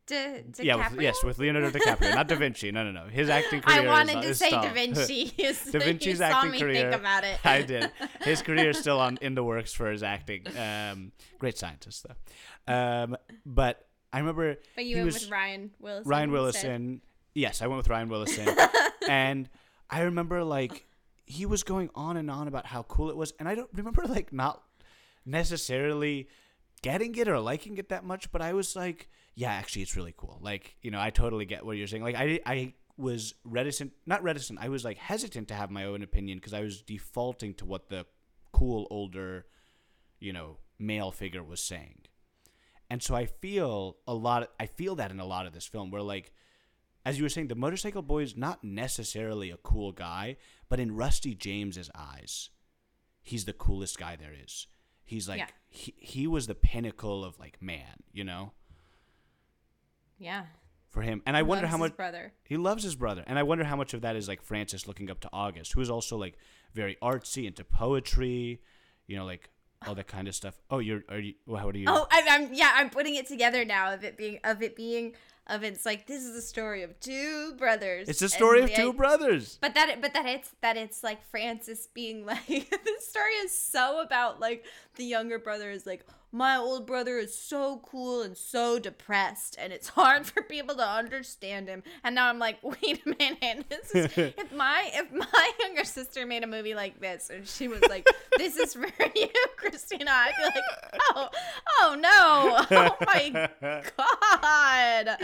da, 0.07 0.41
DiCaprio. 0.43 0.63
yeah, 0.63 0.89
with, 0.89 1.01
yes, 1.01 1.23
with 1.23 1.39
Leonardo 1.39 1.69
DiCaprio, 1.69 2.15
not 2.15 2.27
Da 2.27 2.35
Vinci. 2.35 2.71
No, 2.71 2.83
no, 2.83 2.91
no. 2.91 3.07
His 3.07 3.29
acting 3.29 3.61
career. 3.61 3.81
I 3.83 3.87
wanted 3.87 4.17
is, 4.17 4.23
to 4.23 4.29
is 4.29 4.39
say 4.39 4.47
stalled. 4.49 4.65
Da 4.65 4.73
Vinci. 4.73 5.33
Da 5.71 5.79
Vinci's 5.79 6.19
you 6.19 6.25
acting 6.25 6.59
career. 6.59 6.91
think 6.91 6.95
about 6.95 7.23
it. 7.23 7.39
I 7.45 7.61
did. 7.61 7.91
His 8.21 8.41
career 8.41 8.71
is 8.71 8.77
still 8.77 8.99
on 8.99 9.17
in 9.21 9.35
the 9.35 9.43
works 9.43 9.73
for 9.73 9.89
his 9.91 10.03
acting. 10.03 10.45
Um, 10.57 11.11
great 11.39 11.57
scientist 11.57 12.05
though. 12.07 12.73
Um, 12.73 13.17
but 13.45 13.87
I 14.13 14.19
remember 14.19 14.57
But 14.75 14.85
you 14.85 14.95
he 14.95 15.01
went 15.01 15.13
was 15.13 15.21
with 15.23 15.31
Ryan 15.31 15.71
Willison. 15.79 16.09
Ryan 16.09 16.23
instead. 16.23 16.41
Willison. 16.41 17.01
Yes, 17.33 17.61
I 17.61 17.67
went 17.67 17.77
with 17.77 17.87
Ryan 17.87 18.09
Willison, 18.09 18.49
and 19.09 19.49
I 19.89 20.01
remember 20.01 20.43
like 20.43 20.85
he 21.25 21.45
was 21.45 21.63
going 21.63 21.89
on 21.95 22.17
and 22.17 22.29
on 22.29 22.47
about 22.47 22.65
how 22.65 22.83
cool 22.83 23.09
it 23.09 23.15
was, 23.15 23.33
and 23.39 23.47
I 23.47 23.55
don't 23.55 23.69
remember 23.73 24.03
like 24.03 24.33
not 24.33 24.63
necessarily 25.25 26.27
getting 26.81 27.15
it 27.15 27.27
or 27.27 27.39
liking 27.39 27.77
it 27.77 27.89
that 27.89 28.03
much, 28.03 28.31
but 28.31 28.41
I 28.41 28.53
was 28.53 28.75
like, 28.75 29.09
yeah, 29.35 29.51
actually, 29.51 29.83
it's 29.83 29.95
really 29.95 30.13
cool. 30.17 30.39
Like, 30.41 30.75
you 30.81 30.91
know, 30.91 30.99
I 30.99 31.09
totally 31.09 31.45
get 31.45 31.65
what 31.65 31.77
you're 31.77 31.87
saying. 31.87 32.03
Like, 32.03 32.15
I, 32.15 32.39
I 32.45 32.73
was 32.97 33.33
reticent, 33.43 33.93
not 34.05 34.23
reticent, 34.23 34.59
I 34.61 34.69
was 34.69 34.83
like 34.83 34.97
hesitant 34.97 35.47
to 35.49 35.53
have 35.53 35.71
my 35.71 35.85
own 35.85 36.01
opinion 36.01 36.37
because 36.39 36.53
I 36.53 36.61
was 36.61 36.81
defaulting 36.81 37.53
to 37.55 37.65
what 37.65 37.89
the 37.89 38.05
cool 38.51 38.87
older, 38.89 39.45
you 40.19 40.33
know, 40.33 40.57
male 40.79 41.11
figure 41.11 41.43
was 41.43 41.61
saying. 41.61 42.01
And 42.91 43.01
so 43.01 43.15
I 43.15 43.25
feel 43.25 43.95
a 44.05 44.13
lot, 44.13 44.49
I 44.59 44.65
feel 44.65 44.95
that 44.97 45.11
in 45.11 45.19
a 45.21 45.25
lot 45.25 45.45
of 45.45 45.53
this 45.53 45.65
film 45.65 45.91
where, 45.91 46.01
like, 46.01 46.33
as 47.05 47.17
you 47.17 47.23
were 47.23 47.29
saying, 47.29 47.47
the 47.47 47.55
motorcycle 47.55 48.01
boy 48.01 48.21
is 48.23 48.35
not 48.35 48.65
necessarily 48.65 49.49
a 49.49 49.55
cool 49.57 49.93
guy, 49.93 50.35
but 50.67 50.77
in 50.79 50.93
Rusty 50.97 51.33
James's 51.33 51.89
eyes, 51.95 52.49
he's 53.23 53.45
the 53.45 53.53
coolest 53.53 53.97
guy 53.97 54.17
there 54.17 54.33
is. 54.45 54.67
He's 55.05 55.29
like 55.29 55.39
Yeah. 55.39 55.47
he 55.69 55.93
he 55.97 56.27
was 56.27 56.47
the 56.47 56.55
pinnacle 56.55 57.23
of 57.23 57.39
like 57.39 57.61
man, 57.61 58.03
you 58.11 58.25
know, 58.25 58.51
Yeah. 60.17 60.45
for 60.89 61.01
him. 61.01 61.21
And 61.25 61.35
I 61.37 61.43
wonder 61.43 61.63
Loves 61.63 61.71
how 61.71 61.77
his 61.77 61.89
much 61.91 61.95
brother. 61.97 62.33
he 62.43 62.57
loves 62.57 62.83
his 62.83 62.95
brother, 62.95 63.23
and 63.25 63.39
I 63.39 63.43
wonder 63.43 63.63
how 63.63 63.75
much 63.77 63.93
of 63.93 64.01
that 64.01 64.15
is 64.17 64.27
like 64.27 64.41
Francis 64.41 64.85
looking 64.87 65.09
up 65.09 65.19
to 65.21 65.29
August, 65.31 65.73
who 65.73 65.81
is 65.81 65.89
also 65.89 66.17
like 66.17 66.37
very 66.73 66.97
artsy 67.01 67.45
into 67.47 67.63
poetry, 67.63 68.61
you 69.07 69.15
know, 69.15 69.25
like 69.25 69.49
all 69.87 69.95
that 69.95 70.07
kind 70.07 70.27
of 70.27 70.35
stuff. 70.35 70.59
Oh, 70.69 70.79
you're 70.79 71.03
are 71.09 71.19
you? 71.19 71.33
Well, 71.45 71.61
how 71.61 71.71
do 71.71 71.79
you? 71.79 71.85
Oh, 71.87 72.07
I, 72.11 72.23
I'm 72.29 72.53
yeah. 72.53 72.71
I'm 72.75 72.89
putting 72.89 73.15
it 73.15 73.27
together 73.27 73.65
now 73.65 73.93
of 73.93 74.03
it 74.03 74.17
being 74.17 74.39
of 74.43 74.61
it 74.61 74.75
being 74.75 75.13
of 75.47 75.63
it's 75.63 75.85
like 75.85 76.07
this 76.07 76.23
is 76.23 76.33
the 76.33 76.41
story 76.41 76.83
of 76.83 76.99
two 76.99 77.53
brothers. 77.57 78.07
it's 78.07 78.19
the 78.19 78.29
story 78.29 78.61
and 78.61 78.69
of 78.69 78.75
two 78.75 78.93
brothers. 78.93 79.57
But 79.59 79.73
that 79.73 80.01
but 80.01 80.13
that 80.13 80.25
it's 80.25 80.51
that 80.61 80.77
it's 80.77 81.03
like 81.03 81.23
Francis 81.29 81.87
being 81.93 82.25
like 82.25 82.45
this 82.47 83.07
story 83.07 83.33
is 83.43 83.57
so 83.57 84.01
about 84.01 84.39
like 84.39 84.65
the 84.95 85.03
younger 85.03 85.39
brother 85.39 85.71
is 85.71 85.85
like 85.85 86.05
my 86.31 86.55
old 86.55 86.87
brother 86.87 87.17
is 87.17 87.37
so 87.37 87.81
cool 87.85 88.21
and 88.21 88.37
so 88.37 88.79
depressed, 88.79 89.55
and 89.59 89.73
it's 89.73 89.89
hard 89.99 90.25
for 90.25 90.41
people 90.41 90.75
to 90.75 90.87
understand 90.87 91.67
him. 91.67 91.83
And 92.03 92.15
now 92.15 92.27
I'm 92.29 92.39
like, 92.39 92.57
wait 92.63 93.01
a 93.05 93.09
minute, 93.09 93.65
this 93.69 93.93
is 93.93 94.17
if 94.17 94.51
my 94.53 94.89
if 94.93 95.11
my 95.11 95.51
younger 95.59 95.83
sister 95.83 96.25
made 96.25 96.43
a 96.43 96.47
movie 96.47 96.73
like 96.75 96.99
this, 96.99 97.29
and 97.29 97.47
she 97.47 97.67
was 97.67 97.81
like, 97.89 98.07
"This 98.37 98.57
is 98.57 98.73
for 98.73 98.87
you, 99.15 99.29
Christina," 99.57 100.11
I'd 100.11 100.33
be 100.37 100.43
like, 100.43 101.01
"Oh, 101.15 101.29
oh 101.79 101.95
no, 101.99 102.77
oh 102.79 102.97
my 103.05 103.49
god." 103.97 105.17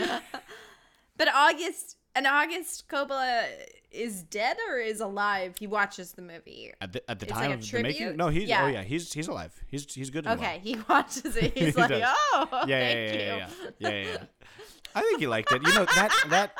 But 1.16 1.28
August 1.34 1.97
and 2.14 2.26
August 2.26 2.88
Coppola 2.88 3.44
is 3.90 4.22
dead 4.22 4.56
or 4.70 4.78
is 4.78 5.00
alive. 5.00 5.56
He 5.58 5.66
watches 5.66 6.12
the 6.12 6.22
movie. 6.22 6.72
At 6.80 6.92
the, 6.92 7.10
at 7.10 7.18
the 7.20 7.26
It's 7.26 7.32
time 7.32 7.50
like 7.50 7.60
of 7.60 7.70
the 7.70 7.82
making, 7.82 8.16
no, 8.16 8.28
he's 8.28 8.44
oh, 8.44 8.46
Yeah. 8.46 8.64
oh 8.64 8.68
yeah, 8.68 8.82
he's 8.82 9.12
he's 9.12 9.28
alive. 9.28 9.54
He's 9.68 9.92
he's 9.94 10.10
good. 10.10 10.26
Okay, 10.26 10.40
well. 10.42 10.60
he 10.62 10.78
watches 10.88 11.36
it. 11.36 11.52
He's 11.56 11.74
He 11.74 11.80
like, 11.80 11.90
does. 11.90 12.02
"Oh, 12.04 12.48
yeah, 12.52 12.58
thank 12.58 12.68
yeah, 12.68 13.12
you." 13.12 13.18
yeah, 13.18 13.36
yeah, 13.38 13.48
yeah, 13.78 13.90
yeah, 13.90 14.10
yeah. 14.12 14.24
I 14.94 15.02
think 15.02 15.20
he 15.20 15.26
liked 15.26 15.52
it. 15.52 15.62
You 15.66 15.74
know 15.74 15.84
that 15.84 16.12
that 16.30 16.52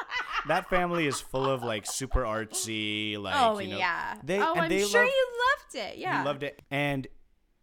that 0.46 0.68
family 0.70 1.06
is 1.06 1.20
full 1.20 1.46
of 1.46 1.62
like 1.62 1.86
super 1.86 2.22
artsy, 2.22 3.18
like 3.18 3.34
Oh 3.36 3.58
you 3.58 3.68
know, 3.70 3.78
yeah. 3.78 4.14
They 4.22 4.38
oh, 4.40 4.52
and 4.52 4.62
I'm 4.62 4.68
they 4.68 4.84
sure 4.84 5.00
love, 5.02 5.10
you 5.10 5.26
loved 5.50 5.74
it. 5.88 5.98
Yeah. 5.98 6.20
he 6.20 6.26
loved 6.26 6.42
it, 6.42 6.62
and 6.70 7.06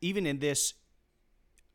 even 0.01 0.25
in 0.25 0.39
this, 0.39 0.73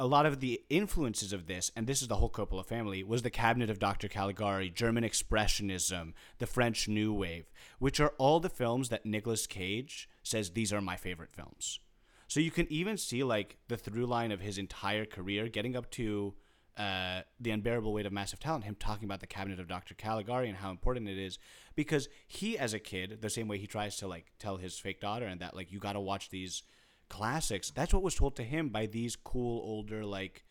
a 0.00 0.06
lot 0.06 0.24
of 0.24 0.40
the 0.40 0.62
influences 0.70 1.30
of 1.30 1.46
this, 1.46 1.70
and 1.76 1.86
this 1.86 2.00
is 2.00 2.08
the 2.08 2.16
whole 2.16 2.30
Coppola 2.30 2.64
family, 2.64 3.04
was 3.04 3.20
the 3.20 3.28
Cabinet 3.28 3.68
of 3.68 3.78
Dr. 3.78 4.08
Caligari, 4.08 4.70
German 4.70 5.04
Expressionism, 5.04 6.14
the 6.38 6.46
French 6.46 6.88
New 6.88 7.12
Wave, 7.12 7.50
which 7.78 8.00
are 8.00 8.14
all 8.16 8.40
the 8.40 8.48
films 8.48 8.88
that 8.88 9.04
Nicolas 9.04 9.46
Cage 9.46 10.08
says 10.22 10.50
these 10.50 10.72
are 10.72 10.80
my 10.80 10.96
favorite 10.96 11.34
films. 11.34 11.80
So 12.28 12.40
you 12.40 12.50
can 12.50 12.66
even 12.72 12.96
see 12.96 13.22
like 13.22 13.58
the 13.68 13.76
through 13.76 14.06
line 14.06 14.32
of 14.32 14.40
his 14.40 14.56
entire 14.56 15.04
career, 15.04 15.48
getting 15.48 15.76
up 15.76 15.90
to 15.90 16.32
uh, 16.78 17.20
the 17.38 17.50
unbearable 17.50 17.92
weight 17.92 18.06
of 18.06 18.12
massive 18.12 18.40
talent. 18.40 18.64
Him 18.64 18.76
talking 18.80 19.04
about 19.04 19.20
the 19.20 19.26
cabinet 19.26 19.60
of 19.60 19.68
Dr. 19.68 19.92
Caligari 19.92 20.48
and 20.48 20.56
how 20.56 20.70
important 20.70 21.10
it 21.10 21.18
is 21.18 21.38
because 21.74 22.08
he, 22.26 22.56
as 22.56 22.72
a 22.72 22.78
kid, 22.78 23.18
the 23.20 23.28
same 23.28 23.48
way 23.48 23.58
he 23.58 23.66
tries 23.66 23.98
to 23.98 24.08
like 24.08 24.32
tell 24.38 24.56
his 24.56 24.78
fake 24.78 24.98
daughter 24.98 25.26
and 25.26 25.42
that 25.42 25.54
like 25.54 25.70
you 25.70 25.78
got 25.78 25.92
to 25.92 26.00
watch 26.00 26.30
these 26.30 26.62
classics. 27.10 27.70
That's 27.70 27.92
what 27.92 28.02
was 28.02 28.14
told 28.14 28.36
to 28.36 28.42
him 28.42 28.70
by 28.70 28.86
these 28.86 29.16
cool 29.16 29.60
older 29.62 30.04
like 30.06 30.44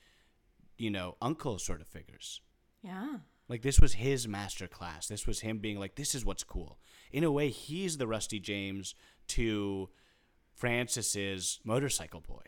you 0.78 0.92
know 0.92 1.16
uncle 1.22 1.58
sort 1.58 1.82
of 1.82 1.88
figures. 1.88 2.42
Yeah. 2.84 3.18
Like 3.48 3.64
this 3.64 3.80
was 3.80 3.94
his 3.94 4.28
master 4.28 4.68
class. 4.68 5.08
This 5.08 5.26
was 5.26 5.40
him 5.40 5.58
being 5.58 5.80
like, 5.80 5.96
"This 5.96 6.14
is 6.14 6.24
what's 6.24 6.44
cool." 6.44 6.78
In 7.12 7.24
a 7.24 7.32
way, 7.32 7.50
he's 7.50 7.98
the 7.98 8.08
Rusty 8.08 8.40
James 8.40 8.94
to 9.30 9.90
Francis's 10.54 11.60
motorcycle 11.64 12.22
boy. 12.22 12.44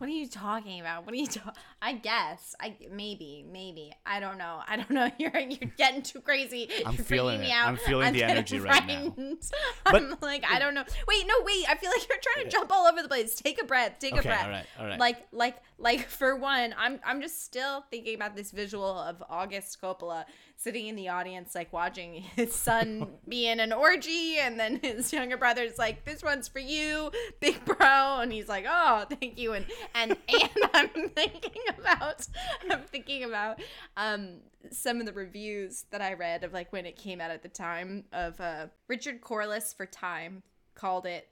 What 0.00 0.08
are 0.08 0.12
you 0.12 0.28
talking 0.28 0.80
about? 0.80 1.04
What 1.04 1.12
are 1.12 1.18
you 1.18 1.26
talking? 1.26 1.52
I 1.82 1.92
guess. 1.92 2.54
I 2.58 2.74
maybe, 2.90 3.44
maybe. 3.52 3.92
I 4.06 4.18
don't 4.18 4.38
know. 4.38 4.60
I 4.66 4.76
don't 4.76 4.88
know. 4.88 5.10
You're 5.18 5.38
you're 5.38 5.70
getting 5.76 6.00
too 6.00 6.20
crazy. 6.22 6.70
I'm 6.86 6.94
you're 6.94 7.04
feeling 7.04 7.38
freaking 7.38 7.42
it. 7.44 7.46
me 7.48 7.52
out. 7.52 7.68
I'm 7.68 7.76
feeling 7.76 8.12
the 8.14 8.18
getting 8.20 8.36
energy 8.36 8.60
right 8.60 8.86
now. 8.86 9.00
frightened. 9.10 9.42
I'm 9.86 10.16
like, 10.22 10.42
I 10.50 10.58
don't 10.58 10.72
know. 10.72 10.84
Wait, 11.06 11.26
no, 11.26 11.34
wait. 11.44 11.66
I 11.68 11.74
feel 11.76 11.90
like 11.90 12.08
you're 12.08 12.16
trying 12.22 12.46
to 12.46 12.50
jump 12.50 12.72
all 12.72 12.86
over 12.86 13.02
the 13.02 13.08
place. 13.08 13.34
Take 13.34 13.60
a 13.60 13.66
breath. 13.66 13.96
Take 14.00 14.14
a 14.14 14.20
Okay, 14.20 14.28
breath. 14.30 14.44
all 14.44 14.50
right, 14.50 14.66
all 14.78 14.86
right. 14.86 14.98
Like, 14.98 15.26
like, 15.32 15.56
like. 15.78 16.08
For 16.08 16.34
one, 16.34 16.74
I'm 16.78 16.98
I'm 17.04 17.20
just 17.20 17.44
still 17.44 17.84
thinking 17.90 18.14
about 18.14 18.34
this 18.34 18.52
visual 18.52 18.98
of 18.98 19.22
August 19.28 19.80
Coppola 19.82 20.24
sitting 20.56 20.88
in 20.88 20.96
the 20.96 21.08
audience, 21.08 21.54
like 21.54 21.72
watching 21.72 22.14
his 22.14 22.54
son 22.54 23.06
be 23.28 23.48
in 23.48 23.60
an 23.60 23.72
orgy, 23.72 24.38
and 24.38 24.58
then 24.58 24.80
his 24.82 25.12
younger 25.12 25.36
brother's 25.36 25.76
like, 25.78 26.04
"This 26.06 26.22
one's 26.22 26.48
for 26.48 26.58
you, 26.58 27.10
big 27.40 27.62
bro," 27.66 28.20
and 28.20 28.32
he's 28.32 28.48
like, 28.48 28.64
"Oh, 28.68 29.04
thank 29.20 29.38
you," 29.38 29.52
and 29.52 29.66
and 29.94 30.16
and 30.28 30.70
I'm 30.74 31.08
thinking 31.10 31.62
about 31.78 32.26
I'm 32.70 32.82
thinking 32.82 33.24
about 33.24 33.60
um 33.96 34.38
some 34.70 35.00
of 35.00 35.06
the 35.06 35.12
reviews 35.12 35.84
that 35.90 36.00
I 36.00 36.14
read 36.14 36.44
of 36.44 36.52
like 36.52 36.72
when 36.72 36.86
it 36.86 36.96
came 36.96 37.20
out 37.20 37.30
at 37.30 37.42
the 37.42 37.48
time 37.48 38.04
of 38.12 38.40
uh 38.40 38.66
Richard 38.88 39.20
Corliss 39.20 39.72
for 39.72 39.86
Time 39.86 40.42
called 40.74 41.06
it 41.06 41.28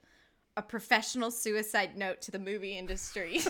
a 0.57 0.61
professional 0.61 1.31
suicide 1.31 1.95
note 1.97 2.21
to 2.21 2.31
the 2.31 2.39
movie 2.39 2.77
industry. 2.77 3.37
and 3.37 3.45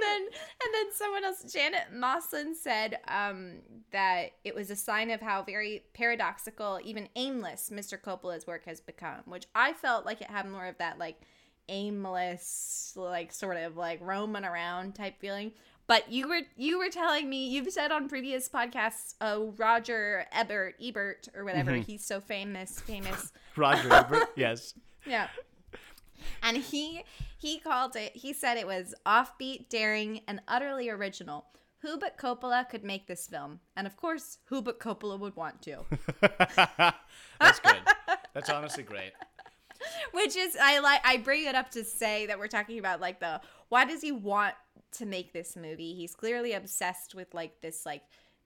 then 0.00 0.22
and 0.62 0.74
then 0.74 0.86
someone 1.12 1.24
else 1.24 1.52
Janet 1.52 1.92
Maslin 1.92 2.54
said 2.54 2.98
um, 3.08 3.58
that 3.90 4.32
it 4.44 4.54
was 4.54 4.70
a 4.70 4.76
sign 4.76 5.10
of 5.10 5.20
how 5.20 5.42
very 5.42 5.84
paradoxical 5.94 6.80
even 6.82 7.08
aimless 7.16 7.70
mr 7.72 8.00
coppola's 8.00 8.46
work 8.46 8.64
has 8.64 8.80
become 8.80 9.20
which 9.26 9.46
i 9.54 9.72
felt 9.72 10.06
like 10.06 10.20
it 10.20 10.30
had 10.30 10.48
more 10.48 10.66
of 10.66 10.78
that 10.78 10.98
like 10.98 11.20
aimless 11.68 12.92
like 12.96 13.32
sort 13.32 13.56
of 13.56 13.76
like 13.76 14.00
roaming 14.00 14.44
around 14.44 14.94
type 14.94 15.14
feeling 15.20 15.52
but 15.86 16.10
you 16.10 16.28
were 16.28 16.40
you 16.56 16.78
were 16.78 16.88
telling 16.88 17.28
me 17.28 17.48
you've 17.48 17.70
said 17.70 17.92
on 17.92 18.08
previous 18.08 18.48
podcasts 18.48 19.14
oh 19.20 19.54
roger 19.58 20.26
ebert 20.32 20.74
ebert 20.82 21.28
or 21.36 21.44
whatever 21.44 21.74
he's 21.74 22.04
so 22.04 22.20
famous 22.20 22.80
famous 22.80 23.32
Roger 23.56 23.92
Ebert, 23.92 24.30
yes. 24.36 24.74
yeah. 25.06 25.28
And 26.42 26.56
he 26.56 27.04
he 27.36 27.58
called 27.58 27.96
it 27.96 28.16
he 28.16 28.32
said 28.32 28.56
it 28.56 28.66
was 28.66 28.94
offbeat, 29.06 29.68
daring, 29.68 30.20
and 30.26 30.40
utterly 30.48 30.88
original. 30.88 31.46
Who 31.82 31.98
but 31.98 32.16
Coppola 32.16 32.68
could 32.68 32.84
make 32.84 33.08
this 33.08 33.26
film? 33.26 33.58
And 33.76 33.86
of 33.86 33.96
course, 33.96 34.38
who 34.46 34.62
but 34.62 34.78
Coppola 34.78 35.18
would 35.18 35.34
want 35.34 35.62
to? 35.62 35.84
That's 37.40 37.58
good. 37.60 37.80
That's 38.34 38.50
honestly 38.50 38.84
great. 38.84 39.12
Which 40.12 40.36
is 40.36 40.56
I 40.60 40.78
like 40.78 41.00
I 41.04 41.16
bring 41.16 41.44
it 41.44 41.54
up 41.54 41.70
to 41.72 41.84
say 41.84 42.26
that 42.26 42.38
we're 42.38 42.46
talking 42.46 42.78
about 42.78 43.00
like 43.00 43.18
the 43.18 43.40
why 43.68 43.84
does 43.84 44.00
he 44.00 44.12
want 44.12 44.54
to 44.92 45.06
make 45.06 45.32
this 45.32 45.56
movie? 45.56 45.94
He's 45.94 46.14
clearly 46.14 46.52
obsessed 46.52 47.14
with 47.14 47.34
like 47.34 47.60
this 47.60 47.84
like 47.84 48.02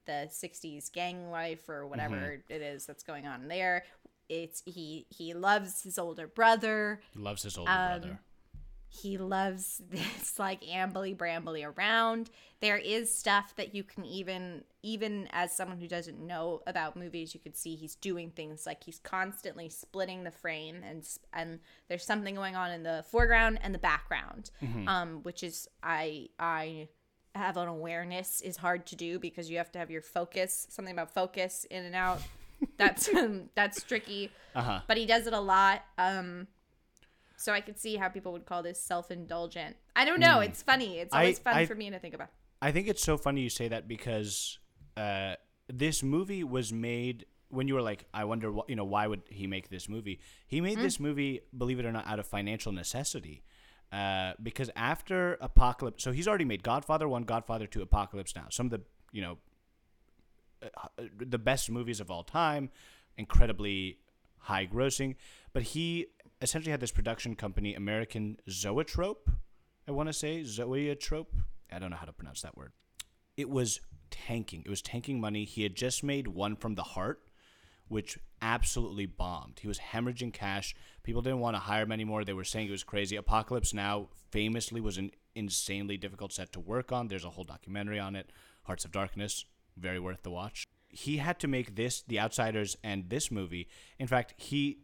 the 0.07 0.29
60s 0.31 0.91
gang 0.93 1.31
life 1.31 1.69
or 1.69 1.87
whatever 1.87 2.17
mm-hmm. 2.17 2.53
it 2.53 2.63
is 2.63 2.87
that's 2.87 3.03
going 3.03 3.27
on 3.27 3.49
there. 3.49 3.85
It's 4.29 4.62
he 4.67 5.07
he 5.11 5.35
loves 5.35 5.83
his 5.83 5.99
older 5.99 6.27
brother. 6.27 7.01
He 7.15 7.19
loves 7.21 7.43
his 7.43 7.57
older 7.59 7.71
Um, 7.71 8.01
brother. 8.01 8.21
he 8.89 9.19
loves 9.19 9.83
this 9.91 10.39
like 10.39 10.62
ambly 10.62 11.15
brambly 11.17 11.65
around 11.77 12.31
there 12.61 12.79
is 12.79 13.15
stuff 13.15 13.55
that 13.57 13.75
you 13.75 13.83
can 13.85 14.05
even 14.07 14.62
even 14.83 15.29
as 15.33 15.55
someone 15.55 15.79
who 15.79 15.89
doesn't 15.89 16.19
know 16.19 16.62
about 16.67 16.97
movies 16.97 17.35
you 17.35 17.41
could 17.41 17.57
see 17.57 17.75
he's 17.77 17.97
doing 17.97 18.31
things 18.31 18.65
like 18.65 18.83
he's 18.85 18.99
constantly 19.01 19.69
splitting 19.69 20.25
the 20.25 20.31
frame 20.31 20.83
and 20.89 21.07
and 21.35 21.59
there's 21.89 22.05
something 22.05 22.35
going 22.35 22.57
on 22.57 22.71
in 22.71 22.83
the 22.85 23.05
foreground 23.11 23.59
and 23.62 23.75
the 23.75 23.79
background 23.79 24.51
um 24.87 25.21
which 25.25 25.43
is 25.43 25.69
i 25.83 26.29
i 26.39 26.89
have 27.35 27.59
an 27.59 27.69
awareness 27.69 28.41
is 28.41 28.57
hard 28.57 28.87
to 28.87 28.97
do 28.97 29.19
because 29.19 29.51
you 29.51 29.59
have 29.59 29.71
to 29.73 29.79
have 29.79 29.91
your 29.91 30.01
focus 30.01 30.67
something 30.71 30.93
about 30.95 31.12
focus 31.12 31.67
in 31.71 31.85
and 31.85 31.95
out 31.95 32.23
that's 32.77 33.09
that's 33.55 33.83
tricky 33.83 34.31
Uh-huh. 34.55 34.81
but 34.87 34.97
he 34.97 35.07
does 35.07 35.27
it 35.27 35.33
a 35.33 35.40
lot 35.40 35.83
um 35.99 36.47
so 37.38 37.53
I 37.53 37.61
could 37.61 37.79
see 37.79 37.97
how 37.97 38.09
people 38.09 38.33
would 38.33 38.47
call 38.47 38.62
this 38.62 38.83
self-indulgent. 38.83 39.77
I 39.95 40.07
don't 40.07 40.21
know. 40.21 40.40
It's 40.40 40.62
funny. 40.62 40.99
It's 41.01 41.12
always 41.14 41.38
I- 41.38 41.42
fun 41.42 41.55
I- 41.55 41.66
for 41.66 41.75
me 41.75 41.90
to 41.90 41.99
think 41.99 42.14
about. 42.14 42.29
I 42.62 42.73
think 42.73 42.88
it's 42.88 43.03
so 43.03 43.19
funny 43.19 43.42
you 43.42 43.51
say 43.51 43.69
that 43.69 43.87
because 43.87 44.59
uh, 44.97 45.35
this 45.69 46.03
movie 46.03 46.42
was 46.45 46.73
made 46.73 47.27
when 47.51 47.69
you 47.69 47.75
were 47.75 47.83
like, 47.83 48.07
I 48.14 48.25
wonder, 48.25 48.51
what, 48.51 48.71
you 48.71 48.75
know, 48.77 48.85
why 48.87 49.07
would 49.07 49.21
he 49.29 49.47
make 49.47 49.69
this 49.69 49.87
movie? 49.87 50.19
He 50.47 50.62
made 50.62 50.79
this 50.79 50.99
movie, 50.99 51.42
believe 51.57 51.79
it 51.79 51.85
or 51.85 51.92
not, 51.92 52.07
out 52.07 52.19
of 52.19 52.27
financial 52.27 52.73
necessity. 52.73 53.45
Uh, 53.92 54.33
because 54.42 54.71
after 54.75 55.35
Apocalypse, 55.42 56.03
so 56.03 56.12
he's 56.12 56.27
already 56.27 56.47
made 56.47 56.62
Godfather 56.62 57.07
One, 57.07 57.25
Godfather 57.25 57.66
Two, 57.66 57.83
Apocalypse 57.83 58.35
Now. 58.35 58.47
Some 58.49 58.66
of 58.66 58.71
the, 58.71 58.81
you 59.12 59.21
know, 59.21 59.37
Uh, 60.62 60.88
the 61.19 61.38
best 61.38 61.71
movies 61.71 62.01
of 62.01 62.11
all 62.11 62.23
time, 62.23 62.71
incredibly 63.16 63.99
high 64.38 64.66
grossing. 64.66 65.16
But 65.53 65.62
he 65.62 66.07
essentially 66.40 66.71
had 66.71 66.81
this 66.81 66.92
production 66.92 67.35
company, 67.35 67.75
American 67.75 68.38
Zoetrope, 68.49 69.31
I 69.88 69.92
want 69.92 70.09
to 70.09 70.12
say, 70.12 70.42
Zoetrope. 70.42 71.33
I 71.73 71.79
don't 71.79 71.90
know 71.90 71.97
how 71.97 72.07
to 72.07 72.12
pronounce 72.12 72.42
that 72.42 72.57
word. 72.57 72.73
It 73.37 73.51
was 73.51 73.81
tanking. 74.11 74.62
It 74.64 74.71
was 74.71 74.83
tanking 74.83 75.21
money. 75.21 75.45
He 75.45 75.62
had 75.62 75.75
just 75.75 76.03
made 76.03 76.29
One 76.29 76.57
from 76.57 76.75
the 76.75 76.83
Heart, 76.83 77.21
which 77.88 78.19
absolutely 78.42 79.07
bombed. 79.07 79.61
He 79.61 79.69
was 79.69 79.79
hemorrhaging 79.79 80.33
cash. 80.33 80.75
People 81.03 81.23
didn't 81.23 81.40
want 81.40 81.55
to 81.57 81.61
hire 81.61 81.83
him 81.83 81.92
anymore. 81.92 82.25
They 82.25 82.33
were 82.33 82.45
saying 82.45 82.69
it 82.69 82.73
was 82.73 82.85
crazy. 82.85 83.16
Apocalypse 83.16 83.73
Now 83.73 84.09
famously 84.31 84.81
was 84.81 84.99
an 84.99 85.12
insanely 85.35 85.97
difficult 85.97 86.33
set 86.33 86.53
to 86.53 86.61
work 86.61 86.92
on. 86.92 87.09
There's 87.09 87.25
a 87.25 87.31
whole 87.31 87.45
documentary 87.45 87.99
on 87.99 88.16
it. 88.16 88.31
Hearts 88.64 88.85
of 88.85 88.92
Darkness, 88.92 89.45
very 89.77 89.99
worth 90.01 90.23
the 90.23 90.31
watch. 90.31 90.67
He 90.89 91.19
had 91.19 91.39
to 91.41 91.49
make 91.49 91.77
this, 91.77 92.03
The 92.03 92.21
Outsiders, 92.21 92.77
and 92.83 93.11
this 93.11 93.31
movie. 93.31 93.69
In 93.99 94.07
fact, 94.07 94.35
he 94.37 94.79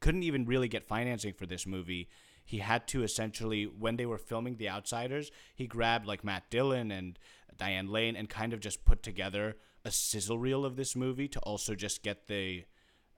couldn't 0.00 0.22
even 0.22 0.46
really 0.46 0.68
get 0.68 0.86
financing 0.86 1.34
for 1.34 1.46
this 1.46 1.66
movie. 1.66 2.08
He 2.44 2.58
had 2.58 2.86
to 2.88 3.02
essentially, 3.02 3.64
when 3.64 3.96
they 3.96 4.06
were 4.06 4.18
filming 4.18 4.56
The 4.56 4.70
Outsiders, 4.70 5.30
he 5.54 5.66
grabbed 5.66 6.06
like 6.06 6.24
Matt 6.24 6.48
Dillon 6.50 6.90
and 6.90 7.18
Diane 7.56 7.88
Lane 7.88 8.16
and 8.16 8.28
kind 8.28 8.52
of 8.52 8.60
just 8.60 8.84
put 8.84 9.02
together 9.02 9.56
a 9.84 9.90
sizzle 9.90 10.38
reel 10.38 10.64
of 10.64 10.76
this 10.76 10.96
movie 10.96 11.28
to 11.28 11.40
also 11.40 11.74
just 11.74 12.02
get 12.02 12.26
the 12.26 12.64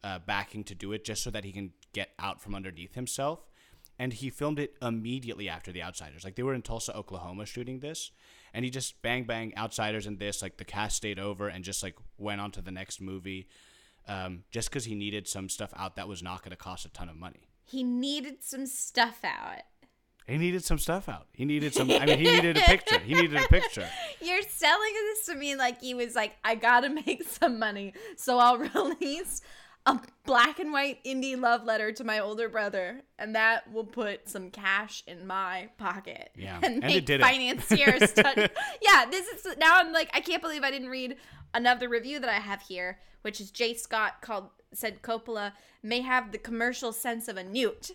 uh, 0.03 0.19
backing 0.19 0.65
to 0.65 0.75
do 0.75 0.93
it 0.93 1.05
just 1.05 1.23
so 1.23 1.31
that 1.31 1.45
he 1.45 1.53
can 1.53 1.73
get 1.93 2.11
out 2.19 2.41
from 2.41 2.55
underneath 2.55 2.95
himself. 2.95 3.50
And 4.01 4.15
he 4.15 4.31
filmed 4.31 4.59
it 4.59 4.77
immediately 4.81 5.47
after 5.47 5.73
The 5.73 5.83
Outsiders. 5.83 6.25
Like 6.25 6.35
they 6.35 6.43
were 6.43 6.55
in 6.55 6.63
Tulsa, 6.63 6.97
Oklahoma 6.97 7.45
shooting 7.45 7.81
this. 7.81 8.13
And 8.55 8.65
he 8.65 8.71
just 8.71 9.03
bang, 9.03 9.25
bang, 9.25 9.53
Outsiders 9.59 10.07
and 10.07 10.19
this. 10.19 10.41
Like 10.41 10.57
the 10.57 10.65
cast 10.65 10.97
stayed 10.97 11.19
over 11.19 11.49
and 11.49 11.63
just 11.63 11.83
like 11.83 11.97
went 12.17 12.41
on 12.41 12.51
to 12.53 12.63
the 12.63 12.71
next 12.71 13.03
movie 13.03 13.47
um, 14.09 14.45
just 14.51 14.71
because 14.71 14.87
he 14.87 14.95
needed 14.95 15.29
some 15.29 15.51
stuff 15.51 15.75
out 15.77 15.97
that 15.97 16.09
was 16.09 16.23
not 16.23 16.43
going 16.43 16.51
to 16.51 16.57
cost 16.57 16.87
a 16.87 16.89
ton 16.89 17.11
of 17.11 17.17
money. 17.17 17.51
He 17.67 17.83
needed 17.85 18.43
some 18.43 18.65
stuff 18.65 19.21
out. 19.23 19.65
He 20.27 20.39
needed 20.39 20.65
some 20.65 20.79
stuff 20.79 21.07
out. 21.09 21.27
He 21.33 21.45
needed 21.45 21.75
some. 21.75 21.91
I 21.91 22.07
mean, 22.07 22.19
he 22.19 22.25
needed 22.25 22.57
a 22.57 22.61
picture. 22.61 23.01
He 23.01 23.15
needed 23.15 23.37
a 23.37 23.49
picture. 23.49 23.87
You're 24.23 24.43
selling 24.43 24.93
this 24.95 25.27
to 25.27 25.35
me 25.35 25.57
like 25.57 25.81
he 25.81 25.93
was 25.93 26.15
like, 26.15 26.37
I 26.43 26.55
gotta 26.55 26.89
make 27.07 27.25
some 27.25 27.59
money, 27.59 27.93
so 28.17 28.39
I'll 28.39 28.59
release 28.75 29.43
a 29.87 29.99
black 30.25 30.59
and 30.59 30.73
white 30.73 31.03
indie 31.05 31.39
love 31.39 31.65
letter 31.65 31.93
to 31.93 32.05
my 32.05 32.19
older 32.19 32.49
brother, 32.49 33.03
and 33.19 33.35
that 33.35 33.73
will 33.73 33.85
put 33.85 34.29
some 34.29 34.51
cash 34.51 35.03
in 35.07 35.27
my 35.27 35.71
pocket. 35.79 36.31
Yeah, 36.37 36.57
and 36.63 36.75
and 36.75 36.81
make 36.81 36.97
it 36.97 37.07
did 37.07 37.21
it. 37.21 37.25
touch. 38.15 38.37
yeah, 38.83 39.07
this 39.11 39.27
is 39.29 39.57
now. 39.59 39.79
I'm 39.79 39.93
like, 39.93 40.11
I 40.13 40.21
can't 40.21 40.43
believe 40.43 40.63
I 40.63 40.71
didn't 40.71 40.89
read 40.89 41.17
another 41.55 41.89
review 41.89 42.21
that 42.21 42.29
I 42.29 42.35
have 42.35 42.63
here, 42.63 42.99
which 43.23 43.41
is 43.41 43.51
Jay 43.51 43.75
Scott 43.75 44.21
called 44.21 44.51
said 44.73 45.03
Coppola 45.03 45.53
may 45.83 46.01
have 46.01 46.31
the 46.31 46.39
commercial 46.39 46.93
sense 46.93 47.27
of 47.27 47.37
a 47.37 47.45
newt. 47.45 47.91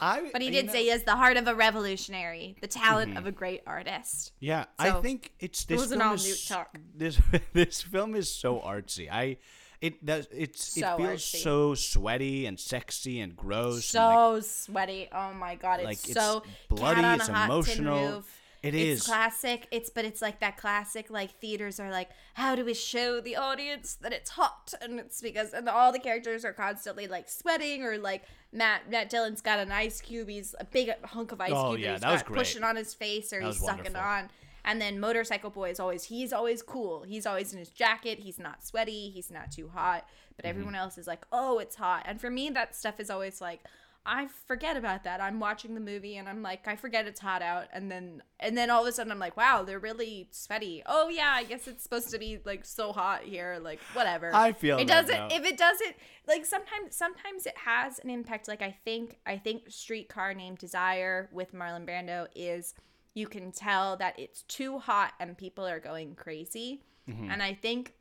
I, 0.00 0.30
but 0.32 0.42
he 0.42 0.50
did 0.50 0.66
know- 0.66 0.72
say 0.72 0.82
he 0.84 0.88
has 0.88 1.04
the 1.04 1.16
heart 1.16 1.36
of 1.36 1.46
a 1.48 1.54
revolutionary, 1.54 2.56
the 2.60 2.66
talent 2.66 3.10
mm-hmm. 3.10 3.18
of 3.18 3.26
a 3.26 3.32
great 3.32 3.62
artist. 3.66 4.32
Yeah, 4.40 4.64
So, 4.64 4.98
I 4.98 5.00
think 5.00 5.32
it's 5.40 5.64
this 5.64 5.78
wasn't 5.78 6.00
film 6.00 6.10
all 6.10 6.14
is 6.16 6.44
talk. 6.46 6.76
this 6.94 7.20
this 7.52 7.82
film 7.82 8.14
is 8.14 8.32
so 8.32 8.60
artsy. 8.60 9.08
I 9.10 9.38
it 9.80 10.04
does 10.04 10.26
it's 10.32 10.64
So 10.80 10.94
it 10.94 10.96
feels 10.98 11.22
artsy. 11.22 11.36
so 11.42 11.74
sweaty 11.74 12.46
and 12.46 12.58
sexy 12.58 13.20
and 13.20 13.36
gross. 13.36 13.86
so 13.86 14.00
and 14.00 14.34
like, 14.36 14.44
sweaty. 14.44 15.08
Oh 15.12 15.32
my 15.34 15.54
god, 15.54 15.80
it's 15.80 15.84
Like, 15.84 15.98
so 15.98 16.42
bloody, 16.68 17.02
it's 17.02 17.28
a 17.28 17.32
hot 17.32 17.64
tin 17.64 17.84
emotional. 17.86 18.24
It 18.66 18.74
it's 18.74 19.00
is. 19.02 19.06
classic. 19.06 19.66
It's 19.70 19.90
but 19.90 20.04
it's 20.04 20.20
like 20.22 20.40
that 20.40 20.56
classic 20.56 21.10
like 21.10 21.30
theaters 21.40 21.78
are 21.80 21.90
like 21.90 22.10
how 22.34 22.54
do 22.54 22.64
we 22.64 22.74
show 22.74 23.20
the 23.20 23.36
audience 23.36 23.94
that 24.02 24.12
it's 24.12 24.30
hot 24.30 24.74
and 24.82 24.98
it's 24.98 25.20
because 25.20 25.52
and 25.52 25.68
all 25.68 25.92
the 25.92 25.98
characters 25.98 26.44
are 26.44 26.52
constantly 26.52 27.06
like 27.06 27.28
sweating 27.28 27.82
or 27.82 27.98
like 27.98 28.24
Matt 28.52 28.90
Matt 28.90 29.10
Dillon's 29.10 29.40
got 29.40 29.58
an 29.58 29.72
ice 29.72 30.00
cube. 30.00 30.28
He's 30.28 30.54
a 30.60 30.64
big 30.64 30.90
hunk 31.04 31.32
of 31.32 31.40
ice 31.40 31.52
Oh, 31.54 31.70
cube 31.70 31.80
yeah, 31.80 31.92
he's 31.92 32.00
that 32.02 32.12
was 32.12 32.22
great. 32.22 32.38
pushing 32.38 32.62
on 32.64 32.76
his 32.76 32.94
face 32.94 33.32
or 33.32 33.40
That 33.40 33.46
he's 33.48 33.60
sucking 33.60 33.84
wonderful. 33.92 34.00
on. 34.00 34.30
And 34.68 34.80
then 34.80 34.98
Motorcycle 34.98 35.50
Boy 35.50 35.70
is 35.70 35.78
always 35.78 36.04
he's 36.04 36.32
always 36.32 36.60
cool. 36.62 37.04
He's 37.04 37.24
always 37.26 37.52
in 37.52 37.58
his 37.60 37.68
jacket. 37.70 38.18
He's 38.18 38.38
not 38.38 38.64
sweaty. 38.66 39.10
He's 39.10 39.30
not 39.30 39.52
too 39.52 39.68
hot. 39.72 40.04
But 40.36 40.44
Mm-hmm. 40.44 40.50
everyone 40.50 40.74
else 40.74 40.98
is 40.98 41.06
like, 41.06 41.24
oh, 41.32 41.58
it's 41.60 41.76
hot. 41.76 42.02
And 42.04 42.20
for 42.20 42.28
me, 42.30 42.50
that 42.50 42.74
stuff 42.76 42.98
is 43.00 43.08
always 43.08 43.40
like, 43.40 43.60
I 44.06 44.28
forget 44.46 44.76
about 44.76 45.04
that. 45.04 45.20
I'm 45.20 45.40
watching 45.40 45.74
the 45.74 45.80
movie 45.80 46.16
and 46.16 46.28
I'm 46.28 46.42
like, 46.42 46.68
I 46.68 46.76
forget 46.76 47.06
it's 47.06 47.20
hot 47.20 47.42
out. 47.42 47.66
And 47.72 47.90
then 47.90 48.22
and 48.38 48.56
then 48.56 48.70
all 48.70 48.82
of 48.82 48.88
a 48.88 48.92
sudden 48.92 49.10
I'm 49.10 49.18
like, 49.18 49.36
wow, 49.36 49.64
they're 49.64 49.78
really 49.80 50.28
sweaty. 50.30 50.82
Oh 50.86 51.08
yeah, 51.08 51.32
I 51.34 51.44
guess 51.44 51.66
it's 51.66 51.82
supposed 51.82 52.10
to 52.10 52.18
be 52.18 52.38
like 52.44 52.64
so 52.64 52.92
hot 52.92 53.22
here. 53.24 53.58
Like 53.60 53.80
whatever. 53.92 54.30
I 54.32 54.52
feel 54.52 54.78
it 54.78 54.86
doesn't. 54.86 55.10
now. 55.10 55.28
If 55.30 55.44
it 55.44 55.58
doesn't, 55.58 55.96
like 56.28 56.46
sometimes 56.46 56.94
sometimes 56.94 57.46
it 57.46 57.58
has 57.58 57.98
an 57.98 58.08
impact. 58.08 58.46
Like 58.48 58.62
I 58.62 58.76
think 58.84 59.18
I 59.26 59.36
think 59.36 59.64
Streetcar 59.68 60.34
Named 60.34 60.58
Desire 60.58 61.28
with 61.32 61.52
Marlon 61.52 61.84
Brando 61.84 62.28
is 62.34 62.74
you 63.14 63.26
can 63.26 63.50
tell 63.50 63.96
that 63.96 64.18
it's 64.18 64.42
too 64.42 64.78
hot 64.78 65.14
and 65.18 65.36
people 65.36 65.66
are 65.66 65.80
going 65.80 66.14
crazy. 66.14 66.82
Mm-hmm. 67.10 67.30
And 67.30 67.42
I 67.42 67.54
think 67.54 67.94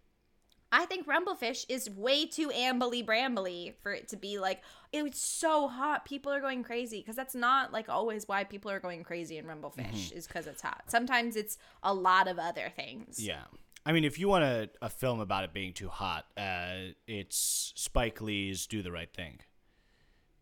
I 0.71 0.85
think 0.85 1.07
Rumble 1.07 1.35
Fish 1.35 1.65
is 1.69 1.89
way 1.89 2.25
too 2.25 2.49
ambly 2.49 3.05
brambly 3.05 3.73
for 3.81 3.93
it 3.93 4.07
to 4.09 4.17
be 4.17 4.39
like 4.39 4.61
it's 4.91 5.19
so 5.19 5.67
hot 5.67 6.05
people 6.05 6.31
are 6.31 6.41
going 6.41 6.63
crazy 6.63 6.99
because 6.99 7.15
that's 7.15 7.35
not 7.35 7.71
like 7.71 7.89
always 7.89 8.27
why 8.27 8.43
people 8.43 8.71
are 8.71 8.79
going 8.79 9.03
crazy 9.03 9.37
in 9.37 9.45
Rumble 9.45 9.69
Fish 9.69 10.11
is 10.11 10.27
because 10.27 10.47
it's 10.47 10.61
hot. 10.61 10.83
Sometimes 10.87 11.35
it's 11.35 11.57
a 11.83 11.93
lot 11.93 12.27
of 12.27 12.39
other 12.39 12.71
things. 12.75 13.19
yeah. 13.19 13.43
I 13.87 13.91
mean, 13.91 14.03
if 14.03 14.17
you 14.17 14.27
want 14.27 14.43
a, 14.43 14.69
a 14.81 14.89
film 14.89 15.19
about 15.19 15.43
it 15.43 15.53
being 15.53 15.71
too 15.71 15.89
hot, 15.89 16.25
uh, 16.35 16.93
it's 17.07 17.71
Spike 17.75 18.19
Lee's 18.19 18.65
"Do 18.65 18.81
the 18.81 18.91
Right 18.91 19.13
Thing." 19.13 19.41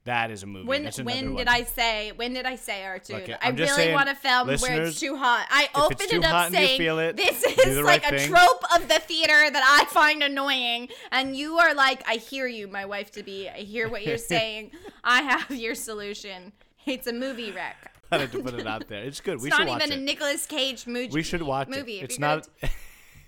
That 0.05 0.31
is 0.31 0.43
a 0.43 0.45
movie. 0.45 0.67
When 0.67 0.85
when 1.03 1.35
did 1.35 1.47
I 1.47 1.63
say 1.63 2.11
when 2.13 2.33
did 2.33 2.45
I 2.45 2.55
say 2.55 2.81
Artoun? 2.81 3.21
Okay, 3.21 3.35
I 3.41 3.49
really 3.51 3.93
want 3.93 4.09
a 4.09 4.15
film 4.15 4.47
where 4.49 4.83
it's 4.83 4.99
too 4.99 5.15
hot. 5.15 5.47
I 5.49 5.69
opened 5.75 6.11
it 6.11 6.23
up 6.23 6.31
hot 6.31 6.45
and 6.47 6.55
you 6.55 6.65
saying 6.65 6.77
feel 6.77 6.99
it, 6.99 7.15
this 7.15 7.41
is 7.43 7.77
like 7.77 8.03
right 8.03 8.13
a 8.13 8.17
thing." 8.17 8.29
trope 8.29 8.63
of 8.75 8.89
the 8.89 8.99
theater 8.99 9.49
that 9.49 9.63
I 9.81 9.85
find 9.93 10.21
annoying, 10.21 10.89
and 11.11 11.37
you 11.37 11.57
are 11.57 11.73
like, 11.73 12.03
I 12.05 12.15
hear 12.15 12.47
you, 12.47 12.67
my 12.67 12.85
wife 12.85 13.11
to 13.11 13.23
be. 13.23 13.47
I 13.47 13.59
hear 13.59 13.87
what 13.87 14.05
you're 14.05 14.17
saying. 14.33 14.71
I 15.05 15.21
have 15.21 15.49
your 15.51 15.75
solution. 15.75 16.51
It's 16.85 17.07
a 17.07 17.13
movie 17.13 17.51
wreck. 17.51 17.77
I 18.11 18.17
had 18.17 18.31
to 18.33 18.43
put 18.43 18.55
it 18.55 18.67
out 18.67 18.89
there. 18.89 19.05
It's 19.05 19.21
good. 19.21 19.41
we 19.41 19.49
should 19.49 19.53
It's 19.53 19.57
should 19.57 19.67
not 19.67 19.81
even 19.87 19.99
a 19.99 20.01
Nicolas 20.01 20.45
Cage 20.45 20.85
movie. 20.85 21.13
we 21.13 21.23
should 21.23 21.41
watch 21.41 21.69
movie. 21.69 21.99
it. 21.99 22.03
It's 22.03 22.19
not. 22.19 22.47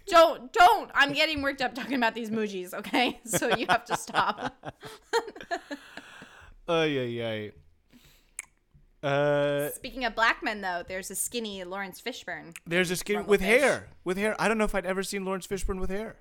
Don't 0.07 0.53
don't. 0.53 0.91
I'm 0.93 1.13
getting 1.13 1.41
worked 1.41 1.63
up 1.63 1.73
talking 1.73 1.95
about 1.95 2.13
these 2.13 2.29
Mujis. 2.29 2.75
Okay, 2.75 3.19
so 3.25 3.55
you 3.57 3.65
have 3.67 3.85
to 3.85 3.97
stop. 3.97 4.53
Oh 6.67 6.83
yeah, 6.83 7.01
yeah. 7.03 7.49
Uh, 9.03 9.69
Speaking 9.71 10.03
of 10.05 10.15
black 10.15 10.41
men, 10.41 10.61
though, 10.61 10.83
there's 10.87 11.11
a 11.11 11.15
skinny 11.15 11.63
Laurence 11.63 12.01
Fishburne. 12.01 12.55
there's 12.65 12.89
a 12.89 12.95
skinny 12.95 13.21
with 13.23 13.41
hair. 13.41 13.87
With 14.03 14.17
hair. 14.17 14.35
I 14.39 14.47
don't 14.47 14.57
know 14.57 14.63
if 14.63 14.73
I'd 14.73 14.85
ever 14.85 15.03
seen 15.03 15.25
Laurence 15.25 15.45
Fishburne 15.45 15.79
with 15.79 15.91
hair. 15.91 16.15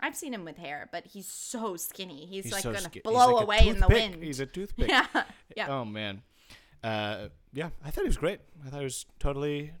I've 0.00 0.16
seen 0.16 0.32
him 0.34 0.44
with 0.44 0.56
hair, 0.56 0.88
but 0.90 1.06
he's 1.06 1.26
so 1.28 1.76
skinny. 1.76 2.26
He's, 2.26 2.44
He's 2.44 2.52
like 2.52 2.62
so 2.62 2.70
gonna 2.72 2.84
skin- 2.84 3.02
blow 3.04 3.34
like 3.34 3.42
away 3.44 3.68
in 3.68 3.78
the 3.80 3.86
wind. 3.88 4.22
He's 4.22 4.40
a 4.40 4.46
toothpick. 4.56 4.88
yeah, 4.88 5.06
yeah. 5.56 5.68
Oh 5.68 5.84
man. 5.84 6.22
Uh, 6.82 7.28
yeah, 7.52 7.68
I 7.84 7.90
thought 7.90 8.02
he 8.02 8.08
was 8.08 8.16
great. 8.16 8.40
I 8.66 8.70
thought 8.70 8.78
he 8.78 8.84
was 8.84 9.04
totally 9.20 9.72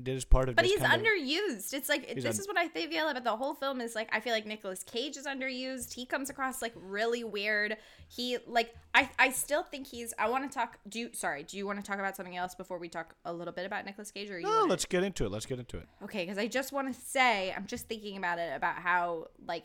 did 0.00 0.14
his 0.14 0.24
part 0.24 0.48
of. 0.48 0.56
but 0.56 0.64
he's 0.64 0.78
kind 0.80 1.00
of- 1.00 1.06
underused. 1.06 1.72
It's 1.74 1.88
like 1.88 2.06
this 2.14 2.24
un- 2.24 2.30
is 2.30 2.46
what 2.46 2.56
I 2.56 2.68
feel 2.68 3.08
about 3.08 3.24
the 3.24 3.36
whole 3.36 3.54
film. 3.54 3.80
Is 3.80 3.94
like 3.94 4.08
I 4.12 4.20
feel 4.20 4.32
like 4.32 4.46
Nicolas 4.46 4.82
Cage 4.84 5.16
is 5.16 5.26
underused. 5.26 5.92
He 5.94 6.06
comes 6.06 6.30
across 6.30 6.62
like 6.62 6.72
really 6.76 7.24
weird. 7.24 7.76
He 8.08 8.38
like 8.46 8.74
I 8.94 9.10
I 9.18 9.30
still 9.30 9.62
think 9.62 9.86
he's. 9.86 10.14
I 10.18 10.28
want 10.30 10.50
to 10.50 10.54
talk. 10.54 10.78
Do 10.88 10.98
you 11.00 11.10
sorry? 11.12 11.42
Do 11.42 11.56
you 11.56 11.66
want 11.66 11.78
to 11.78 11.84
talk 11.88 11.98
about 11.98 12.16
something 12.16 12.36
else 12.36 12.54
before 12.54 12.78
we 12.78 12.88
talk 12.88 13.14
a 13.24 13.32
little 13.32 13.52
bit 13.52 13.66
about 13.66 13.84
Nicolas 13.84 14.10
Cage? 14.10 14.30
Or 14.30 14.38
you 14.38 14.44
No, 14.44 14.50
wanna- 14.50 14.70
let's 14.70 14.84
get 14.84 15.02
into 15.04 15.24
it. 15.26 15.30
Let's 15.30 15.46
get 15.46 15.58
into 15.58 15.76
it. 15.78 15.88
Okay, 16.04 16.24
because 16.24 16.38
I 16.38 16.46
just 16.46 16.72
want 16.72 16.92
to 16.94 16.98
say, 17.00 17.52
I'm 17.56 17.66
just 17.66 17.88
thinking 17.88 18.16
about 18.16 18.38
it 18.38 18.56
about 18.56 18.76
how 18.76 19.28
like 19.46 19.64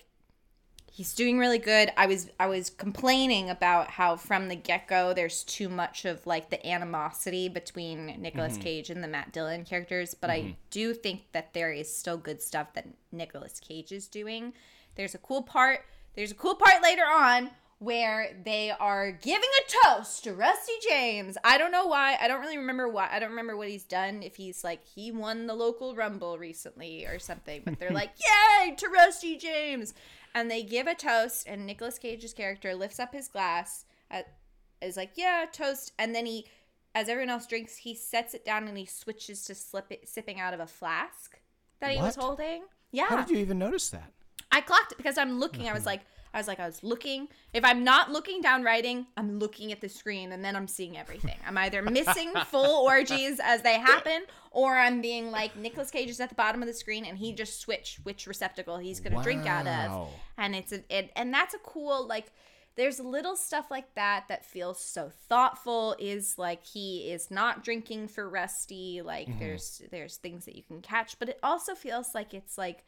he's 0.98 1.14
doing 1.14 1.38
really 1.38 1.60
good. 1.60 1.92
I 1.96 2.08
was 2.08 2.32
I 2.40 2.48
was 2.48 2.72
complaining 2.72 3.52
about 3.52 3.92
how 3.92 4.16
from 4.16 4.48
the 4.48 4.56
get 4.56 4.88
go 4.88 5.14
there's 5.14 5.44
too 5.44 5.70
much 5.70 6.06
of 6.06 6.26
like 6.26 6.50
the 6.50 6.66
animosity 6.66 7.50
between 7.50 8.08
Nicolas 8.20 8.54
mm-hmm. 8.54 8.64
Cage 8.64 8.90
and 8.90 9.04
the 9.04 9.08
Matt 9.08 9.32
Dillon 9.32 9.64
characters, 9.64 10.16
but 10.16 10.32
I 10.32 10.40
mm-hmm. 10.40 10.52
do 10.72 10.96
think 10.96 11.32
that 11.34 11.54
there 11.54 11.72
is 11.72 11.96
still 11.96 12.18
good 12.18 12.42
stuff 12.42 12.74
that 12.74 12.88
Nicolas 13.12 13.60
Cage 13.60 13.92
is 13.92 14.08
doing. 14.08 14.54
There's 14.96 15.14
a 15.14 15.20
cool 15.20 15.44
part. 15.44 15.82
There's 16.16 16.32
a 16.32 16.36
cool 16.36 16.56
part 16.56 16.82
later 16.82 17.06
on 17.06 17.52
where 17.78 18.36
they 18.44 18.72
are 18.72 19.12
giving 19.12 19.44
a 19.44 19.86
toast 19.86 20.24
to 20.24 20.34
Rusty 20.34 20.74
James. 20.90 21.38
I 21.44 21.60
don't 21.60 21.72
know 21.72 21.86
why. 21.86 22.18
I 22.20 22.28
don't 22.28 22.42
really 22.42 22.58
remember 22.58 22.90
why. 22.90 23.08
I 23.12 23.20
don't 23.20 23.30
remember 23.30 23.56
what 23.56 23.70
he's 23.70 23.84
done. 23.84 24.24
If 24.24 24.36
he's 24.36 24.64
like 24.64 24.84
he 24.84 25.12
won 25.12 25.46
the 25.46 25.54
local 25.54 25.96
rumble 25.96 26.40
recently 26.40 27.06
or 27.06 27.20
something, 27.20 27.62
but 27.64 27.78
they're 27.78 27.92
like, 27.92 28.14
"Yay 28.18 28.74
to 28.78 28.88
Rusty 28.90 29.38
James!" 29.38 29.94
And 30.34 30.50
they 30.52 30.64
give 30.64 30.88
a 30.88 30.96
toast, 30.96 31.48
and 31.48 31.66
Nicolas 31.66 31.98
Cage's 31.98 32.34
character 32.34 32.76
lifts 32.76 33.00
up 33.00 33.14
his 33.14 33.28
glass, 33.28 33.86
at, 34.12 34.28
is 34.82 34.98
like, 34.98 35.12
"Yeah, 35.16 35.46
toast," 35.52 35.94
and 35.98 36.14
then 36.14 36.26
he, 36.26 36.46
as 36.94 37.10
everyone 37.10 37.30
else 37.30 37.48
drinks, 37.48 37.78
he 37.78 37.96
sets 37.96 38.34
it 38.34 38.46
down 38.46 38.68
and 38.68 38.78
he 38.78 38.86
switches 38.86 39.44
to 39.46 39.56
slip 39.56 39.92
it, 39.92 40.08
sipping 40.08 40.40
out 40.40 40.54
of 40.54 40.60
a 40.60 40.68
flask 40.68 41.40
that 41.80 41.92
he 41.92 42.02
was 42.02 42.16
holding. 42.16 42.64
Yeah, 42.92 43.08
How 43.08 43.18
did 43.18 43.30
you 43.30 43.38
even 43.38 43.60
notice 43.60 43.90
that? 43.90 44.12
I 44.52 44.62
clocked 44.62 44.94
it 44.94 44.98
because 44.98 45.18
I'm 45.18 45.40
looking. 45.40 45.68
I 45.68 45.74
was 45.74 45.86
like, 45.86 46.02
I 46.34 46.38
was 46.38 46.48
like, 46.48 46.60
I 46.60 46.66
was 46.66 46.84
looking. 46.84 47.28
If 47.54 47.64
I'm 47.64 47.84
not 47.84 48.12
looking 48.12 48.42
down 48.42 48.64
writing, 48.64 49.08
I'm 49.16 49.40
looking 49.40 49.72
at 49.72 49.82
the 49.82 49.90
screen 49.90 50.32
and 50.32 50.44
then 50.44 50.56
I'm 50.56 50.68
seeing 50.68 50.98
everything. 50.98 51.38
I'm 51.46 51.58
either 51.58 51.82
missing 51.82 52.34
full 52.46 52.86
orgies 52.86 53.40
as 53.44 53.62
they 53.62 53.80
happen, 53.80 54.24
or 54.52 54.78
I'm 54.78 55.02
being 55.02 55.32
like 55.32 55.56
Nicolas 55.56 55.92
Cage 55.92 56.10
is 56.10 56.20
at 56.20 56.30
the 56.30 56.36
bottom 56.36 56.62
of 56.62 56.68
the 56.68 56.74
screen 56.74 57.06
and 57.06 57.18
he 57.18 57.34
just 57.34 57.60
switched 57.60 58.06
which 58.06 58.28
receptacle 58.28 58.78
he's 58.78 59.00
gonna 59.00 59.22
drink 59.24 59.46
out 59.46 59.68
of, 59.68 60.10
and 60.38 60.56
it's 60.56 60.72
a, 60.72 60.84
it, 60.96 61.12
and 61.16 61.34
that's 61.34 61.54
a 61.54 61.60
cool 61.60 62.06
like. 62.08 62.32
There's 62.76 63.00
little 63.00 63.36
stuff 63.36 63.72
like 63.72 63.96
that 63.96 64.26
that 64.30 64.46
feels 64.46 64.80
so 64.80 65.10
thoughtful. 65.28 65.96
Is 65.98 66.36
like 66.38 66.64
he 66.64 67.10
is 67.10 67.32
not 67.32 67.64
drinking 67.64 68.10
for 68.10 68.30
Rusty. 68.30 69.02
Like 69.02 69.28
mm-hmm. 69.28 69.40
there's 69.40 69.82
there's 69.90 70.18
things 70.18 70.46
that 70.46 70.56
you 70.56 70.62
can 70.62 70.82
catch, 70.82 71.18
but 71.18 71.28
it 71.28 71.40
also 71.42 71.74
feels 71.74 72.14
like 72.14 72.36
it's 72.36 72.56
like 72.56 72.86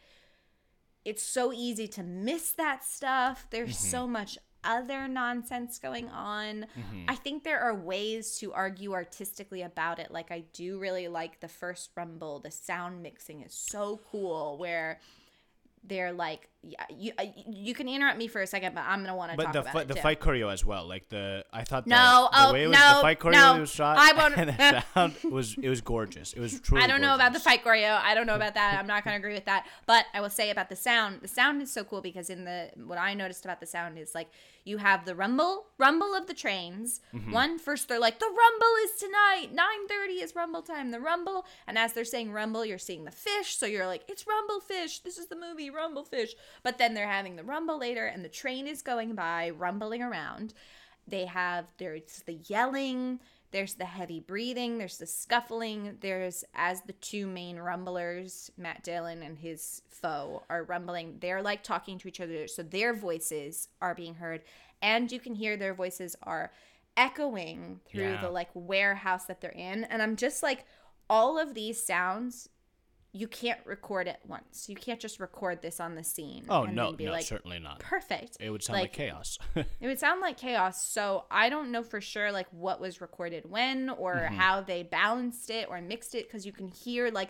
it's 1.06 1.24
so 1.24 1.54
easy 1.54 1.88
to 1.88 2.04
miss 2.04 2.52
that 2.54 2.84
stuff. 2.84 3.48
There's 3.50 3.78
mm-hmm. 3.78 3.88
so 3.88 4.08
much 4.08 4.38
other 4.64 5.08
nonsense 5.08 5.80
going 5.80 6.10
on. 6.10 6.66
Mm-hmm. 6.78 7.06
I 7.08 7.16
think 7.16 7.44
there 7.44 7.60
are 7.62 7.74
ways 7.74 8.38
to 8.40 8.52
argue 8.54 8.94
artistically 8.94 9.62
about 9.62 10.00
it. 10.00 10.12
Like 10.12 10.32
I 10.32 10.44
do 10.54 10.80
really 10.80 11.08
like 11.08 11.40
the 11.40 11.48
first 11.48 11.92
rumble. 11.96 12.40
The 12.40 12.52
sound 12.52 13.02
mixing 13.02 13.42
is 13.42 13.54
so 13.54 14.02
cool 14.12 14.58
where 14.58 15.00
they're 15.84 16.12
like 16.12 16.50
yeah, 16.62 16.84
you 16.94 17.14
you 17.50 17.74
can 17.74 17.88
interrupt 17.88 18.18
me 18.18 18.28
for 18.28 18.42
a 18.42 18.48
second, 18.48 18.76
but 18.76 18.84
I'm 18.86 19.00
gonna 19.02 19.16
want 19.16 19.32
to 19.32 19.38
But 19.38 19.44
talk 19.44 19.54
the 19.54 19.60
about 19.62 19.74
fi- 19.74 19.84
the 19.86 19.94
too. 19.94 20.02
fight 20.02 20.20
choreo 20.20 20.52
as 20.52 20.66
well, 20.66 20.86
like 20.86 21.08
the 21.08 21.46
I 21.54 21.64
thought 21.64 21.86
the, 21.86 21.92
No, 21.92 22.28
the 22.34 22.48
oh, 22.50 22.54
way 22.54 22.64
it 22.64 22.68
was, 22.68 22.78
no, 22.78 22.96
the 22.96 23.02
fight 23.02 23.20
choreo 23.20 23.32
no, 23.56 23.60
was 23.62 23.72
shot 23.72 23.98
I 23.98 24.12
won't- 24.12 24.38
and 24.38 24.50
the 24.50 24.84
sound 24.94 25.16
was 25.32 25.56
it 25.58 25.70
was 25.70 25.80
gorgeous. 25.80 26.34
It 26.34 26.42
was 26.42 26.60
truly. 26.60 26.84
I 26.84 26.88
don't 26.88 27.00
know 27.02 27.16
about 27.16 27.32
the 27.32 27.40
fight 27.40 27.64
choreo. 27.64 27.98
I 28.04 28.14
don't 28.14 28.28
know 28.28 28.36
about 28.36 28.56
that. 28.56 28.78
I'm 28.78 28.88
not 28.88 29.06
going 29.06 29.14
to 29.14 29.20
agree 29.20 29.34
with 29.34 29.46
that. 29.46 29.66
But 29.86 30.06
I 30.14 30.20
will 30.20 30.30
say 30.30 30.50
about 30.50 30.68
the 30.70 30.76
sound. 30.76 31.22
The 31.22 31.28
sound 31.30 31.62
is 31.62 31.72
so 31.72 31.84
cool 31.86 32.02
because 32.02 32.30
in 32.30 32.44
the 32.44 32.72
what 32.86 32.98
I 32.98 33.14
noticed 33.14 33.46
about 33.46 33.62
the 33.62 33.66
sound 33.66 33.98
is 33.98 34.14
like 34.14 34.30
you 34.66 34.78
have 34.78 35.06
the 35.06 35.16
rumble, 35.16 35.68
rumble 35.78 36.14
of 36.14 36.28
the 36.28 36.34
trains. 36.34 37.00
Mm-hmm. 37.16 37.32
One 37.32 37.58
first 37.58 37.88
they're 37.88 38.00
like 38.00 38.20
the 38.20 38.26
rumble 38.26 38.74
is 38.84 39.00
tonight. 39.00 39.56
9:30 39.56 40.24
is 40.24 40.36
rumble 40.36 40.62
time. 40.62 40.92
The 40.92 41.00
rumble, 41.00 41.46
and 41.68 41.78
as 41.78 41.94
they're 41.94 42.04
saying 42.04 42.34
rumble, 42.34 42.66
you're 42.66 42.78
seeing 42.78 43.06
the 43.06 43.12
fish. 43.12 43.56
So 43.56 43.66
you're 43.66 43.88
like 43.88 44.04
it's 44.10 44.28
rumble 44.28 44.60
fish. 44.60 45.00
This 45.00 45.18
is 45.18 45.28
the 45.28 45.38
movie 45.38 45.70
Rumble 45.70 46.04
Fish. 46.04 46.34
But 46.64 46.78
then 46.78 46.94
they're 46.94 47.08
having 47.08 47.36
the 47.36 47.44
rumble 47.44 47.78
later, 47.80 48.06
and 48.06 48.24
the 48.24 48.30
train 48.30 48.68
is 48.68 48.82
going 48.82 49.16
by, 49.16 49.50
rumbling 49.50 50.02
around. 50.02 50.54
They 51.08 51.26
have 51.26 51.74
there's 51.78 52.24
the 52.26 52.40
yelling, 52.48 53.20
there's 53.52 53.74
the 53.74 53.86
heavy 53.86 54.20
breathing, 54.20 54.78
there's 54.78 54.98
the 54.98 55.08
scuffling, 55.08 55.98
there's 56.02 56.44
as 56.54 56.82
the 56.82 56.94
two 56.94 57.26
main 57.26 57.58
rumblers, 57.58 58.52
Matt 58.58 58.84
Dillon 58.84 59.24
and 59.24 59.40
his 59.40 59.82
foe, 59.90 60.44
are 60.50 60.64
rumbling, 60.64 61.18
they're 61.20 61.42
like 61.42 61.64
talking 61.64 61.98
to 61.98 62.08
each 62.08 62.22
other, 62.22 62.48
so 62.48 62.62
their 62.62 62.94
voices 62.94 63.70
are 63.82 63.96
being 63.96 64.16
heard, 64.16 64.44
and 64.84 65.12
you 65.12 65.20
can 65.20 65.34
hear 65.34 65.58
their 65.58 65.74
voices 65.74 66.16
are 66.22 66.52
echoing 66.96 67.80
through 67.90 68.12
Yeah. 68.12 68.22
the 68.22 68.30
like 68.30 68.50
warehouse 68.54 69.26
that 69.26 69.42
they're 69.42 69.52
in. 69.52 69.86
And 69.86 70.02
I'm 70.02 70.16
just 70.16 70.44
like, 70.44 70.66
all 71.10 71.40
of 71.40 71.54
these 71.54 71.82
sounds 71.82 72.50
you 73.12 73.28
can't 73.28 73.60
record 73.66 74.08
it 74.08 74.20
once. 74.28 74.68
You 74.70 74.76
can't 74.76 75.00
just 75.00 75.20
record 75.20 75.62
this 75.64 75.80
on 75.80 75.96
the 75.96 76.04
scene. 76.04 76.46
Oh 76.48 76.64
and 76.64 76.76
no, 76.76 76.92
no, 76.92 77.12
like, 77.12 77.26
certainly 77.26 77.58
not. 77.58 77.80
Perfect. 77.80 78.38
It 78.40 78.52
would 78.52 78.62
sound 78.62 78.82
like, 78.82 78.94
chaos. 78.94 79.40
It 79.56 79.68
would 79.88 79.98
sound 79.98 80.22
like 80.22 80.38
chaos. 80.38 80.86
So 80.86 81.26
I 81.32 81.50
don't 81.50 81.72
know 81.72 81.82
for 81.82 82.02
sure 82.02 82.32
like 82.32 82.48
what 82.52 82.80
was 82.80 83.02
recorded 83.02 83.50
when 83.50 83.90
or 83.90 84.16
Mm-hmm. 84.16 84.36
how 84.36 84.62
they 84.62 84.84
balanced 84.84 85.50
it 85.50 85.68
or 85.70 85.82
mixed 85.82 86.14
it 86.14 86.28
because 86.28 86.46
you 86.46 86.52
can 86.52 86.68
hear 86.68 87.10
like 87.10 87.30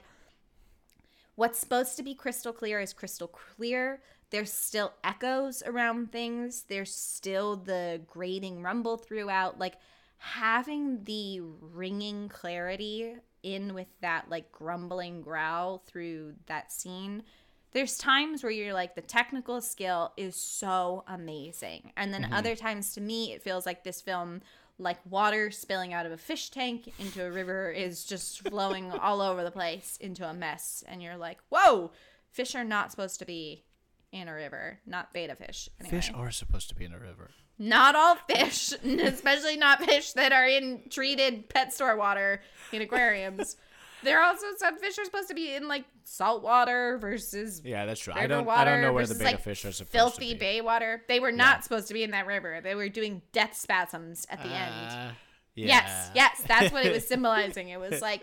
what's 1.35 1.59
supposed 1.59 1.95
to 1.95 2.03
be 2.03 2.13
crystal 2.13 2.51
clear 2.51 2.81
is 2.81 2.91
crystal 2.91 3.27
clear. 3.29 4.01
There's 4.31 4.51
still 4.51 4.93
echoes 5.03 5.63
around 5.65 6.11
things. 6.11 6.65
There's 6.67 6.93
still 6.93 7.55
the 7.55 8.01
grating 8.05 8.61
rumble 8.61 8.97
throughout. 8.97 9.57
Like 9.57 9.75
having 10.17 11.03
the 11.05 11.39
ringing 11.41 12.27
clarity 12.27 13.15
in 13.43 13.73
with 13.73 13.87
that 14.01 14.29
like 14.29 14.51
grumbling 14.51 15.21
growl 15.21 15.83
through 15.85 16.33
that 16.47 16.71
scene 16.71 17.23
there's 17.71 17.97
times 17.97 18.41
where 18.41 18.51
you're 18.51 18.73
like 18.73 18.95
the 18.95 19.01
technical 19.01 19.61
skill 19.61 20.11
is 20.17 20.35
so 20.35 21.03
amazing 21.07 21.91
and 21.95 22.13
then 22.13 22.23
mm-hmm. 22.23 22.33
other 22.33 22.55
times 22.55 22.93
to 22.93 23.01
me 23.01 23.33
it 23.33 23.43
feels 23.43 23.65
like 23.65 23.83
this 23.83 24.01
film 24.01 24.41
like 24.77 24.97
water 25.09 25.51
spilling 25.51 25.93
out 25.93 26.05
of 26.05 26.11
a 26.11 26.17
fish 26.17 26.49
tank 26.49 26.91
into 26.99 27.23
a 27.23 27.31
river 27.31 27.69
is 27.69 28.05
just 28.05 28.47
flowing 28.47 28.91
all 29.01 29.21
over 29.21 29.43
the 29.43 29.51
place 29.51 29.97
into 30.01 30.27
a 30.27 30.33
mess 30.33 30.83
and 30.87 31.01
you're 31.01 31.17
like 31.17 31.39
whoa 31.49 31.91
fish 32.31 32.55
are 32.55 32.63
not 32.63 32.91
supposed 32.91 33.19
to 33.19 33.25
be 33.25 33.63
in 34.11 34.27
a 34.27 34.33
river 34.33 34.79
not 34.85 35.13
betta 35.13 35.35
fish 35.35 35.69
anyway. 35.79 35.97
Fish 35.97 36.11
are 36.13 36.31
supposed 36.31 36.69
to 36.69 36.75
be 36.75 36.85
in 36.85 36.93
a 36.93 36.99
river. 36.99 37.31
Not 37.59 37.95
all 37.95 38.15
fish 38.15 38.73
especially 38.83 39.57
not 39.57 39.83
fish 39.83 40.13
that 40.13 40.31
are 40.31 40.47
in 40.47 40.81
treated 40.89 41.49
pet 41.49 41.73
store 41.73 41.97
water 41.97 42.41
in 42.71 42.81
aquariums 42.81 43.57
there 44.03 44.19
are 44.19 44.23
also 44.23 44.45
some 44.57 44.77
fish 44.77 44.97
are 44.97 45.05
supposed 45.05 45.27
to 45.27 45.35
be 45.35 45.53
in 45.53 45.67
like 45.67 45.85
salt 46.03 46.41
water 46.41 46.97
versus 46.99 47.61
Yeah, 47.63 47.85
that's 47.85 47.99
true. 47.99 48.13
I 48.15 48.27
don't. 48.27 48.47
I 48.47 48.63
don't 48.63 48.81
know 48.81 48.93
where 48.93 49.05
the 49.05 49.15
betta 49.15 49.31
like, 49.31 49.41
fish 49.41 49.65
are 49.65 49.71
supposed 49.71 49.91
filthy 49.91 50.13
to 50.13 50.19
be. 50.19 50.25
Filthy 50.29 50.39
bay 50.39 50.61
water. 50.61 51.03
They 51.07 51.19
were 51.19 51.31
not 51.31 51.63
supposed 51.63 51.87
to 51.89 51.93
be 51.93 52.03
in 52.03 52.11
that 52.11 52.25
river. 52.25 52.61
They 52.63 52.75
were 52.75 52.89
doing 52.89 53.21
death 53.31 53.55
spasms 53.55 54.25
at 54.29 54.41
the 54.41 54.49
end. 54.49 54.73
Uh, 54.89 55.11
Yes, 55.55 56.11
yes, 56.15 56.41
that's 56.47 56.71
what 56.71 56.85
it 56.85 56.93
was 56.93 57.07
symbolizing. 57.09 57.67
It 57.69 57.79
was 57.79 58.01
like, 58.01 58.21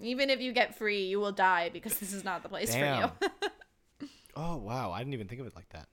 even 0.00 0.30
if 0.30 0.40
you 0.40 0.52
get 0.52 0.78
free, 0.78 1.04
you 1.04 1.20
will 1.20 1.32
die 1.32 1.68
because 1.70 1.98
this 1.98 2.14
is 2.14 2.24
not 2.24 2.42
the 2.42 2.48
place 2.48 2.72
Damn. 2.72 3.10
for 3.10 3.16
you. 3.22 4.08
Oh 4.36 4.56
wow, 4.56 4.92
I 4.92 5.00
didn't 5.00 5.14
even 5.14 5.28
think 5.28 5.40
of 5.40 5.46
it 5.46 5.56
like 5.56 5.68
that. 5.70 5.88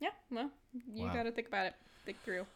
Yeah, 0.00 0.10
well, 0.30 0.50
you 0.92 1.04
Wow. 1.06 1.14
got 1.14 1.22
to 1.24 1.32
think 1.32 1.48
about 1.48 1.66
it. 1.66 1.74
Think 2.04 2.18
through. 2.22 2.46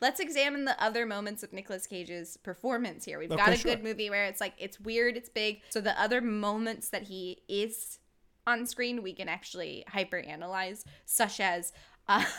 Let's 0.00 0.20
examine 0.20 0.64
the 0.64 0.80
other 0.82 1.06
moments 1.06 1.42
of 1.42 1.52
Nicolas 1.52 1.86
Cage's 1.86 2.36
performance 2.36 3.04
here. 3.04 3.18
We've 3.18 3.28
got 3.30 3.50
Okay, 3.50 3.60
a 3.60 3.62
good 3.62 3.82
movie 3.82 4.10
where 4.10 4.24
it's 4.26 4.40
like 4.40 4.54
it's 4.58 4.80
weird, 4.80 5.16
it's 5.16 5.28
big. 5.28 5.60
So 5.70 5.80
the 5.80 5.98
other 6.00 6.20
moments 6.20 6.88
that 6.90 7.04
he 7.04 7.42
is 7.48 7.98
on 8.46 8.66
screen, 8.66 9.02
we 9.02 9.12
can 9.12 9.28
actually 9.28 9.84
hyper 9.88 10.18
analyze, 10.18 10.84
such 11.06 11.40
as 11.40 11.72
uh, 12.08 12.24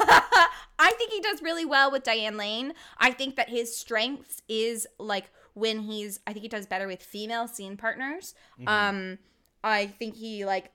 I 0.80 0.93
think 0.97 1.12
he 1.12 1.22
does 1.22 1.41
really 1.41 1.66
well 1.66 1.89
with 1.91 2.04
Diane 2.04 2.36
Lane. 2.38 2.74
I 2.97 3.12
think 3.12 3.38
that 3.38 3.49
his 3.49 3.76
strengths 3.76 4.41
is 4.49 4.86
like 4.99 5.26
when 5.54 5.80
he's 5.80 6.20
I 6.28 6.34
think 6.34 6.43
he 6.43 6.49
does 6.49 6.66
better 6.66 6.88
with 6.88 7.01
female 7.01 7.47
scene 7.47 7.78
partners. 7.78 8.36
Um 8.68 9.20
I 9.64 9.88
think 9.88 10.16
he 10.16 10.45
like 10.45 10.72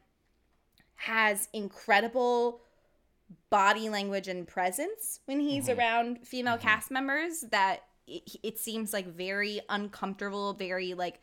has 0.96 1.48
incredible 1.52 2.60
body 3.50 3.88
language 3.88 4.28
and 4.28 4.46
presence 4.46 5.20
when 5.26 5.40
he's 5.40 5.68
mm-hmm. 5.68 5.78
around 5.78 6.26
female 6.26 6.54
mm-hmm. 6.54 6.66
cast 6.66 6.90
members 6.90 7.42
that 7.50 7.82
it, 8.06 8.36
it 8.42 8.58
seems 8.58 8.92
like 8.92 9.06
very 9.06 9.60
uncomfortable, 9.68 10.54
very 10.54 10.94
like 10.94 11.20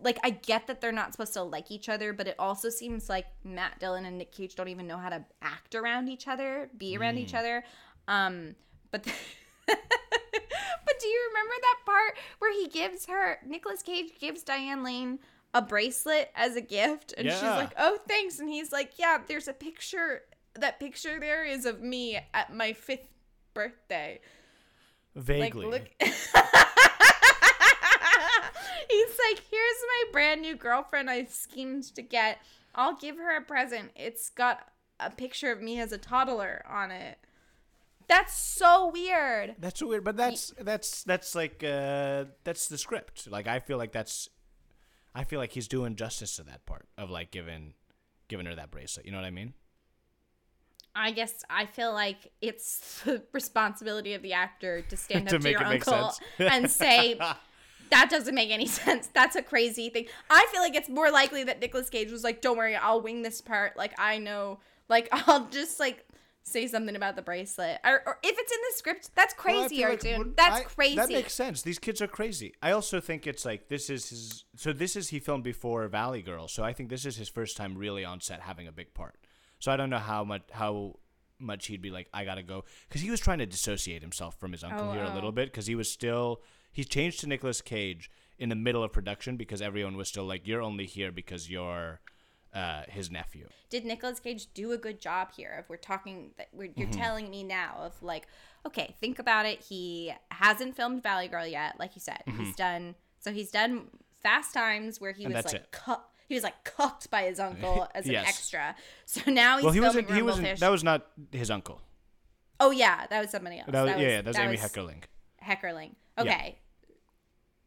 like 0.00 0.18
I 0.24 0.30
get 0.30 0.66
that 0.66 0.80
they're 0.80 0.92
not 0.92 1.12
supposed 1.12 1.34
to 1.34 1.42
like 1.42 1.70
each 1.70 1.88
other, 1.88 2.12
but 2.12 2.26
it 2.26 2.34
also 2.38 2.70
seems 2.70 3.08
like 3.08 3.26
Matt 3.44 3.78
Dillon 3.78 4.04
and 4.04 4.18
Nick 4.18 4.32
Cage 4.32 4.54
don't 4.54 4.68
even 4.68 4.86
know 4.86 4.96
how 4.96 5.10
to 5.10 5.24
act 5.42 5.74
around 5.74 6.08
each 6.08 6.26
other, 6.26 6.70
be 6.76 6.96
around 6.96 7.18
each 7.18 7.32
mm. 7.32 7.38
other. 7.38 7.64
Um, 8.08 8.56
but 8.90 9.04
but 9.66 11.00
do 11.00 11.06
you 11.06 11.30
remember 11.30 11.54
that 11.60 11.78
part 11.84 12.18
where 12.38 12.52
he 12.52 12.68
gives 12.68 13.06
her 13.06 13.38
Nicolas 13.46 13.82
Cage 13.82 14.12
gives 14.18 14.42
Diane 14.42 14.82
Lane 14.82 15.18
a 15.54 15.62
bracelet 15.62 16.30
as 16.34 16.56
a 16.56 16.60
gift, 16.60 17.14
and 17.16 17.30
she's 17.30 17.42
like, 17.42 17.72
"Oh, 17.78 17.98
thanks," 18.08 18.38
and 18.38 18.48
he's 18.48 18.72
like, 18.72 18.98
"Yeah, 18.98 19.18
there's 19.26 19.48
a 19.48 19.52
picture. 19.52 20.22
That 20.54 20.80
picture 20.80 21.20
there 21.20 21.44
is 21.44 21.66
of 21.66 21.82
me 21.82 22.18
at 22.34 22.54
my 22.54 22.72
fifth 22.72 23.08
birthday." 23.54 24.20
Like, 25.14 25.24
Vaguely. 25.24 25.66
look. 25.66 25.88
He's 28.88 29.18
like, 29.30 29.42
here's 29.50 29.82
my 29.82 30.04
brand 30.12 30.42
new 30.42 30.54
girlfriend 30.56 31.08
I 31.10 31.24
schemed 31.24 31.84
to 31.94 32.02
get. 32.02 32.38
I'll 32.74 32.96
give 32.96 33.16
her 33.16 33.36
a 33.36 33.40
present. 33.42 33.92
It's 33.96 34.28
got 34.30 34.60
a 35.00 35.10
picture 35.10 35.50
of 35.50 35.62
me 35.62 35.80
as 35.80 35.92
a 35.92 35.98
toddler 35.98 36.64
on 36.68 36.90
it. 36.90 37.18
That's 38.08 38.36
so 38.36 38.90
weird. 38.92 39.56
That's 39.58 39.80
so 39.80 39.88
weird, 39.88 40.04
but 40.04 40.16
that's 40.16 40.52
that's 40.60 41.02
that's 41.02 41.34
like 41.34 41.64
uh 41.64 42.26
that's 42.44 42.68
the 42.68 42.78
script. 42.78 43.26
Like 43.28 43.48
I 43.48 43.58
feel 43.58 43.78
like 43.78 43.90
that's 43.90 44.28
I 45.16 45.24
feel 45.24 45.40
like 45.40 45.52
he's 45.52 45.66
doing 45.66 45.96
justice 45.96 46.36
to 46.36 46.42
that 46.42 46.66
part 46.66 46.86
of 46.98 47.08
like 47.08 47.30
giving 47.30 47.72
giving 48.28 48.44
her 48.44 48.54
that 48.54 48.70
bracelet. 48.70 49.06
You 49.06 49.12
know 49.12 49.18
what 49.18 49.24
I 49.24 49.30
mean? 49.30 49.54
I 50.94 51.10
guess 51.10 51.42
I 51.48 51.64
feel 51.64 51.92
like 51.92 52.32
it's 52.42 53.00
the 53.04 53.22
responsibility 53.32 54.12
of 54.12 54.20
the 54.20 54.34
actor 54.34 54.82
to 54.82 54.96
stand 54.96 55.28
To 55.28 55.36
up 55.36 55.42
to, 55.42 55.50
your 55.50 55.64
uncle 55.64 56.12
and 56.38 56.70
say, 56.70 57.18
that 57.90 58.10
doesn't 58.10 58.34
make 58.34 58.50
any 58.50 58.66
sense. 58.66 59.08
That's 59.14 59.36
a 59.36 59.42
crazy 59.42 59.88
thing. 59.88 60.06
I 60.28 60.46
feel 60.52 60.60
like 60.60 60.74
it's 60.74 60.90
more 60.90 61.10
likely 61.10 61.44
that 61.44 61.60
Nicolas 61.60 61.88
Cage 61.88 62.10
was 62.10 62.22
like, 62.22 62.42
don't 62.42 62.58
worry, 62.58 62.76
I'll 62.76 63.00
wing 63.00 63.22
this 63.22 63.40
part. 63.40 63.74
Like, 63.76 63.94
I 63.98 64.18
know, 64.18 64.60
like, 64.90 65.08
I'll 65.12 65.48
just 65.48 65.80
like 65.80 66.04
say 66.46 66.66
something 66.68 66.94
about 66.94 67.16
the 67.16 67.22
bracelet. 67.22 67.80
Or, 67.84 68.02
or 68.06 68.18
if 68.22 68.36
it's 68.38 68.52
in 68.52 68.58
the 68.70 68.76
script, 68.76 69.10
that's 69.16 69.34
Well, 69.44 69.68
crazy, 69.68 69.82
like- 69.82 70.00
Artoun. 70.00 70.18
well, 70.18 70.32
that's 70.36 70.60
I- 70.60 70.62
crazy. 70.64 70.96
That 70.96 71.08
makes 71.10 71.34
sense. 71.34 71.62
These 71.62 71.78
kids 71.80 72.00
are 72.00 72.06
crazy. 72.06 72.54
I 72.62 72.70
also 72.70 73.00
think 73.00 73.26
it's 73.26 73.44
like 73.44 73.68
this 73.68 73.90
is 73.90 74.08
his. 74.10 74.44
So 74.56 74.72
this 74.72 74.94
is 74.96 75.08
he 75.08 75.18
filmed 75.18 75.44
before 75.44 75.86
Valley 75.88 76.22
Girl. 76.22 76.46
So 76.48 76.62
I 76.62 76.72
think 76.72 76.88
this 76.88 77.04
is 77.04 77.16
his 77.16 77.28
first 77.28 77.56
time 77.56 77.76
really 77.76 78.04
on 78.04 78.20
set 78.20 78.40
having 78.40 78.68
a 78.68 78.72
big 78.72 78.94
part. 78.94 79.16
So 79.58 79.72
I 79.72 79.76
don't 79.76 79.90
know 79.90 79.98
how 79.98 80.22
much 80.24 80.42
how 80.52 80.96
much 81.38 81.66
he'd 81.66 81.82
be 81.82 81.90
like 81.90 82.08
I 82.14 82.24
gotta 82.24 82.42
go 82.42 82.64
because 82.88 83.02
he 83.02 83.10
was 83.10 83.20
trying 83.20 83.38
to 83.40 83.46
dissociate 83.46 84.00
himself 84.00 84.38
from 84.40 84.52
his 84.52 84.64
uncle 84.64 84.88
Oh, 84.88 84.92
here 84.92 85.02
a 85.02 85.10
oh. 85.10 85.14
little 85.14 85.32
bit 85.32 85.48
because 85.48 85.66
he 85.66 85.74
was 85.74 85.90
still 85.92 86.40
he 86.72 86.82
changed 86.84 87.20
to 87.20 87.26
Nicolas 87.26 87.60
Cage 87.60 88.10
in 88.38 88.48
the 88.48 88.54
middle 88.54 88.82
of 88.82 88.92
production 88.92 89.36
because 89.36 89.60
everyone 89.60 89.96
was 89.98 90.08
still 90.08 90.24
like 90.24 90.46
you're 90.46 90.62
only 90.62 90.86
here 90.86 91.12
because 91.12 91.50
you're 91.50 92.00
uh, 92.56 92.82
his 92.88 93.10
nephew. 93.10 93.46
did 93.70 93.84
Nicolas 93.84 94.18
Cage 94.20 94.52
do 94.54 94.72
a 94.72 94.78
good 94.78 95.00
job 95.00 95.28
here? 95.36 95.56
If 95.60 95.68
we're 95.68 95.76
talking, 95.76 96.30
that 96.38 96.48
we're, 96.52 96.68
Mm-hmm. 96.68 96.80
you're 96.80 96.90
telling 96.90 97.30
me 97.30 97.42
now 97.44 97.74
of 97.80 98.02
like, 98.02 98.26
okay, 98.66 98.94
think 99.00 99.18
about 99.18 99.44
it. 99.46 99.60
He 99.60 100.12
hasn't 100.30 100.74
filmed 100.76 101.02
Valley 101.02 101.28
Girl 101.28 101.46
yet, 101.46 101.78
like 101.78 101.94
you 101.94 102.00
said. 102.00 102.22
He's 102.38 102.54
done. 102.56 102.94
So 103.20 103.32
he's 103.32 103.50
done 103.50 103.88
Fast 104.22 104.54
Times, 104.54 105.00
where 105.00 105.12
he 105.12 105.24
Mm-hmm. 105.24 105.36
And 105.36 105.44
was 105.44 105.52
like. 105.52 105.98
He 106.28 106.34
was 106.34 106.42
like 106.42 106.64
cooked 106.64 107.08
by 107.08 107.22
his 107.22 107.38
uncle 107.38 107.86
as 107.94 108.08
an 108.08 108.16
extra. 108.16 108.74
So 109.04 109.30
now 109.30 109.58
he's 109.58 109.64
Well, 109.64 109.72
he 109.72 109.78
wasn't. 109.80 110.10
He 110.10 110.22
wasn't. 110.22 110.58
That 110.58 110.70
was 110.72 110.82
not 110.82 111.06
his 111.30 111.52
uncle. 111.52 111.80
oh 112.58 112.72
yeah, 112.72 113.06
that 113.10 113.20
was 113.20 113.30
somebody 113.30 113.58
else. 113.60 113.68
That 113.70 113.82
was, 113.84 113.92
That 113.92 114.00
yeah, 114.00 114.08
yeah, 114.08 114.16
that 114.22 114.26
was 114.26 114.36
Amy 114.38 114.50
was 114.52 114.60
Heckerling. 114.60 115.02
Heckerling. 115.44 115.90
Okay. 116.18 116.58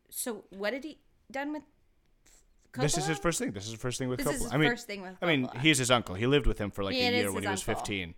So 0.09 0.43
what 0.49 0.71
did 0.71 0.83
he 0.83 0.99
done 1.31 1.53
with 1.53 1.63
This 2.77 2.97
is 2.97 3.05
his 3.07 3.17
first 3.17 3.39
thing. 3.39 3.51
This 3.51 3.65
is 3.65 3.71
his 3.71 3.79
first 3.81 3.97
thing 3.99 4.09
with 4.09 4.19
This 4.19 4.27
Coppola. 4.27 4.35
is 4.35 4.41
his 4.43 4.53
I 4.53 4.57
mean, 4.57 4.69
first 4.69 4.87
thing 4.87 5.01
with 5.01 5.13
I 5.21 5.25
mean, 5.25 5.49
he's 5.61 5.77
his 5.77 5.89
uncle. 5.91 6.15
He 6.15 6.27
lived 6.27 6.45
with 6.47 6.57
him 6.59 6.71
for 6.71 6.83
like 6.83 6.95
Yeah, 6.95 7.09
a 7.09 7.11
year 7.11 7.31
when 7.31 7.43
he 7.43 7.49
was 7.49 7.67
uncle. 7.67 7.83
15. 7.83 8.13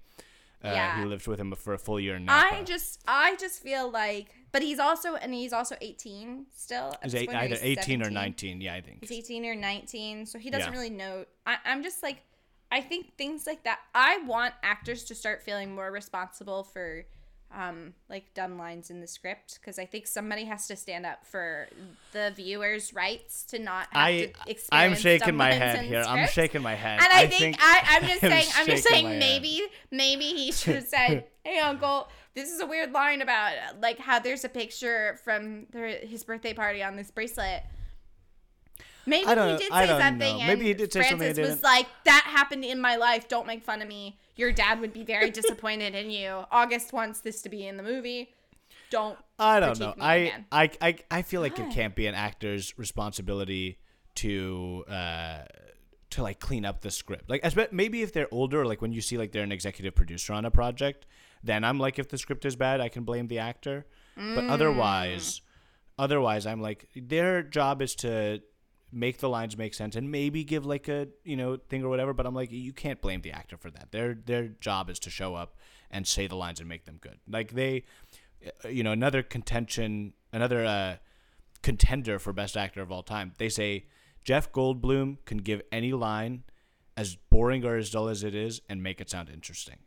Uh, 0.63 0.67
Yeah. 0.67 0.99
He 0.99 1.05
lived 1.05 1.25
with 1.27 1.39
him 1.39 1.53
for 1.55 1.73
a 1.73 1.77
full 1.79 1.99
year 1.99 2.15
in 2.15 2.27
I 2.29 2.63
just 2.63 3.01
I 3.07 3.35
just 3.37 3.63
feel 3.63 3.89
like 3.89 4.35
but 4.51 4.61
he's 4.61 4.79
also 4.79 5.15
and 5.15 5.33
he's 5.33 5.53
also 5.53 5.75
18 5.81 6.47
still. 6.55 6.93
He's 7.01 7.15
eight, 7.15 7.29
either 7.33 7.55
he's 7.55 7.63
18 7.63 8.05
or 8.05 8.09
19. 8.09 8.59
Yeah, 8.61 8.73
I 8.75 8.81
think. 8.81 8.97
He's 9.01 9.11
18 9.11 9.45
or 9.45 9.55
19, 9.55 10.25
so 10.25 10.37
he 10.37 10.49
doesn't 10.49 10.71
Yeah. 10.73 10.77
really 10.77 10.89
know. 10.91 11.25
I, 11.47 11.57
I'm 11.65 11.81
just 11.83 12.03
like, 12.03 12.17
I 12.69 12.81
think 12.81 13.17
things 13.17 13.47
like 13.47 13.63
that. 13.63 13.79
I 13.95 14.17
want 14.25 14.53
actors 14.61 15.05
to 15.05 15.15
start 15.15 15.41
feeling 15.41 15.73
more 15.73 15.89
responsible 15.91 16.63
for, 16.65 17.05
um, 17.55 17.93
like 18.09 18.33
dumb 18.33 18.57
lines 18.57 18.89
in 18.89 19.01
the 19.01 19.07
script 19.07 19.59
because 19.59 19.77
I 19.77 19.85
think 19.85 20.07
somebody 20.07 20.45
has 20.45 20.67
to 20.67 20.75
stand 20.75 21.05
up 21.05 21.25
for 21.25 21.67
the 22.13 22.31
viewers' 22.35 22.93
rights 22.93 23.43
to 23.45 23.59
not 23.59 23.87
have 23.91 24.07
I, 24.07 24.33
to 24.47 24.55
I'm 24.71 24.95
shaking 24.95 25.35
my 25.35 25.51
head 25.51 25.85
here. 25.85 26.03
I'm 26.07 26.27
shaking 26.27 26.61
my 26.61 26.75
head. 26.75 26.99
And 27.01 27.11
I, 27.11 27.27
think, 27.27 27.57
I, 27.59 27.81
I'm 27.89 28.07
just 28.07 28.21
saying, 28.21 28.47
I'm 28.55 28.65
just 28.65 28.83
saying, 28.83 29.07
head. 29.07 29.19
maybe, 29.19 29.61
maybe 29.91 30.25
he 30.25 30.51
should 30.51 30.75
have 30.75 30.85
said, 30.85 31.25
"Hey, 31.43 31.59
Uncle, 31.59 32.07
this 32.33 32.51
is 32.51 32.61
a 32.61 32.65
weird 32.65 32.91
line 32.91 33.21
about 33.21 33.53
like 33.81 33.99
how 33.99 34.19
there's 34.19 34.45
a 34.45 34.49
picture 34.49 35.19
from 35.23 35.67
their, 35.71 35.87
his 36.05 36.23
birthday 36.23 36.53
party 36.53 36.83
on 36.83 36.95
this 36.95 37.11
bracelet." 37.11 37.63
Maybe 39.05 39.27
he 39.27 39.35
did 39.35 39.71
I 39.71 39.85
say 39.85 39.87
don't 39.87 40.01
something, 40.01 40.35
know. 40.35 40.39
and 40.41 40.47
Maybe 40.47 40.65
he 40.65 40.73
did 40.73 40.93
say 40.93 40.99
Francis 40.99 41.27
something 41.27 41.43
he 41.43 41.49
was 41.49 41.63
like, 41.63 41.87
"That 42.05 42.23
happened 42.25 42.65
in 42.65 42.79
my 42.79 42.95
life. 42.95 43.27
Don't 43.27 43.47
make 43.47 43.63
fun 43.63 43.81
of 43.81 43.87
me. 43.87 44.19
Your 44.35 44.51
dad 44.51 44.79
would 44.79 44.93
be 44.93 45.03
very 45.03 45.29
disappointed 45.31 45.95
in 45.95 46.11
you. 46.11 46.45
August 46.51 46.93
wants 46.93 47.19
this 47.19 47.41
to 47.41 47.49
be 47.49 47.65
in 47.67 47.77
the 47.77 47.83
movie. 47.83 48.29
Don't." 48.89 49.17
I 49.39 49.59
don't 49.59 49.79
know. 49.79 49.95
I. 49.99 50.33
I, 50.51 50.69
I, 50.81 50.95
I 51.09 51.21
feel 51.23 51.41
like 51.41 51.57
it 51.57 51.71
can't 51.71 51.95
be 51.95 52.07
an 52.07 52.15
actor's 52.15 52.77
responsibility 52.77 53.79
to 54.15 54.83
uh, 54.87 55.39
to 56.11 56.21
like 56.23 56.39
clean 56.39 56.65
up 56.65 56.81
the 56.81 56.91
script. 56.91 57.29
Like, 57.29 57.41
espe- 57.41 57.71
maybe 57.71 58.01
if 58.03 58.13
they're 58.13 58.27
older, 58.31 58.65
like 58.65 58.81
when 58.81 58.91
you 58.91 59.01
see 59.01 59.17
like 59.17 59.31
they're 59.31 59.43
an 59.43 59.51
executive 59.51 59.95
producer 59.95 60.33
on 60.33 60.45
a 60.45 60.51
project, 60.51 61.05
then 61.43 61.63
I'm 61.63 61.79
like, 61.79 61.97
if 61.97 62.09
the 62.09 62.17
script 62.17 62.45
is 62.45 62.55
bad, 62.55 62.81
I 62.81 62.89
can 62.89 63.03
blame 63.03 63.27
the 63.27 63.39
actor. 63.39 63.85
But 64.15 64.43
otherwise, 64.43 65.41
otherwise, 65.97 66.45
I'm 66.45 66.61
like, 66.61 66.87
their 66.95 67.41
job 67.41 67.81
is 67.81 67.95
to 67.95 68.41
make 68.91 69.19
the 69.19 69.29
lines 69.29 69.57
make 69.57 69.73
sense 69.73 69.95
and 69.95 70.11
maybe 70.11 70.43
give 70.43 70.65
like 70.65 70.87
a 70.87 71.07
you 71.23 71.35
know 71.37 71.57
thing 71.57 71.83
or 71.83 71.89
whatever. 71.89 72.13
But 72.13 72.25
I'm 72.25 72.35
like, 72.35 72.51
you 72.51 72.73
can't 72.73 73.01
blame 73.01 73.21
the 73.21 73.31
actor 73.31 73.57
for 73.57 73.71
that. 73.71 73.91
Their 73.91 74.13
their 74.13 74.47
job 74.47 74.89
is 74.89 74.99
to 74.99 75.09
show 75.09 75.35
up 75.35 75.55
and 75.89 76.07
say 76.07 76.27
the 76.27 76.35
lines 76.35 76.59
and 76.59 76.67
make 76.69 76.85
them 76.85 76.97
good. 77.01 77.19
Like 77.29 77.51
they, 77.53 77.83
uh, 78.65 78.69
you 78.69 78.83
know, 78.83 78.91
another 78.91 79.23
contention, 79.23 80.13
another 80.31 80.65
uh, 80.65 80.95
contender 81.61 82.17
for 82.19 82.31
best 82.33 82.55
actor 82.57 82.81
of 82.81 82.91
all 82.91 83.03
time. 83.03 83.33
They 83.37 83.49
say 83.49 83.85
Jeff 84.23 84.51
Goldblum 84.51 85.17
can 85.25 85.39
give 85.39 85.61
any 85.71 85.91
line 85.93 86.43
as 86.97 87.15
boring 87.29 87.65
or 87.65 87.75
as 87.77 87.89
dull 87.89 88.07
as 88.09 88.23
it 88.23 88.35
is 88.35 88.61
and 88.69 88.83
make 88.83 88.99
it 89.01 89.09
sound 89.09 89.29
interesting. 89.29 89.77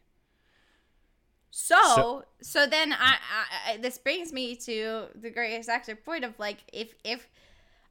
So, 1.50 1.76
So- 1.94 2.24
so, 2.42 2.66
then 2.66 2.92
I, 2.92 3.14
I, 3.14 3.72
I, 3.72 3.76
this 3.76 3.96
brings 3.98 4.32
me 4.32 4.56
to 4.56 5.06
the 5.14 5.30
greatest 5.30 5.68
actor 5.68 5.94
point 5.94 6.24
of 6.24 6.36
like, 6.38 6.58
if, 6.72 6.94
if 7.04 7.28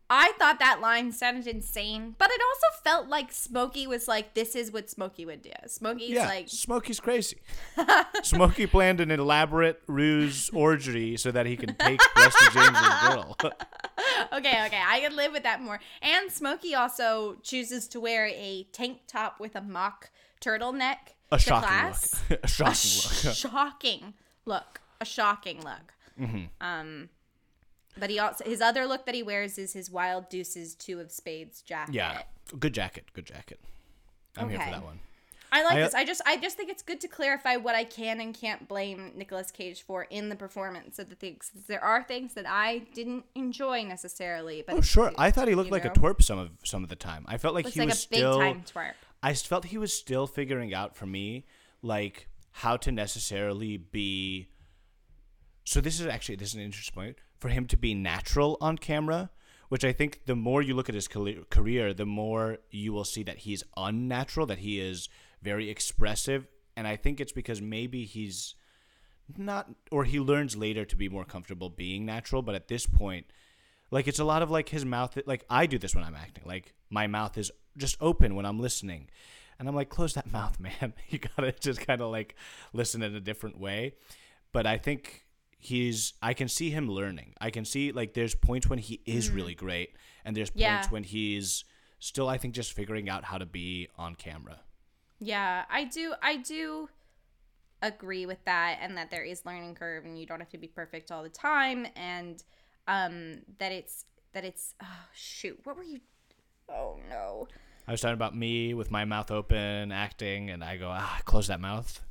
I 0.10 0.34
thought 0.38 0.60
that 0.60 0.82
line 0.82 1.12
sounded 1.12 1.48
insane, 1.48 2.16
but 2.18 2.30
it 2.30 2.42
also 2.42 2.82
felt 2.84 3.08
like 3.08 3.32
Smokey 3.32 3.88
was 3.88 4.08
like, 4.08 4.34
this 4.34 4.56
is 4.56 4.72
what 4.72 4.90
Smokey 4.90 5.26
would 5.26 5.42
do. 5.42 5.52
Smokey's 5.68 6.10
yeah, 6.10 6.28
like, 6.28 6.50
Smokey's 6.50 7.00
crazy. 7.00 7.38
Smokey 8.24 8.68
planned 8.68 9.00
an 9.00 9.12
elaborate 9.12 9.82
ruse 9.88 10.50
orgy 10.54 11.18
so 11.18 11.32
that 11.32 11.46
he 11.46 11.56
can 11.56 11.76
take 11.76 12.00
Rusty 12.18 12.46
James's 12.54 13.08
girl. 13.08 13.38
okay, 14.34 14.66
okay, 14.66 14.82
I 14.86 15.00
can 15.02 15.16
live 15.16 15.32
with 15.32 15.44
that 15.44 15.62
more. 15.62 15.80
And 16.02 16.32
Smokey 16.32 16.76
also 16.76 17.38
chooses 17.42 17.88
to 17.90 18.00
wear 18.00 18.28
a 18.28 18.68
tank 18.72 19.00
top 19.08 19.40
with 19.40 19.56
a 19.56 19.62
mock 19.62 20.12
turtleneck 20.42 21.16
A 21.32 21.40
shocking 21.40 21.68
class. 21.70 22.22
look. 22.30 22.40
a 22.44 22.48
shocking 22.48 23.24
look. 23.24 23.36
shocking 23.36 24.14
look. 24.46 24.82
A 25.02 25.06
shocking 25.06 25.58
look. 25.64 25.94
Mm-hmm. 26.20 26.46
Um, 26.62 27.10
but 27.98 28.10
he 28.10 28.20
also 28.20 28.44
his 28.46 28.62
other 28.62 28.86
look 28.86 29.06
that 29.06 29.16
he 29.16 29.24
wears 29.24 29.58
is 29.58 29.74
his 29.74 29.90
Wild 29.92 30.30
Deuces 30.30 30.76
Two 30.76 31.00
of 31.00 31.12
Spades 31.12 31.62
jacket. 31.62 31.94
Yeah, 31.96 32.22
good 32.60 32.74
jacket. 32.74 33.06
Good 33.14 33.26
jacket. 33.26 33.60
I'm 34.38 34.50
here 34.50 34.60
for 34.60 34.72
that 34.72 34.84
one. 34.84 35.00
I 35.52 35.64
like 35.64 35.74
I- 35.74 35.80
this. 35.82 35.94
I 35.94 36.04
just 36.04 36.22
I 36.26 36.38
just 36.38 36.58
think 36.58 36.72
it's 36.72 36.82
good 36.82 37.00
to 37.02 37.08
clarify 37.08 37.58
what 37.58 37.76
I 37.76 37.84
can 37.84 38.20
and 38.20 38.34
can't 38.34 38.68
blame 38.68 39.12
Nicolas 39.16 39.52
Cage 39.52 39.84
for 39.84 40.04
in 40.10 40.30
the 40.30 40.36
performance 40.36 40.98
of 40.98 41.10
the 41.10 41.16
things. 41.16 41.52
There 41.68 41.84
are 41.84 42.02
things 42.04 42.34
that 42.34 42.46
I 42.50 42.80
didn't 42.96 43.26
enjoy 43.36 43.84
necessarily, 43.84 44.64
but 44.66 44.76
Oh 44.78 44.82
sure, 44.82 45.12
I 45.16 45.30
thought 45.30 45.48
he 45.48 45.54
looked 45.54 45.70
like 45.72 45.86
a 45.86 45.90
know? 45.90 45.94
twerp 45.94 46.24
some 46.24 46.40
of 46.40 46.50
some 46.64 46.82
of 46.82 46.90
the 46.90 46.96
time. 46.96 47.26
I 47.28 47.38
felt 47.38 47.54
like 47.54 47.66
looks 47.66 47.76
he 47.76 47.82
like 47.82 47.90
was 47.90 48.06
a 48.06 48.10
big 48.10 48.18
still. 48.18 48.40
time 48.40 48.64
twerp. 48.64 48.94
I 49.22 49.34
felt 49.36 49.66
he 49.66 49.78
was 49.78 49.94
still 49.94 50.26
figuring 50.26 50.74
out 50.74 50.96
for 50.98 51.06
me, 51.06 51.46
like 51.84 52.28
how 52.54 52.76
to 52.78 52.92
necessarily 52.92 53.78
be. 53.78 54.48
So 55.66 55.80
this 55.82 56.00
is 56.00 56.08
actually 56.08 56.38
this 56.38 56.50
is 56.50 56.56
an 56.56 56.62
interesting 56.62 56.96
point 56.96 57.18
for 57.44 57.50
him 57.50 57.68
to 57.68 57.76
be 57.76 57.94
natural 57.94 58.58
on 58.62 58.78
camera, 58.78 59.30
which 59.68 59.84
I 59.84 59.92
think 59.92 60.22
the 60.28 60.36
more 60.36 60.62
you 60.62 60.74
look 60.74 60.88
at 60.88 60.96
his 60.96 61.10
career- 61.10 61.94
the 61.94 62.06
more 62.06 62.60
you 62.72 62.94
will 62.94 63.04
see 63.04 63.22
that 63.24 63.40
he's 63.40 63.66
unnatural, 63.76 64.46
that 64.46 64.60
he 64.60 64.80
is 64.80 65.10
very 65.42 65.70
expressive, 65.70 66.48
and 66.78 66.88
I 66.88 66.96
think 66.96 67.20
it's 67.20 67.34
because 67.34 67.62
maybe 67.62 68.06
he's 68.06 68.56
not, 69.38 69.70
or 69.92 70.06
he 70.06 70.22
learns 70.22 70.56
later 70.56 70.86
to 70.86 70.96
be 70.96 71.10
more 71.10 71.26
comfortable 71.26 71.70
being 71.70 72.06
natural, 72.06 72.42
but 72.42 72.56
at 72.56 72.70
this 72.70 72.86
point, 72.86 73.26
like 73.92 74.08
it's 74.08 74.20
a 74.20 74.24
lot 74.24 74.42
of 74.42 74.50
like 74.50 74.70
his 74.70 74.86
mouth 74.86 75.18
like 75.26 75.44
i 75.50 75.66
do 75.66 75.78
this 75.78 75.94
when 75.94 76.06
i'm 76.06 76.16
acting. 76.16 76.46
Like 76.46 76.74
my 76.90 77.08
mouth 77.08 77.38
is 77.38 77.52
just 77.76 77.98
open 78.00 78.36
when 78.36 78.46
i'm 78.46 78.60
listening. 78.62 79.10
And 79.60 79.68
i'm 79.68 79.76
like 79.76 79.90
close 79.90 80.14
that 80.14 80.32
mouth 80.32 80.60
man. 80.68 80.94
You 81.10 81.20
gotta 81.20 81.52
just 81.52 81.86
kind 81.86 82.02
of 82.02 82.10
like 82.10 82.36
listen 82.72 83.04
in 83.04 83.14
a 83.14 83.20
different 83.20 83.60
way. 83.60 83.96
But 84.54 84.66
i 84.66 84.78
think 84.78 85.26
he's 85.64 86.14
i 86.22 86.34
can 86.34 86.48
see 86.48 86.70
him 86.70 86.90
learning 86.90 87.34
i 87.40 87.50
can 87.50 87.66
see 87.66 87.92
like 87.92 88.14
there's 88.14 88.36
points 88.36 88.68
when 88.70 88.80
he 88.80 89.02
is 89.06 89.30
really 89.30 89.56
great 89.56 89.96
and 90.26 90.36
there's 90.36 90.50
points 90.76 90.92
when 90.92 91.04
he's 91.04 91.64
still 92.00 92.28
i 92.28 92.38
think 92.38 92.54
just 92.54 92.74
figuring 92.74 93.10
out 93.10 93.24
how 93.24 93.38
to 93.38 93.46
be 93.46 93.88
on 93.98 94.16
camera 94.16 94.60
Yeah, 95.20 95.64
I 95.70 95.86
do. 95.86 96.14
I 96.22 96.36
do 96.38 96.90
agree 97.82 98.26
with 98.26 98.44
that, 98.46 98.80
and 98.82 98.98
that 98.98 99.10
there 99.10 99.24
is 99.24 99.46
learning 99.46 99.76
curve, 99.76 100.04
and 100.06 100.20
you 100.20 100.26
don't 100.26 100.40
have 100.40 100.50
to 100.50 100.58
be 100.58 100.68
perfect 100.68 101.12
all 101.12 101.24
the 101.24 101.30
time, 101.30 101.88
and 101.96 102.44
um, 102.88 103.42
that 103.60 103.72
it's 103.72 104.04
that 104.34 104.44
it's. 104.44 104.76
Oh 104.82 105.06
shoot! 105.14 105.58
What 105.64 105.78
were 105.78 105.84
you? 105.84 106.00
Oh 106.68 107.00
no! 107.10 107.48
i 107.88 107.92
was 107.92 108.02
talking 108.02 108.14
about 108.14 108.36
me 108.36 108.74
with 108.74 108.90
my 108.92 109.04
mouth 109.06 109.30
open 109.30 109.92
acting 109.92 110.50
and 110.50 110.64
i 110.64 110.78
go 110.78 110.88
ah 110.90 111.20
close 111.26 111.48
that 111.48 111.60
mouth 111.60 112.02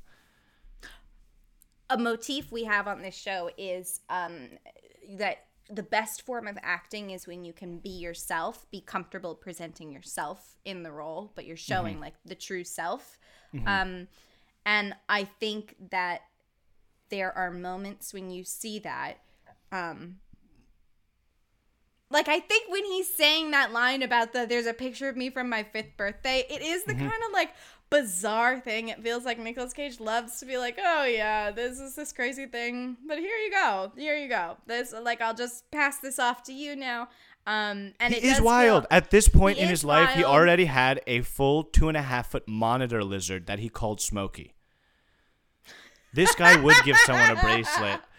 a 1.93 1.99
motif 1.99 2.51
we 2.51 2.65
have 2.65 2.89
on 2.89 3.03
this 3.03 3.15
show 3.15 3.51
is 3.59 4.01
um, 4.09 4.49
that 5.19 5.45
the 5.71 5.83
best 5.83 6.23
form 6.23 6.49
of 6.49 6.59
acting 6.63 7.11
is 7.11 7.27
when 7.27 7.45
you 7.45 7.53
can 7.53 7.79
be 7.79 7.91
yourself, 7.91 8.67
be 8.71 8.81
comfortable 8.81 9.35
presenting 9.35 9.93
yourself 9.93 10.57
in 10.65 10.83
the 10.83 10.93
role, 10.93 11.33
but 11.35 11.45
you're 11.47 11.57
showing 11.57 12.01
like 12.01 12.15
the 12.25 12.35
true 12.35 12.65
self. 12.65 13.19
Um, 13.67 14.09
and 14.65 14.95
I 15.09 15.25
think 15.25 15.77
that 15.91 16.23
there 17.11 17.37
are 17.37 17.51
moments 17.51 18.15
when 18.15 18.31
you 18.31 18.45
see 18.45 18.79
that. 18.81 19.19
Um, 19.71 20.17
like 22.11 22.29
I 22.29 22.41
think 22.41 22.71
when 22.71 22.85
he's 22.85 23.13
saying 23.13 23.53
that 23.53 23.73
line 23.73 24.03
about 24.03 24.35
the 24.35 24.47
there's 24.47 24.67
a 24.67 24.75
picture 24.75 25.09
of 25.09 25.17
me 25.17 25.31
from 25.31 25.49
my 25.49 25.63
fifth 25.63 25.97
birthday, 25.97 26.45
it 26.51 26.61
is 26.61 26.85
the 26.85 26.95
kind 26.95 27.07
of 27.07 27.33
like 27.33 27.55
bizarre 27.93 28.59
thing. 28.59 28.89
It 28.89 29.03
feels 29.03 29.25
like 29.25 29.39
Nicolas 29.39 29.73
Cage 29.73 30.01
loves 30.01 30.39
to 30.41 30.47
be 30.47 30.59
like, 30.59 30.79
oh 30.85 31.05
yeah, 31.05 31.51
this 31.51 31.79
is 31.79 31.95
this 31.95 32.13
crazy 32.13 32.47
thing, 32.47 32.97
but 33.07 33.19
here 33.19 33.37
you 33.37 33.51
go, 33.51 33.93
here 33.97 34.17
you 34.17 34.29
go. 34.29 34.57
This 34.67 34.93
like 34.93 35.21
I'll 35.21 35.35
just 35.35 35.71
pass 35.71 35.99
this 35.99 36.19
off 36.19 36.43
to 36.45 36.53
you 36.53 36.75
now. 36.75 37.09
Um, 37.47 37.93
and 37.99 38.15
He 38.15 38.19
it 38.19 38.25
is 38.25 38.41
wild. 38.41 38.85
Feel, 38.85 38.89
At 38.91 39.11
this 39.11 39.29
point 39.29 39.59
in 39.59 39.65
is 39.65 39.71
his 39.71 39.85
life, 39.85 40.11
he 40.11 40.25
already 40.25 40.67
had 40.67 41.01
a 41.07 41.23
full 41.23 41.65
two 41.65 41.89
and 41.89 41.97
a 41.97 42.03
half 42.03 42.31
foot 42.31 42.47
monitor 42.49 43.03
lizard 43.05 43.47
that 43.47 43.59
he 43.59 43.69
called 43.69 44.01
Smokey. 44.01 44.55
This 46.15 46.35
guy 46.35 46.57
would 46.61 46.77
give 46.85 46.97
someone 46.99 47.31
a 47.31 47.41
bracelet. 47.41 48.01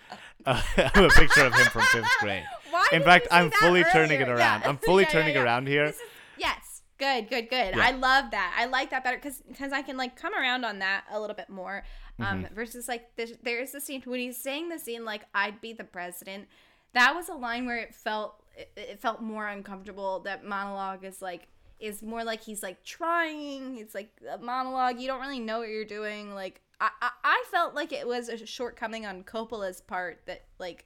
Uh, 0.46 0.62
a 0.78 1.08
picture 1.12 1.46
of 1.46 1.54
him 1.54 1.66
from 1.68 1.84
fifth 1.84 2.06
grade. 2.20 2.44
Why 2.70 2.86
In 2.92 3.02
fact, 3.02 3.30
I'm 3.32 3.50
fully 3.50 3.86
turning 3.94 4.20
it 4.20 4.28
around. 4.28 4.62
Yeah. 4.64 4.70
I'm 4.70 4.78
fully 4.78 5.04
Yeah, 5.04 5.10
turning 5.10 5.36
yeah. 5.36 5.42
around 5.42 5.70
here. 5.70 5.94
Yes. 6.38 6.73
Good, 6.98 7.30
good, 7.30 7.50
good. 7.50 7.76
Yeah. 7.76 7.82
I 7.82 7.92
love 7.92 8.32
that. 8.32 8.56
I 8.58 8.66
like 8.66 8.92
that 8.92 9.04
better 9.04 9.18
because 9.18 9.42
because 9.48 9.72
I 9.74 9.82
can 9.82 9.98
like 9.98 10.16
come 10.16 10.34
around 10.34 10.64
on 10.64 10.80
that 10.80 11.06
a 11.12 11.20
little 11.20 11.36
bit 11.36 11.50
more. 11.50 11.84
Um, 12.20 12.44
Mm-hmm. 12.44 12.54
versus 12.54 12.88
like 12.88 13.16
there's, 13.16 13.34
there's 13.42 13.72
the 13.72 13.82
scene 13.82 14.02
when 14.06 14.20
he's 14.20 14.38
saying 14.38 14.70
the 14.70 14.78
scene 14.78 15.04
like 15.04 15.24
I'd 15.34 15.60
be 15.62 15.74
the 15.74 15.84
president. 15.84 16.48
That 16.94 17.16
was 17.16 17.28
a 17.28 17.34
line 17.34 17.66
where 17.66 17.78
it 17.78 17.96
felt 17.96 18.36
it, 18.56 18.72
it 18.76 19.00
felt 19.02 19.22
more 19.22 19.48
uncomfortable. 19.48 20.20
That 20.20 20.46
monologue 20.46 21.04
is 21.04 21.22
like 21.24 21.48
is 21.80 22.04
more 22.04 22.24
like 22.24 22.44
he's 22.44 22.62
like 22.62 22.84
trying. 22.84 23.78
It's 23.80 23.96
like 23.96 24.12
a 24.32 24.38
monologue. 24.38 25.00
You 25.00 25.08
don't 25.08 25.20
really 25.22 25.40
know 25.40 25.60
what 25.60 25.70
you're 25.70 25.86
doing. 25.86 26.36
Like 26.36 26.62
I, 26.80 26.90
I, 27.02 27.10
I 27.24 27.44
felt 27.50 27.74
like 27.74 27.92
it 27.92 28.08
was 28.08 28.30
a 28.30 28.46
shortcoming 28.46 29.06
on 29.08 29.24
Coppola's 29.24 29.82
part 29.82 30.22
that 30.28 30.44
like 30.60 30.86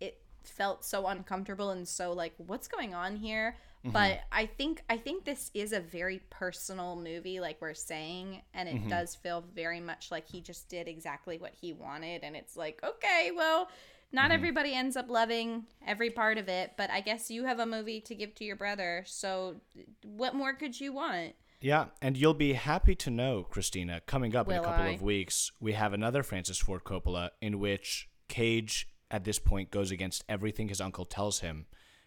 it 0.00 0.18
felt 0.42 0.84
so 0.84 1.06
uncomfortable 1.06 1.70
and 1.70 1.86
so 1.86 2.12
like 2.12 2.34
what's 2.38 2.66
going 2.68 2.92
on 2.92 3.14
here 3.16 3.56
Mm-hmm. 3.86 3.92
But 3.92 4.20
I 4.32 4.46
think 4.46 4.82
I 4.90 4.96
think 4.96 5.24
this 5.24 5.50
is 5.54 5.72
a 5.72 5.80
very 5.80 6.20
personal 6.28 6.96
movie, 6.96 7.38
like 7.38 7.58
we're 7.60 7.74
saying, 7.74 8.42
and 8.52 8.68
it 8.68 8.74
mm-hmm. 8.74 8.88
does 8.88 9.14
feel 9.14 9.44
very 9.54 9.80
much 9.80 10.10
like 10.10 10.28
he 10.28 10.40
just 10.40 10.68
did 10.68 10.88
exactly 10.88 11.38
what 11.38 11.54
he 11.54 11.72
wanted, 11.72 12.24
and 12.24 12.34
it's 12.34 12.56
like, 12.56 12.80
okay, 12.82 13.30
well, 13.34 13.68
not 14.12 14.24
mm-hmm. 14.24 14.32
everybody 14.32 14.74
ends 14.74 14.96
up 14.96 15.08
loving 15.08 15.66
every 15.86 16.10
part 16.10 16.36
of 16.36 16.48
it, 16.48 16.72
but 16.76 16.90
I 16.90 17.00
guess 17.00 17.30
you 17.30 17.44
have 17.44 17.60
a 17.60 17.66
movie 17.66 18.00
to 18.02 18.14
give 18.14 18.34
to 18.36 18.44
your 18.44 18.56
brother, 18.56 19.04
so 19.06 19.56
what 20.02 20.34
more 20.34 20.52
could 20.52 20.80
you 20.80 20.92
want? 20.92 21.34
Yeah, 21.60 21.86
and 22.02 22.16
you'll 22.16 22.34
be 22.34 22.52
happy 22.54 22.94
to 22.96 23.10
know, 23.10 23.44
Christina, 23.48 24.00
coming 24.06 24.34
up 24.36 24.48
in 24.48 24.56
a 24.56 24.62
couple 24.62 24.84
I? 24.84 24.90
of 24.90 25.02
weeks, 25.02 25.52
we 25.60 25.72
have 25.72 25.92
another 25.92 26.22
Francis 26.22 26.58
Ford 26.58 26.84
Coppola 26.84 27.30
in 27.40 27.58
which 27.58 28.08
Cage 28.28 28.88
at 29.10 29.24
this 29.24 29.38
point 29.38 29.70
goes 29.70 29.90
against 29.90 30.24
everything 30.28 30.68
his 30.68 30.80
uncle 30.80 31.04
tells 31.04 31.40
him 31.40 31.66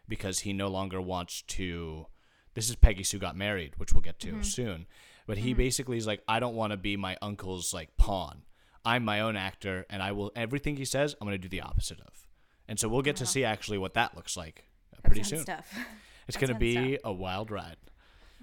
because 0.10 0.40
he 0.40 0.52
no 0.52 0.68
longer 0.68 1.00
wants 1.00 1.44
to 1.44 2.08
this 2.56 2.70
is 2.70 2.76
Peggy 2.76 3.04
Sue 3.04 3.20
got 3.20 3.38
married, 3.38 3.74
which 3.78 3.94
we'll 3.94 4.02
get 4.02 4.20
to 4.20 4.28
Mm-hmm. 4.32 4.42
soon. 4.42 4.88
But 5.28 5.38
he 5.38 5.54
basically 5.54 5.98
is 5.98 6.08
like, 6.08 6.24
I 6.28 6.40
don't 6.40 6.56
want 6.56 6.72
to 6.72 6.78
be 6.78 6.98
my 6.98 7.16
uncle's 7.22 7.72
like 7.74 7.96
pawn. 7.96 8.42
I'm 8.84 9.06
my 9.06 9.20
own 9.22 9.36
actor, 9.36 9.86
and 9.90 10.02
I 10.02 10.12
will 10.12 10.32
everything 10.36 10.76
he 10.78 10.86
says, 10.86 11.16
I'm 11.22 11.28
going 11.28 11.40
to 11.40 11.48
do 11.48 11.48
the 11.48 11.62
opposite 11.62 12.00
of. 12.02 12.28
And 12.68 12.80
so 12.80 12.90
we'll 12.90 13.04
get 13.04 13.16
to 13.18 13.26
see 13.26 13.44
actually 13.46 13.78
what 13.78 13.94
that 13.94 14.16
looks 14.16 14.36
like 14.36 14.66
uh, 14.94 15.02
pretty 15.04 15.24
soon. 15.24 15.40
stuff. 15.40 15.74
It's 16.28 16.38
going 16.38 16.54
to 16.54 16.60
be 16.60 16.92
tough. 16.98 17.00
a 17.06 17.12
wild 17.14 17.50
ride. 17.50 17.78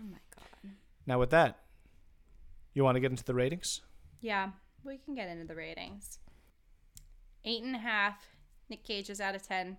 Oh 0.01 0.05
my 0.11 0.19
god. 0.35 0.73
Now, 1.07 1.21
with 1.21 1.31
that, 1.31 1.59
you 2.75 2.83
want 2.83 2.97
to 2.97 3.01
get 3.01 3.13
into 3.13 3.23
the 3.23 3.33
ratings? 3.35 3.81
Yeah, 4.21 4.51
we 4.85 4.99
can 4.99 5.15
get 5.15 5.29
into 5.29 5.45
the 5.47 5.55
ratings. 5.55 6.19
Eight 7.45 7.63
and 7.63 7.77
a 7.77 7.79
half. 7.79 8.27
Nick 8.69 8.83
Cage 8.83 9.09
is 9.09 9.21
out 9.21 9.37
of 9.37 9.47
ten. 9.47 9.77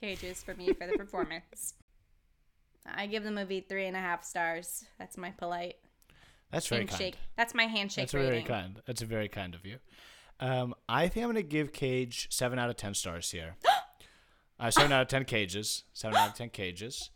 Cages 0.00 0.42
for 0.42 0.54
me 0.54 0.72
for 0.72 0.86
the 0.86 0.96
performance. 0.96 1.74
I 2.86 3.06
give 3.06 3.22
the 3.24 3.30
movie 3.30 3.60
three 3.60 3.86
and 3.86 3.96
a 3.96 4.00
half 4.00 4.24
stars. 4.24 4.84
That's 4.98 5.18
my 5.18 5.30
polite 5.30 5.76
That's 6.50 6.66
very 6.68 6.86
handshake. 6.86 7.14
kind. 7.14 7.16
That's 7.36 7.54
my 7.54 7.64
handshake 7.64 8.04
That's 8.04 8.14
rating. 8.14 8.30
very 8.30 8.42
kind. 8.42 8.80
That's 8.86 9.02
very 9.02 9.28
kind 9.28 9.54
of 9.54 9.66
you. 9.66 9.76
Um, 10.40 10.74
I 10.88 11.08
think 11.08 11.24
I'm 11.24 11.32
going 11.32 11.42
to 11.44 11.48
give 11.48 11.72
Cage 11.72 12.28
seven 12.30 12.58
out 12.58 12.70
of 12.70 12.76
ten 12.76 12.94
stars 12.94 13.30
here. 13.30 13.56
uh, 14.60 14.70
seven 14.70 14.90
out 14.92 15.02
of 15.02 15.08
ten 15.08 15.24
cages. 15.24 15.84
Seven 15.92 16.16
out 16.16 16.30
of 16.30 16.34
ten 16.34 16.48
cages. 16.48 17.10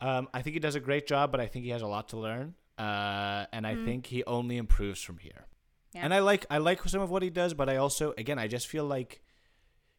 Um, 0.00 0.28
I 0.34 0.42
think 0.42 0.54
he 0.54 0.60
does 0.60 0.74
a 0.74 0.80
great 0.80 1.06
job, 1.06 1.30
but 1.30 1.40
I 1.40 1.46
think 1.46 1.64
he 1.64 1.70
has 1.70 1.80
a 1.82 1.86
lot 1.86 2.08
to 2.08 2.18
learn, 2.18 2.54
uh, 2.76 3.46
and 3.52 3.66
I 3.66 3.76
think 3.76 4.06
he 4.06 4.22
only 4.24 4.58
improves 4.58 5.00
from 5.00 5.18
here. 5.18 5.46
Yeah. 5.94 6.02
And 6.04 6.12
I 6.12 6.18
like 6.18 6.44
I 6.50 6.58
like 6.58 6.82
some 6.86 7.00
of 7.00 7.08
what 7.08 7.22
he 7.22 7.30
does, 7.30 7.54
but 7.54 7.70
I 7.70 7.76
also 7.76 8.12
again 8.18 8.38
I 8.38 8.48
just 8.48 8.66
feel 8.66 8.84
like 8.84 9.22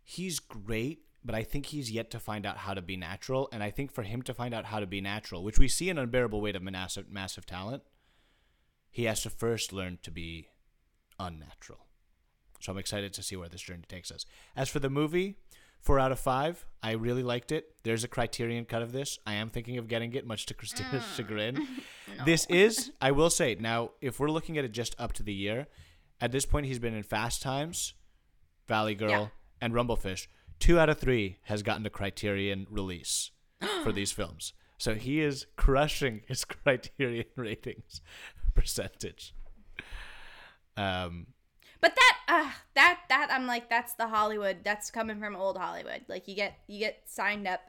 he's 0.03 0.39
great, 0.39 0.99
but 1.23 1.35
I 1.35 1.43
think 1.43 1.67
he's 1.67 1.91
yet 1.91 2.09
to 2.11 2.19
find 2.19 2.45
out 2.45 2.57
how 2.57 2.73
to 2.73 2.81
be 2.81 2.97
natural. 2.97 3.49
And 3.51 3.61
I 3.61 3.69
think 3.69 3.91
for 3.91 4.03
him 4.03 4.21
to 4.23 4.33
find 4.33 4.53
out 4.53 4.65
how 4.65 4.79
to 4.79 4.87
be 4.87 5.01
natural, 5.01 5.43
which 5.43 5.59
we 5.59 5.67
see 5.67 5.89
an 5.89 5.97
Unbearable 5.97 6.41
Weight 6.41 6.55
of 6.55 6.63
Massive, 6.63 7.09
massive 7.09 7.45
Talent, 7.45 7.83
he 8.89 9.03
has 9.03 9.21
to 9.23 9.29
first 9.29 9.73
learn 9.73 9.99
to 10.03 10.11
be 10.11 10.49
unnatural. 11.19 11.79
So 12.59 12.71
I'm 12.71 12.77
excited 12.77 13.13
to 13.13 13.23
see 13.23 13.35
where 13.35 13.49
this 13.49 13.61
journey 13.61 13.83
takes 13.87 14.11
us. 14.11 14.25
As 14.55 14.69
for 14.69 14.79
the 14.79 14.89
movie, 14.89 15.35
four 15.81 15.99
out 15.99 16.11
of 16.11 16.19
five. 16.19 16.65
I 16.81 16.91
really 16.91 17.23
liked 17.23 17.51
it. 17.51 17.75
There's 17.83 18.03
a 18.03 18.07
Criterion 18.07 18.65
cut 18.65 18.81
of 18.81 18.91
this. 18.91 19.19
I 19.25 19.35
am 19.35 19.49
thinking 19.49 19.77
of 19.77 19.87
getting 19.87 20.13
it, 20.13 20.25
much 20.25 20.45
to 20.47 20.53
Christina's 20.53 21.03
mm. 21.03 21.15
chagrin. 21.15 21.67
This 22.25 22.47
is, 22.47 22.91
I 22.99 23.11
will 23.11 23.29
say, 23.29 23.57
now 23.59 23.91
if 24.01 24.19
we're 24.19 24.31
looking 24.31 24.57
at 24.57 24.65
it 24.65 24.71
just 24.71 24.95
up 24.97 25.13
to 25.13 25.23
the 25.23 25.33
year, 25.33 25.67
at 26.19 26.31
this 26.31 26.45
point 26.45 26.65
he's 26.65 26.79
been 26.79 26.95
in 26.95 27.03
Fast 27.03 27.43
Times, 27.43 27.93
Valley 28.67 28.95
Girl, 28.95 29.09
Yeah. 29.09 29.27
and 29.61 29.73
Rumble 29.73 29.97
Fish. 29.97 30.27
Two 30.59 30.79
out 30.79 30.89
of 30.89 30.99
three 30.99 31.37
has 31.43 31.63
gotten 31.63 31.85
a 31.85 31.89
Criterion 31.89 32.67
release 32.69 33.31
for 33.83 33.91
these 33.91 34.11
films. 34.19 34.53
So 34.77 34.95
he 34.95 35.21
is 35.21 35.47
crushing 35.55 36.21
his 36.27 36.45
Criterion 36.45 37.25
ratings 37.35 38.01
percentage. 38.55 39.33
Um, 40.75 41.27
But 41.81 41.95
that 41.95 42.17
uh, 42.27 42.51
that 42.75 42.99
that 43.09 43.29
I'm 43.31 43.47
like 43.47 43.69
that's 43.69 43.93
the 43.93 44.07
Hollywood. 44.07 44.57
That's 44.63 44.91
coming 44.91 45.19
from 45.19 45.35
old 45.35 45.57
Hollywood. 45.57 46.05
Like 46.07 46.27
you 46.27 46.35
get 46.35 46.57
you 46.67 46.79
get 46.79 47.03
signed 47.05 47.47
up 47.47 47.61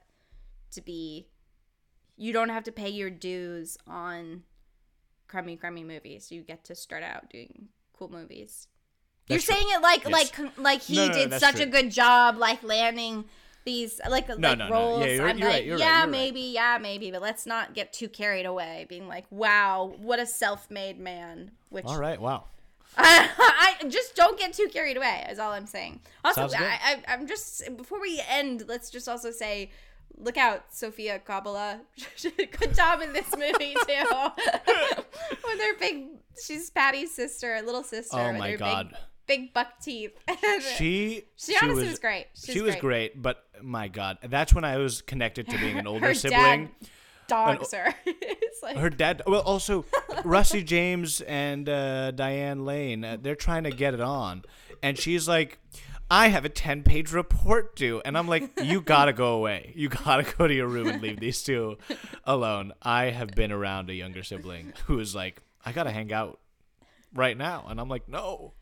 to 0.72 0.80
be 0.82 1.28
you 2.16 2.32
don't 2.32 2.48
have 2.50 2.64
to 2.64 2.72
pay 2.72 2.88
your 2.88 3.10
dues 3.10 3.78
on 3.86 4.42
crummy 5.28 5.56
crummy 5.56 5.84
movies. 5.84 6.30
You 6.32 6.42
get 6.42 6.64
to 6.64 6.74
start 6.74 7.02
out 7.02 7.30
doing 7.30 7.68
cool 7.92 8.10
movies. 8.10 8.68
That's 9.28 9.46
You're 9.48 9.56
saying 9.56 9.66
it 9.70 9.82
like 9.82 10.04
Yes. 10.04 10.12
like 10.12 10.58
like 10.58 10.82
he 10.82 10.96
No, 10.96 11.08
no, 11.08 11.12
did 11.12 11.32
such 11.40 11.56
true. 11.56 11.64
a 11.64 11.66
good 11.66 11.90
job 11.90 12.36
like 12.38 12.62
landing 12.62 13.24
these 13.64 14.00
like 14.08 14.28
No, 14.38 14.52
like 14.54 14.70
roles. 14.70 15.00
Yeah, 15.04 15.12
you're- 15.12 15.30
I'm 15.30 15.36
like, 15.38 15.44
right, 15.44 15.70
right, 15.70 15.78
yeah, 15.78 16.00
right. 16.00 16.08
maybe, 16.08 16.40
yeah, 16.40 16.78
maybe, 16.80 17.10
but 17.10 17.20
let's 17.20 17.44
not 17.44 17.74
get 17.74 17.92
too 17.92 18.08
carried 18.08 18.46
away, 18.46 18.86
being 18.88 19.06
like, 19.08 19.26
wow, 19.30 19.92
what 19.98 20.18
a 20.18 20.26
self-made 20.26 20.98
man. 20.98 21.50
Which 21.68 21.84
all 21.84 21.98
right, 21.98 22.18
wow. 22.20 22.44
I 22.96 23.74
just 23.88 24.16
don't 24.16 24.38
get 24.38 24.54
too 24.54 24.68
carried 24.72 24.96
away. 24.96 25.26
Is 25.30 25.38
all 25.38 25.52
I'm 25.52 25.66
saying. 25.66 26.00
Also, 26.24 26.48
I, 26.48 26.78
I, 26.82 27.02
I'm 27.12 27.26
just 27.26 27.76
before 27.76 28.00
we 28.00 28.22
end, 28.28 28.64
let's 28.66 28.88
just 28.90 29.08
also 29.08 29.30
say, 29.30 29.70
look 30.16 30.36
out, 30.38 30.64
Sofia 30.74 31.20
Coppola. 31.20 31.80
Good 32.22 32.74
job 32.74 33.02
in 33.02 33.12
this 33.12 33.30
movie 33.36 33.74
too. 33.86 34.28
with 35.44 35.60
her 35.60 35.78
big, 35.78 36.06
she's 36.44 36.70
Patty's 36.70 37.14
sister, 37.14 37.60
little 37.64 37.84
sister. 37.84 38.16
Oh 38.18 38.32
my 38.32 38.56
God. 38.56 38.88
Big, 38.90 38.98
big 39.28 39.52
buck 39.54 39.78
teeth. 39.80 40.12
She 40.76 41.22
She 41.36 41.56
honestly 41.62 41.86
was 41.88 41.98
great. 42.00 42.26
She 42.34 42.52
She, 42.54 42.60
was 42.60 42.74
was 42.74 42.80
great. 42.80 43.12
great. 43.12 43.22
but 43.22 43.44
my 43.62 43.86
God, 43.86 44.18
that's 44.22 44.52
when 44.52 44.64
I 44.64 44.78
was 44.78 45.02
connected 45.02 45.48
to 45.48 45.58
being 45.58 45.78
an 45.78 45.86
older 45.92 46.06
her 46.08 46.14
sibling. 46.14 46.70
dad 46.80 46.88
dogs 47.28 47.72
her. 47.72 47.94
it's 48.06 48.62
like 48.62 48.76
Her 48.78 48.88
dad, 48.90 49.22
well, 49.26 49.42
also 49.42 49.84
Rusty 50.24 50.62
James 50.64 51.20
and 51.20 51.68
uh, 51.68 52.10
Diane 52.12 52.64
Lane, 52.64 53.04
uh, 53.04 53.18
they're 53.20 53.36
trying 53.36 53.64
to 53.64 53.70
get 53.70 53.92
it 53.94 54.00
on, 54.00 54.42
and 54.82 54.98
she's 54.98 55.28
like, 55.28 55.58
"I 56.10 56.28
have 56.28 56.46
a 56.46 56.48
ten-page 56.48 57.12
report 57.12 57.76
due," 57.76 58.00
and 58.06 58.16
I'm 58.16 58.28
like, 58.28 58.48
"You 58.62 58.80
gotta 58.80 59.12
go 59.12 59.34
away. 59.34 59.72
You 59.76 59.90
gotta 59.90 60.22
go 60.38 60.46
to 60.48 60.54
your 60.54 60.68
room 60.68 60.86
and 60.88 61.02
leave 61.02 61.20
these 61.20 61.42
two 61.42 61.76
alone." 62.24 62.72
I 62.80 63.10
have 63.10 63.28
been 63.32 63.52
around 63.52 63.90
a 63.90 63.94
younger 63.94 64.22
sibling 64.22 64.72
who 64.86 64.98
is 64.98 65.14
like, 65.14 65.42
"I 65.66 65.72
gotta 65.72 65.90
hang 65.90 66.10
out 66.12 66.40
right 67.12 67.36
now," 67.36 67.66
and 67.68 67.78
I'm 67.78 67.88
like, 67.90 68.08
"No." 68.08 68.54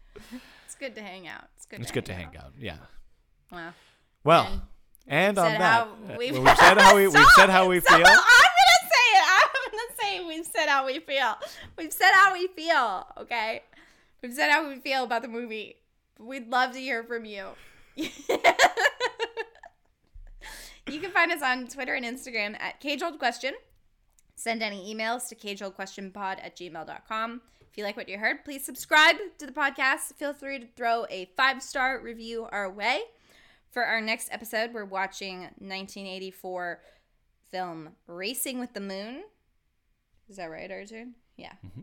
It's 0.77 0.95
good 0.95 0.95
to 1.01 1.03
hang 1.03 1.27
out. 1.27 1.45
It's 1.57 1.67
good. 1.67 1.81
It's 1.81 1.89
to 1.89 1.95
good 1.95 2.07
to 2.07 2.15
hang 2.15 2.27
hang 2.27 2.37
out. 2.37 2.53
Yeah. 2.59 2.77
Wow. 3.51 3.73
Well, 4.25 4.63
and, 5.07 5.39
on 5.39 5.51
said 5.53 5.61
that, 5.61 5.73
how 5.73 5.83
uh, 5.83 5.87
well, 6.09 6.19
we've 6.19 6.35
said 6.35 6.79
how 6.79 6.97
we 6.97 7.09
we've 7.09 7.27
said 7.37 7.49
how 7.49 7.69
we 7.69 7.81
feel. 7.89 7.97
I'm 7.97 8.03
gonna 8.03 8.83
say 8.83 9.07
it. 9.15 9.25
I'm 9.29 9.49
gonna 9.71 9.83
say 10.01 10.25
we've 10.27 10.47
said 10.47 10.69
how 10.69 10.87
we 10.87 10.99
feel. 10.99 11.35
We've 11.79 11.93
said 11.93 12.13
how 12.13 12.33
we 12.35 12.49
feel. 12.49 13.07
Okay, 13.19 13.63
we've 14.23 14.35
said 14.35 14.51
how 14.51 14.69
we 14.69 14.77
feel 14.77 15.05
about 15.05 15.23
the 15.23 15.29
movie. 15.29 15.77
We'd 16.19 16.51
love 16.51 16.73
to 16.73 16.79
hear 16.79 17.05
from 17.05 17.25
you. 17.25 17.47
you 17.97 18.11
can 21.01 21.11
find 21.11 21.33
us 21.33 21.43
on 21.43 21.69
Twitter 21.69 21.95
and 21.95 22.05
Instagram 22.05 22.61
at 22.61 22.81
Cage 22.81 23.03
Old 23.03 23.19
Question. 23.19 23.55
Send 24.35 24.63
any 24.63 24.95
emails 24.95 25.29
to 25.29 25.35
cageoldquestionpod 25.35 26.45
at 26.45 26.57
gmail.com. 26.57 27.41
If 27.77 27.81
you 27.81 27.85
like 27.85 27.99
what 27.99 28.09
you 28.09 28.17
heard, 28.17 28.43
please 28.43 28.65
subscribe 28.65 29.17
to 29.37 29.45
the 29.45 29.53
podcast. 29.53 30.15
Feel 30.15 30.33
free 30.33 30.59
to 30.61 30.67
throw 30.67 31.05
a 31.11 31.29
five 31.37 31.63
star 31.63 32.01
review 32.01 32.49
our 32.51 32.71
way. 32.71 33.03
For 33.71 33.85
our 33.85 34.01
next 34.01 34.31
episode, 34.33 34.73
we're 34.73 34.87
watching 34.87 35.41
1984 35.41 36.81
film 37.51 37.91
Racing 38.07 38.61
with 38.61 38.73
the 38.73 38.81
Moon. 38.81 39.25
Is 40.27 40.37
that 40.37 40.47
right, 40.47 40.71
Artoun? 40.71 41.11
Yeah. 41.37 41.53
Mm-hmm. 41.67 41.83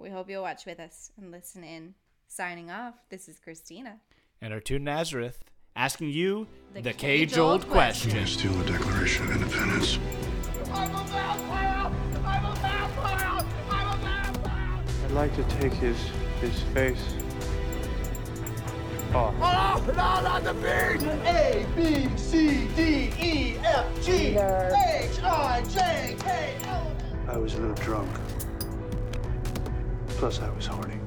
We 0.00 0.08
hope 0.08 0.30
you'll 0.30 0.40
watch 0.40 0.64
with 0.64 0.80
us 0.80 1.12
and 1.18 1.30
listen 1.30 1.62
in. 1.62 1.94
Signing 2.26 2.70
off, 2.70 2.94
this 3.10 3.28
is 3.28 3.38
Christina. 3.38 4.00
And 4.40 4.54
Artoun 4.54 4.80
Nazareth 4.80 5.44
asking 5.76 6.08
you 6.08 6.46
the, 6.72 6.80
The 6.80 6.94
cage 6.94 7.36
old 7.36 7.68
question. 7.68 8.12
Can't 8.12 8.28
steal 8.30 8.52
the 8.52 8.72
Declaration 8.72 9.26
of 9.26 9.42
Independence. 9.42 9.98
Like 15.14 15.34
to 15.36 15.44
take 15.60 15.72
his 15.74 15.96
his 16.40 16.60
face 16.74 17.14
off. 19.14 19.32
Oh, 19.40 19.84
no, 19.86 19.92
not 19.94 20.42
the 20.42 20.54
beard! 20.54 21.02
A, 21.24 21.64
B, 21.76 22.08
C, 22.16 22.66
D, 22.74 23.12
E, 23.22 23.56
F, 23.64 24.04
G, 24.04 24.36
H, 24.36 25.22
I, 25.22 25.62
J, 25.70 26.16
K, 26.18 26.54
L. 26.64 26.92
I 27.28 27.36
was 27.36 27.54
a 27.54 27.58
little 27.58 27.76
drunk. 27.76 28.10
Plus, 30.08 30.40
I 30.40 30.50
was 30.50 30.66
horny. 30.66 30.98